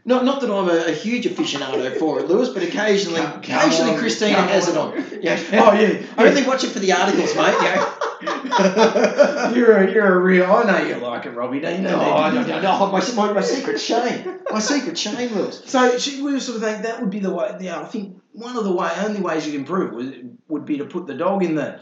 Not, 0.04 0.24
not 0.24 0.40
that 0.40 0.50
I'm 0.50 0.68
a, 0.68 0.86
a 0.90 0.92
huge 0.92 1.26
aficionado 1.26 1.96
for 1.98 2.18
it, 2.20 2.26
Lewis, 2.26 2.48
but 2.48 2.62
occasionally, 2.62 3.20
Come- 3.20 3.42
come 3.42 3.58
occasionally 3.58 3.92
on, 3.92 3.98
Christina 3.98 4.36
has 4.42 4.68
on. 4.74 4.96
it 4.96 5.14
on. 5.14 5.22
Yeah. 5.22 5.38
Oh 5.52 5.72
yeah. 5.72 6.02
I 6.16 6.28
only 6.28 6.42
watch 6.44 6.64
it 6.64 6.68
for 6.70 6.78
the 6.78 6.92
articles, 6.92 7.34
mate. 7.36 7.54
Yeah. 7.62 7.96
you're 9.54 9.76
a 9.78 9.92
you're 9.92 10.14
a 10.14 10.18
real. 10.18 10.44
I 10.44 10.64
know 10.64 10.86
you 10.86 10.96
like 10.96 11.26
it, 11.26 11.30
Robbie. 11.30 11.60
Don't 11.60 11.76
you? 11.76 11.82
No, 11.82 11.98
I 12.00 12.30
don't 12.34 12.46
know. 12.48 12.60
No, 12.60 12.86
my, 12.90 13.02
my, 13.14 13.32
my 13.32 13.40
secret 13.40 13.80
shame. 13.80 14.40
My 14.50 14.58
secret 14.58 14.98
shame, 14.98 15.32
Lewis. 15.34 15.62
So 15.66 15.96
she, 15.98 16.22
we 16.22 16.32
were 16.32 16.40
sort 16.40 16.56
of 16.56 16.62
thinking 16.62 16.82
that 16.82 17.00
would 17.00 17.10
be 17.10 17.20
the 17.20 17.32
way. 17.32 17.54
Yeah, 17.60 17.80
I 17.80 17.84
think 17.84 18.20
one 18.32 18.56
of 18.56 18.64
the 18.64 18.72
way, 18.72 18.90
only 18.98 19.20
ways 19.20 19.46
you 19.46 19.52
can 19.52 19.62
improve 19.62 19.92
would, 19.94 20.38
would 20.48 20.64
be 20.66 20.78
to 20.78 20.84
put 20.84 21.06
the 21.06 21.14
dog 21.14 21.42
in 21.42 21.54
the, 21.54 21.80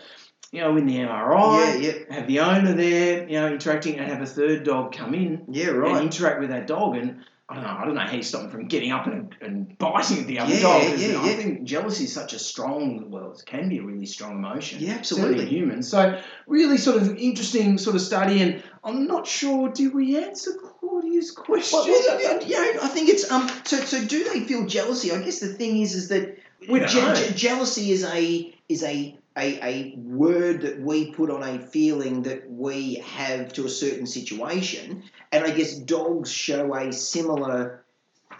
you 0.52 0.60
know, 0.60 0.76
in 0.76 0.86
the 0.86 0.96
MRI. 0.96 1.80
Yeah, 1.82 1.92
yeah. 2.08 2.14
Have 2.14 2.26
the 2.26 2.40
owner 2.40 2.72
there, 2.74 3.28
you 3.28 3.38
know, 3.40 3.48
interacting, 3.52 3.98
and 3.98 4.10
have 4.10 4.22
a 4.22 4.26
third 4.26 4.64
dog 4.64 4.92
come 4.92 5.14
in 5.14 5.44
Yeah, 5.50 5.68
right. 5.70 5.92
and 5.96 6.04
interact 6.06 6.40
with 6.40 6.50
that 6.50 6.66
dog. 6.66 6.96
And 6.96 7.24
I 7.50 7.54
don't 7.54 7.64
know, 7.64 7.70
I 7.80 7.84
don't 7.86 7.94
know 7.94 8.00
how 8.02 8.14
you 8.14 8.22
stop 8.22 8.42
them 8.42 8.50
from 8.50 8.68
getting 8.68 8.92
up 8.92 9.06
and, 9.06 9.34
and 9.40 9.76
biting 9.78 10.26
the 10.26 10.38
other 10.38 10.52
Yeah, 10.54 10.60
dog. 10.60 10.82
'cause 10.82 11.02
yeah, 11.02 11.20
I 11.20 11.26
yeah. 11.30 11.32
think 11.36 11.64
jealousy 11.64 12.04
is 12.04 12.12
such 12.12 12.32
a 12.34 12.38
strong, 12.38 13.10
well, 13.10 13.32
it 13.32 13.42
can 13.46 13.68
be 13.70 13.78
a 13.78 13.82
really 13.82 14.04
strong 14.06 14.32
emotion. 14.32 14.80
Yeah, 14.80 14.94
absolutely. 14.94 15.46
human. 15.46 15.82
So 15.82 16.20
really 16.46 16.76
sort 16.78 16.96
of 17.00 17.16
interesting 17.16 17.78
sort 17.78 17.96
of 17.96 18.02
study, 18.02 18.40
and 18.42 18.62
I'm 18.84 19.06
not 19.06 19.26
sure. 19.26 19.70
Did 19.70 19.94
we 19.94 20.22
answer 20.22 20.52
Claudia's 20.80 21.30
question? 21.30 21.78
Well, 21.78 22.20
yeah, 22.20 22.40
yeah, 22.46 22.78
I 22.82 22.88
think 22.88 23.08
it's 23.08 23.30
um. 23.30 23.50
So, 23.64 23.78
so 23.78 24.02
do 24.04 24.24
they 24.24 24.40
feel 24.40 24.66
jealousy? 24.66 25.12
I 25.12 25.20
guess 25.22 25.40
the 25.40 25.48
thing 25.48 25.80
is, 25.80 25.94
is 25.94 26.08
that 26.08 26.36
We 26.68 26.80
don't 26.80 26.94
know. 26.94 27.14
jealousy 27.34 27.92
is 27.92 28.04
a 28.04 28.54
is 28.68 28.82
a, 28.82 29.17
a 29.38 29.58
a 29.62 29.94
word 29.96 30.62
that 30.62 30.80
we 30.80 31.12
put 31.12 31.30
on 31.30 31.42
a 31.42 31.58
feeling 31.58 32.22
that 32.22 32.50
we 32.50 32.96
have 32.96 33.52
to 33.54 33.64
a 33.66 33.68
certain 33.68 34.06
situation, 34.06 35.04
and 35.32 35.44
I 35.44 35.50
guess 35.50 35.74
dogs 35.74 36.30
show 36.30 36.74
a 36.74 36.92
similar, 36.92 37.84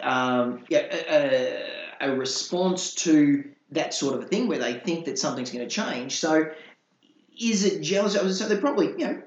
um, 0.03 0.65
yeah, 0.69 0.87
a, 0.91 2.11
a, 2.11 2.17
response 2.17 2.95
to 2.95 3.45
that 3.71 3.95
sort 3.95 4.15
of 4.15 4.25
a 4.25 4.27
thing 4.27 4.49
where 4.49 4.59
they 4.59 4.75
think 4.75 5.07
that 5.07 5.19
something's 5.19 5.51
going 5.51 5.67
to 5.67 5.75
change. 5.75 6.19
So, 6.19 6.51
is 7.41 7.65
it 7.65 7.83
jealousy? 7.83 8.33
So 8.33 8.49
they 8.49 8.57
probably, 8.57 8.89
you 8.89 9.07
know. 9.07 9.23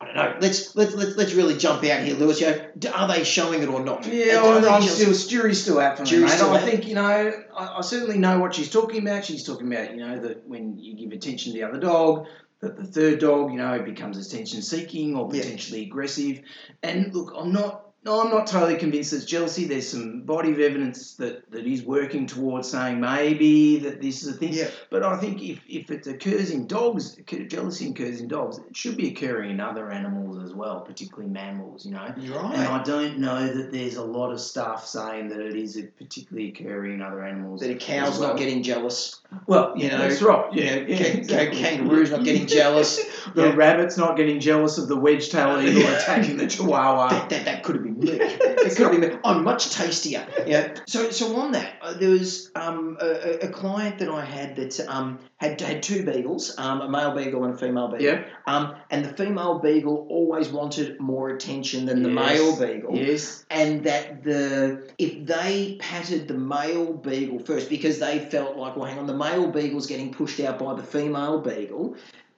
I 0.00 0.06
don't 0.06 0.14
know. 0.14 0.36
Let's 0.40 0.76
let's 0.76 0.94
let's, 0.94 1.16
let's 1.16 1.34
really 1.34 1.56
jump 1.56 1.82
out 1.84 2.04
here, 2.04 2.14
Lewis. 2.14 2.40
You 2.40 2.46
know, 2.50 2.92
are 2.92 3.08
they 3.08 3.24
showing 3.24 3.62
it 3.62 3.68
or 3.68 3.84
not? 3.84 4.06
Yeah, 4.06 4.40
I'm, 4.44 4.62
jealous? 4.62 5.24
still 5.24 5.40
jury's 5.40 5.60
still 5.60 5.80
out 5.80 5.96
for 5.96 6.04
me, 6.04 6.20
mate. 6.20 6.30
I 6.30 6.60
think 6.60 6.86
you 6.86 6.94
know. 6.94 7.32
I, 7.56 7.78
I 7.78 7.80
certainly 7.80 8.16
know 8.16 8.38
what 8.38 8.54
she's 8.54 8.70
talking 8.70 9.02
about. 9.02 9.24
She's 9.24 9.42
talking 9.42 9.66
about 9.72 9.90
you 9.90 10.06
know 10.06 10.20
that 10.20 10.46
when 10.48 10.78
you 10.78 10.94
give 10.94 11.10
attention 11.10 11.52
to 11.52 11.58
the 11.58 11.64
other 11.64 11.80
dog, 11.80 12.26
that 12.60 12.76
the 12.76 12.84
third 12.84 13.18
dog 13.18 13.50
you 13.50 13.58
know 13.58 13.82
becomes 13.82 14.24
attention 14.24 14.62
seeking 14.62 15.16
or 15.16 15.28
Yeah. 15.32 15.42
potentially 15.42 15.82
aggressive. 15.82 16.42
And 16.84 17.12
look, 17.12 17.34
I'm 17.36 17.52
not 17.52 17.87
No, 18.08 18.22
I'm 18.22 18.30
not 18.30 18.46
totally 18.46 18.76
convinced 18.76 19.12
it's 19.12 19.26
jealousy. 19.26 19.66
There's 19.66 19.86
some 19.86 20.22
body 20.22 20.50
of 20.52 20.58
evidence 20.60 21.12
that, 21.16 21.50
that 21.50 21.66
is 21.66 21.82
working 21.82 22.26
towards 22.26 22.70
saying 22.70 22.98
maybe 22.98 23.80
that 23.80 24.00
this 24.00 24.22
is 24.22 24.34
a 24.34 24.38
thing. 24.38 24.54
Yeah. 24.54 24.68
But 24.88 25.02
I 25.02 25.18
think 25.18 25.42
if, 25.42 25.60
if 25.68 25.90
it 25.90 26.06
occurs 26.06 26.50
in 26.50 26.66
dogs, 26.66 27.18
jealousy 27.48 27.90
occurs 27.90 28.22
in 28.22 28.28
dogs, 28.28 28.56
it 28.66 28.74
should 28.74 28.96
be 28.96 29.08
occurring 29.08 29.50
in 29.50 29.60
other 29.60 29.90
animals 29.90 30.42
as 30.42 30.54
well, 30.54 30.80
particularly 30.80 31.28
mammals, 31.28 31.84
you 31.84 31.92
know. 31.92 32.14
You're 32.16 32.38
And. 32.40 32.56
I 32.56 32.82
don't 32.82 33.18
know 33.18 33.46
that 33.46 33.72
there's 33.72 33.96
a 33.96 34.04
lot 34.04 34.32
of 34.32 34.40
stuff 34.40 34.86
saying 34.86 35.28
that 35.28 35.40
it 35.40 35.56
is 35.56 35.78
particularly 35.98 36.48
occurring 36.48 36.94
in 36.94 37.02
other 37.02 37.22
animals. 37.22 37.60
That 37.60 37.72
a 37.72 37.74
cow's 37.74 38.18
well. 38.18 38.30
not 38.30 38.38
getting 38.38 38.62
jealous. 38.62 39.20
Well, 39.46 39.74
you 39.76 39.90
know, 39.90 39.98
that's 39.98 40.22
right. 40.22 40.50
you 40.54 40.62
Yeah, 40.62 40.74
know, 40.76 40.80
yeah, 40.86 40.96
exactly. 40.96 41.60
kangaroo's 41.60 42.10
not 42.10 42.24
getting 42.24 42.46
jealous. 42.46 42.96
the 43.34 43.48
Yeah. 43.48 43.54
rabbit's 43.54 43.98
not 43.98 44.16
getting 44.16 44.40
jealous 44.40 44.78
of 44.78 44.88
the 44.88 44.96
wedge-tailed 44.96 45.62
eagle 45.62 45.82
attacking 45.94 46.38
the 46.38 46.46
chihuahua. 46.46 47.10
That, 47.10 47.28
that, 47.28 47.44
that 47.44 47.62
could 47.62 47.74
have 47.74 47.84
been. 47.84 47.97
It 48.68 48.76
could 48.76 49.00
me. 49.00 49.16
I'm 49.24 49.44
much 49.44 49.70
tastier. 49.70 50.26
Yeah. 50.46 50.74
So 50.86 51.10
so 51.10 51.36
on 51.36 51.52
that, 51.52 51.74
uh, 51.80 51.94
there 51.94 52.10
was 52.10 52.50
um, 52.54 52.98
a, 53.00 53.46
a- 53.46 53.48
client 53.48 53.98
that 54.00 54.08
I 54.08 54.24
had 54.24 54.56
that 54.56 54.78
um, 54.88 55.18
had 55.38 55.60
had 55.60 55.82
two 55.82 56.04
beagles, 56.04 56.58
um, 56.58 56.80
a 56.82 56.88
male 56.88 57.14
beagle 57.14 57.44
and 57.44 57.54
a 57.54 57.56
female 57.56 57.88
beagle. 57.88 58.04
Yeah. 58.06 58.24
Um, 58.46 58.74
and 58.90 59.04
the 59.04 59.12
female 59.12 59.58
beagle 59.58 60.06
always 60.10 60.48
wanted 60.48 61.00
more 61.00 61.30
attention 61.30 61.86
than 61.86 62.02
the 62.02 62.08
male 62.10 62.58
beagle. 62.58 62.94
Yes. 62.96 63.44
and 63.50 63.84
that 63.84 64.22
the 64.22 64.90
if 64.98 65.24
they 65.26 65.76
patted 65.80 66.28
the 66.28 66.34
male 66.34 66.92
beagle 66.92 67.38
first 67.38 67.68
because 67.70 67.98
they 67.98 68.18
felt 68.18 68.56
like 68.56 68.76
well 68.76 68.86
hang 68.86 68.98
on 68.98 69.06
the 69.06 69.16
male 69.16 69.50
beagle's 69.50 69.86
getting 69.86 70.12
pushed 70.12 70.40
out 70.40 70.58
by 70.58 70.74
the 70.74 70.82
female 70.82 71.40
beagle 71.40 71.96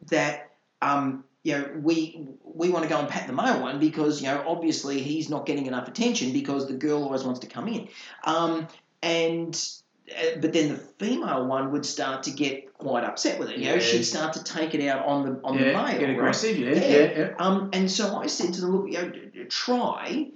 that 0.09 0.51
um 0.83 1.25
you 1.43 1.53
know 1.57 1.70
we 1.80 2.26
we 2.43 2.68
want 2.68 2.82
to 2.82 2.88
go 2.88 2.99
and 2.99 3.09
pat 3.09 3.26
the 3.26 3.32
male 3.32 3.61
one 3.61 3.78
because 3.78 4.20
you 4.20 4.28
know 4.28 4.45
obviously 4.47 5.01
he's 5.01 5.30
not 5.30 5.47
getting 5.47 5.66
enough 5.66 5.88
attention 5.88 6.32
because 6.32 6.68
the 6.68 6.74
girl 6.74 7.03
always 7.03 7.24
wants 7.24 7.41
to 7.41 7.47
come 7.47 7.68
in 7.68 7.88
um 8.24 8.68
and 9.03 9.72
uh, 10.11 10.38
but 10.41 10.53
then 10.53 10.68
the 10.68 10.76
female 10.76 11.47
one 11.47 11.70
would 11.72 11.86
start 11.86 12.24
to 12.24 12.30
get 12.30 12.72
quite 12.74 13.05
upset 13.05 13.38
with 13.38 13.51
it. 13.51 13.59
You 13.59 13.66
know, 13.66 13.78
she'd 13.78 14.03
start 14.03 14.32
to 14.32 14.43
take 14.45 14.74
it 14.74 14.86
out 14.88 15.07
on 15.07 15.24
the 15.24 15.41
on 15.45 15.57
yeah, 15.57 15.64
the 15.66 15.72
male. 15.72 15.86
get 15.86 16.01
right? 16.01 16.11
aggressive. 16.11 16.59
Yeah, 16.59 16.74
Yeah. 16.74 16.88
yeah, 16.88 17.18
yeah. 17.18 17.34
Um, 17.38 17.70
and 17.72 17.91
so 17.91 18.16
I 18.16 18.26
said 18.26 18.55
to 18.55 18.61
them, 18.61 18.76
look, 18.76 18.91
you 18.91 19.01
know, 19.01 19.45
try 19.49 20.30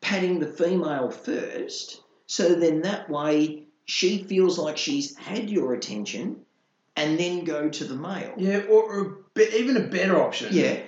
patting 0.00 0.38
the 0.38 0.46
female 0.46 1.10
first, 1.10 2.00
so 2.26 2.54
then 2.54 2.82
that 2.82 3.10
way 3.10 3.64
she 3.84 4.22
feels 4.22 4.58
like 4.58 4.76
she's 4.78 5.16
had 5.16 5.50
your 5.50 5.74
attention, 5.74 6.36
and 6.96 7.18
then 7.18 7.44
go 7.44 7.68
to 7.68 7.84
the 7.84 7.96
male. 7.96 8.34
Yeah, 8.36 8.60
or, 8.70 8.82
or 8.82 9.18
a 9.42 9.50
bit, 9.50 9.54
even 9.54 9.76
a 9.76 9.86
better 9.88 10.20
option. 10.22 10.48
Yeah. 10.52 10.80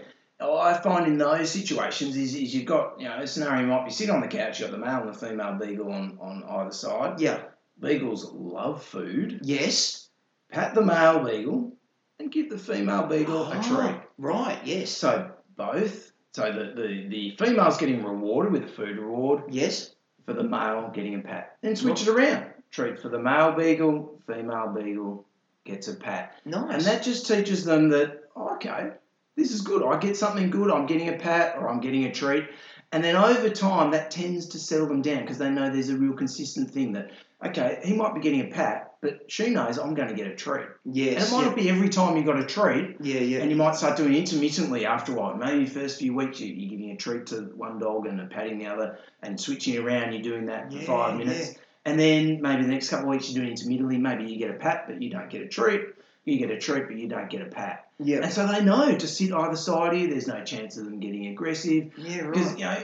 Oh, 0.43 0.59
I 0.59 0.75
find 0.81 1.07
in 1.07 1.19
those 1.19 1.51
situations 1.51 2.17
is, 2.17 2.35
is 2.35 2.55
you've 2.55 2.65
got, 2.67 2.99
you 2.99 3.07
know, 3.09 3.19
a 3.19 3.27
scenario 3.27 3.67
might 3.67 3.85
be 3.85 3.91
sitting 3.91 4.15
on 4.15 4.23
the 4.23 4.29
couch, 4.29 4.59
you've 4.59 4.71
got 4.71 4.79
the 4.79 4.85
male 4.85 5.01
and 5.03 5.09
the 5.11 5.19
female 5.19 5.59
beagle 5.61 5.93
on, 5.93 6.17
on 6.21 6.43
either 6.49 6.73
side. 6.73 7.21
Yeah. 7.21 7.41
Beagles 7.79 8.31
love 8.33 8.83
food. 8.83 9.41
Yes. 9.43 10.09
Pat 10.51 10.75
the 10.75 10.83
male 10.83 11.23
beagle 11.25 11.73
and 12.19 12.33
give 12.33 12.49
the 12.51 12.59
female 12.59 13.07
beagle 13.07 13.45
a 13.45 13.57
Ah, 13.57 13.63
treat. 13.63 14.01
Right. 14.19 14.59
Yes. 14.65 14.91
So 14.91 15.31
both. 15.57 16.13
So 16.33 16.51
the, 16.53 16.81
the, 16.81 17.09
the 17.09 17.37
female's 17.39 17.77
getting 17.77 18.03
rewarded 18.05 18.53
with 18.53 18.65
a 18.65 18.69
food 18.69 18.97
reward 18.99 19.43
Yes. 19.51 19.95
for 20.25 20.33
the 20.33 20.45
male 20.45 20.91
getting 20.95 21.17
a 21.17 21.19
pat. 21.21 21.57
Then 21.61 21.77
switch 21.77 22.03
it 22.03 22.09
around. 22.09 22.47
Treat 22.71 22.99
for 22.99 23.09
the 23.11 23.19
male 23.19 23.53
beagle, 23.53 24.21
female 24.27 24.73
beagle 24.75 25.27
gets 25.65 25.89
a 25.89 25.95
pat. 25.95 26.37
Nice. 26.45 26.73
And 26.73 26.83
that 26.85 27.03
just 27.03 27.27
teaches 27.27 27.65
them 27.65 27.89
that, 27.91 28.20
oh, 28.41 28.55
okay, 28.55 28.91
this 29.37 29.53
is 29.53 29.61
good. 29.61 29.85
I 29.85 29.99
get 29.99 30.17
something 30.17 30.51
good. 30.51 30.71
I'm 30.71 30.87
getting 30.87 31.09
a 31.09 31.19
pat 31.19 31.57
or 31.57 31.69
I'm 31.69 31.81
getting 31.81 32.05
a 32.05 32.13
treat. 32.13 32.45
And 32.93 33.05
then 33.05 33.15
over 33.15 33.49
time, 33.51 33.93
that 33.93 34.11
tends 34.11 34.47
to 34.47 34.59
settle 34.59 34.89
them 34.89 35.01
down 35.01 35.23
because 35.23 35.39
they 35.39 35.49
know 35.49 35.71
there's 35.71 35.91
a 35.91 35.97
real 35.97 36.13
consistent 36.13 36.73
thing 36.73 36.93
that, 36.95 37.13
okay, 37.45 37.79
he 37.85 37.95
might 37.95 38.15
be 38.15 38.21
getting 38.21 38.41
a 38.41 38.49
pat, 38.49 38.95
but 39.01 39.31
she 39.31 39.51
knows 39.51 39.79
I'm 39.79 39.95
going 39.95 40.09
to 40.09 40.15
get 40.15 40.27
a 40.27 40.35
treat. 40.35 40.67
Yes. 40.85 41.15
And 41.15 41.25
it 41.25 41.37
might 41.37 41.41
yeah. 41.43 41.47
not 41.47 41.57
be 41.57 41.69
every 41.71 41.89
time 41.89 42.17
you 42.17 42.25
got 42.25 42.41
a 42.41 42.45
treat, 42.45 42.97
yeah. 43.01 43.21
Yeah. 43.21 43.39
and 43.39 43.51
you 43.51 43.57
might 43.57 43.77
start 43.77 43.97
doing 43.97 44.15
it 44.15 44.19
intermittently 44.19 44.87
after 44.87 45.13
a 45.13 45.15
while. 45.15 45.37
Maybe 45.37 45.67
the 45.67 45.71
first 45.71 46.01
few 46.01 46.15
weeks 46.15 46.41
you- 46.41 46.53
you're 46.53 46.71
giving 46.71 46.91
a 46.91 46.97
treat 46.97 47.27
to 47.27 47.43
one 47.55 47.79
dog 47.79 48.07
and 48.07 48.21
a 48.21 48.27
patting 48.27 48.59
the 48.59 48.67
other 48.67 48.99
and 49.23 49.41
switching 49.41 49.79
around. 49.79 50.13
You're 50.13 50.23
doing 50.23 50.47
that 50.47 50.73
for 50.73 50.79
Yeah, 50.79 50.87
five 50.87 51.17
minutes. 51.17 51.55
And 51.85 51.99
then 51.99 52.43
maybe 52.43 52.63
the 52.63 52.69
next 52.69 52.91
couple 52.91 53.07
of 53.07 53.11
weeks 53.11 53.31
you're 53.31 53.41
doing 53.43 53.53
it 53.53 53.61
intermittently. 53.61 53.99
Maybe 53.99 54.25
you 54.25 54.37
get 54.37 54.51
a 54.51 54.59
pat, 54.59 54.87
but 54.89 55.01
you 55.01 55.11
don't 55.11 55.31
get 55.31 55.43
a 55.43 55.49
treat. 55.49 55.83
You 56.25 56.39
get 56.39 56.51
a 56.51 56.59
treat, 56.59 56.87
but 56.87 56.97
you 56.97 57.09
don't 57.09 57.31
get 57.31 57.41
a 57.43 57.47
pat. 57.47 57.89
yeah. 57.99 58.19
And 58.23 58.33
so 58.33 58.47
they 58.47 58.63
know 58.63 58.97
to 58.97 59.07
sit 59.09 59.33
either 59.33 59.57
side 59.57 59.95
of 59.95 59.99
you, 60.01 60.09
there's 60.09 60.27
no 60.27 60.45
chance 60.45 60.77
of 60.77 60.85
them 60.85 61.01
getting 61.01 61.27
aggressive. 61.29 61.93
Yeah. 61.97 62.21
right. 62.21 62.33
Because, 62.33 62.53
you 62.59 62.65
know, 62.65 62.83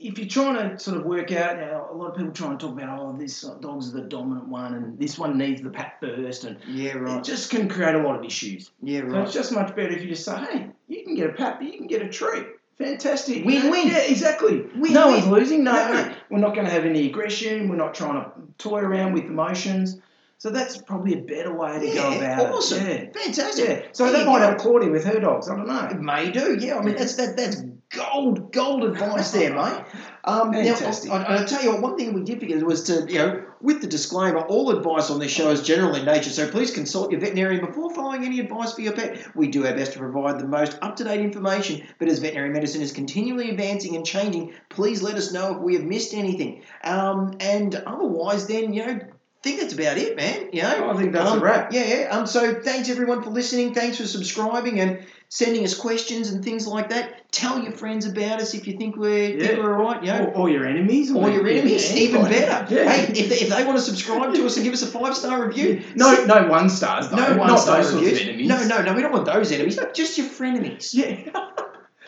if 0.00 0.16
you're 0.18 0.28
trying 0.28 0.54
to 0.70 0.78
sort 0.78 0.96
of 0.98 1.04
work 1.06 1.32
out, 1.32 1.56
you 1.58 1.62
know, 1.64 1.88
a 1.90 1.94
lot 1.96 2.10
of 2.10 2.16
people 2.16 2.32
try 2.32 2.50
and 2.50 2.60
talk 2.60 2.72
about, 2.72 3.00
oh, 3.00 3.16
this 3.18 3.40
dog's 3.60 3.90
the 3.92 4.02
dominant 4.02 4.48
one 4.48 4.74
and 4.74 4.98
this 4.98 5.18
one 5.18 5.36
needs 5.38 5.60
the 5.62 5.70
pat 5.70 5.96
first. 6.00 6.44
And 6.44 6.58
Yeah. 6.68 6.92
right. 6.92 7.18
it 7.18 7.24
just 7.24 7.50
can 7.50 7.68
create 7.68 7.94
a 7.94 8.02
lot 8.02 8.16
of 8.16 8.24
issues. 8.24 8.70
Yeah. 8.82 9.00
right. 9.00 9.10
So 9.12 9.22
it's 9.22 9.32
just 9.32 9.52
much 9.52 9.74
better 9.74 9.88
if 9.90 10.02
you 10.02 10.08
just 10.10 10.24
say, 10.24 10.36
hey, 10.36 10.68
you 10.88 11.04
can 11.04 11.14
get 11.16 11.30
a 11.30 11.32
pat, 11.32 11.58
but 11.58 11.66
you 11.66 11.78
can 11.78 11.86
get 11.88 12.02
a 12.02 12.08
treat. 12.08 12.46
Fantastic. 12.78 13.44
Win-win. 13.44 13.88
Yeah, 13.88 13.98
exactly. 13.98 14.60
Win-win. 14.60 14.92
no 14.92 15.08
one's 15.08 15.26
losing. 15.26 15.64
No, 15.64 15.72
No. 15.72 15.92
no. 15.94 16.14
We're 16.30 16.38
not 16.38 16.54
going 16.54 16.66
to 16.66 16.72
have 16.72 16.84
any 16.84 17.06
aggression. 17.08 17.68
We're 17.68 17.74
not 17.76 17.92
trying 17.94 18.22
to 18.22 18.30
toy 18.58 18.80
around 18.80 19.14
with 19.14 19.24
emotions. 19.24 19.98
So 20.38 20.50
that's 20.50 20.80
probably 20.80 21.14
a 21.14 21.22
better 21.22 21.52
way 21.52 21.80
to 21.80 21.86
go 21.86 22.10
Yeah, 22.10 22.14
about 22.40 22.54
awesome. 22.54 22.86
it. 22.86 23.16
Fantastic. 23.16 23.68
Yeah. 23.68 23.74
yeah. 23.74 23.82
So 23.90 24.04
There 24.04 24.18
that 24.20 24.26
might 24.26 24.38
go. 24.38 24.46
help 24.46 24.58
Claudia 24.58 24.90
with 24.90 25.04
her 25.04 25.18
dogs. 25.18 25.48
I 25.48 25.56
don't 25.56 25.66
know. 25.66 25.88
It 25.90 26.00
may 26.00 26.30
do, 26.30 26.56
yeah. 26.60 26.78
I 26.78 26.82
mean, 26.82 26.94
that's 26.94 27.16
that 27.16 27.36
that's 27.36 27.60
gold 27.90 28.52
gold 28.52 28.84
advice 28.84 29.32
there, 29.32 29.52
mate. 29.52 29.84
Um, 30.22 30.50
now, 30.52 30.58
I, 30.60 31.16
I, 31.16 31.40
will 31.40 31.46
tell 31.46 31.62
you 31.62 31.72
what. 31.72 31.82
One 31.82 31.96
thing 31.96 32.12
we 32.12 32.22
did 32.22 32.38
forget 32.38 32.62
was 32.62 32.84
to, 32.84 33.10
you 33.10 33.18
know, 33.18 33.42
with 33.60 33.80
the 33.80 33.88
disclaimer, 33.88 34.38
all 34.40 34.70
advice 34.70 35.10
on 35.10 35.18
this 35.18 35.32
show 35.32 35.50
is 35.50 35.62
general 35.62 35.96
in 35.96 36.04
nature. 36.04 36.30
So 36.30 36.48
please 36.48 36.70
consult 36.70 37.10
your 37.10 37.20
veterinarian 37.20 37.64
before 37.64 37.92
following 37.92 38.24
any 38.24 38.38
advice 38.38 38.74
for 38.74 38.82
your 38.82 38.92
pet. 38.92 39.34
We 39.34 39.48
do 39.48 39.66
our 39.66 39.74
best 39.74 39.94
to 39.94 39.98
provide 39.98 40.38
the 40.38 40.46
most 40.46 40.78
up 40.82 40.96
to 40.96 41.04
date 41.04 41.20
information, 41.20 41.82
but 41.98 42.08
as 42.08 42.20
veterinary 42.20 42.50
medicine 42.50 42.82
is 42.82 42.92
continually 42.92 43.50
advancing 43.50 43.96
and 43.96 44.06
changing, 44.06 44.54
please 44.68 45.02
let 45.02 45.16
us 45.16 45.32
know 45.32 45.56
if 45.56 45.62
we 45.62 45.74
have 45.74 45.84
missed 45.84 46.14
anything. 46.14 46.62
Um, 46.84 47.38
and 47.40 47.74
otherwise, 47.74 48.46
then 48.46 48.72
you 48.72 48.86
know. 48.86 49.00
Think 49.42 49.60
that's 49.60 49.72
about 49.72 49.98
it, 49.98 50.16
man. 50.16 50.48
You 50.52 50.62
know, 50.62 50.90
I 50.90 50.96
think 50.96 51.12
that's 51.12 51.30
um, 51.30 51.38
a 51.38 51.42
wrap. 51.42 51.72
Yeah, 51.72 51.84
yeah. 51.84 52.08
Um, 52.10 52.26
so 52.26 52.60
thanks 52.60 52.88
everyone 52.90 53.22
for 53.22 53.30
listening. 53.30 53.74
Thanks 53.74 53.96
for 53.98 54.06
subscribing 54.06 54.80
and 54.80 55.06
sending 55.30 55.62
us 55.64 55.74
questions 55.76 56.30
and 56.30 56.42
things 56.42 56.66
like 56.66 56.88
that. 56.88 57.30
Tell 57.30 57.62
your 57.62 57.72
friends 57.72 58.06
about 58.06 58.40
us 58.40 58.54
if 58.54 58.66
you 58.66 58.78
think 58.78 58.96
we're, 58.96 59.38
think 59.38 59.58
we're 59.58 59.76
all 59.76 59.84
right. 59.84 60.02
You 60.02 60.12
know, 60.12 60.24
Or, 60.34 60.34
or 60.42 60.48
your 60.50 60.66
enemies. 60.66 61.12
or 61.14 61.28
your 61.30 61.46
enemies, 61.46 61.92
Yeah, 61.92 61.98
even 61.98 62.22
better. 62.24 62.74
Yeah. 62.74 62.90
Hey, 62.90 63.12
if 63.12 63.28
they, 63.28 63.36
if 63.36 63.48
they 63.50 63.64
want 63.64 63.76
to 63.76 63.82
subscribe 63.84 64.34
to 64.34 64.46
us 64.46 64.56
and 64.56 64.64
give 64.64 64.72
us 64.72 64.82
a 64.82 64.86
five 64.86 65.14
star 65.14 65.46
review, 65.46 65.82
no, 65.94 66.24
no 66.24 66.48
one 66.48 66.70
stars. 66.70 67.10
Though. 67.10 67.16
no 67.16 67.36
one 67.36 67.48
Not 67.48 67.60
star 67.60 67.76
those 67.82 67.90
sorts 67.90 68.06
of 68.06 68.12
reviews. 68.12 68.22
enemies. 68.22 68.48
No, 68.48 68.66
no, 68.66 68.82
no. 68.82 68.94
We 68.94 69.02
don't 69.02 69.12
want 69.12 69.26
those 69.26 69.52
enemies. 69.52 69.78
Just 69.94 70.16
your 70.16 70.28
frenemies. 70.28 70.94
Yeah. 70.94 71.44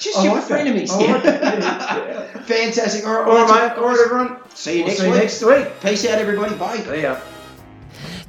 Just 0.00 0.18
I 0.18 0.24
your 0.24 0.34
like 0.34 0.48
that. 0.48 0.66
frenemies. 0.66 0.90
I 0.90 1.12
like 1.12 1.22
that. 1.22 1.42
Yeah, 1.42 2.06
yeah. 2.34 2.42
Fantastic. 2.42 3.06
All 3.06 3.12
right, 3.12 3.28
All 3.28 3.34
well, 3.34 3.46
right, 3.46 3.68
that's 3.68 3.76
mate. 3.76 3.82
All 3.82 3.88
right, 3.90 4.00
everyone. 4.04 4.36
See 4.54 4.78
you 4.78 4.84
We'll 4.84 4.88
next 4.88 5.00
see 5.00 5.06
you 5.06 5.12
week. 5.12 5.20
next 5.22 5.42
week. 5.74 5.80
Peace 5.82 6.06
out, 6.06 6.18
everybody. 6.18 6.54
Bye. 6.56 6.78
See 6.78 7.02
ya. 7.02 7.20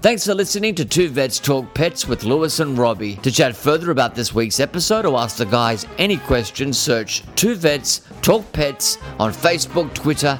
Thanks 0.01 0.25
for 0.25 0.33
listening 0.33 0.73
to 0.75 0.85
Two 0.85 1.09
Vets 1.09 1.39
Talk 1.39 1.73
Pets 1.75 2.07
with 2.07 2.23
Lewis 2.23 2.59
and 2.59 2.75
Robbie. 2.75 3.17
To 3.17 3.31
chat 3.31 3.55
further 3.55 3.91
about 3.91 4.15
this 4.15 4.33
week's 4.33 4.59
episode 4.59 5.05
or 5.05 5.17
ask 5.19 5.37
the 5.37 5.45
guys 5.45 5.85
any 5.99 6.17
questions, 6.17 6.77
search 6.79 7.23
Two 7.35 7.53
Vets 7.55 8.01
Talk 8.23 8.51
Pets 8.51 8.97
on 9.19 9.31
Facebook, 9.31 9.93
Twitter, 9.93 10.39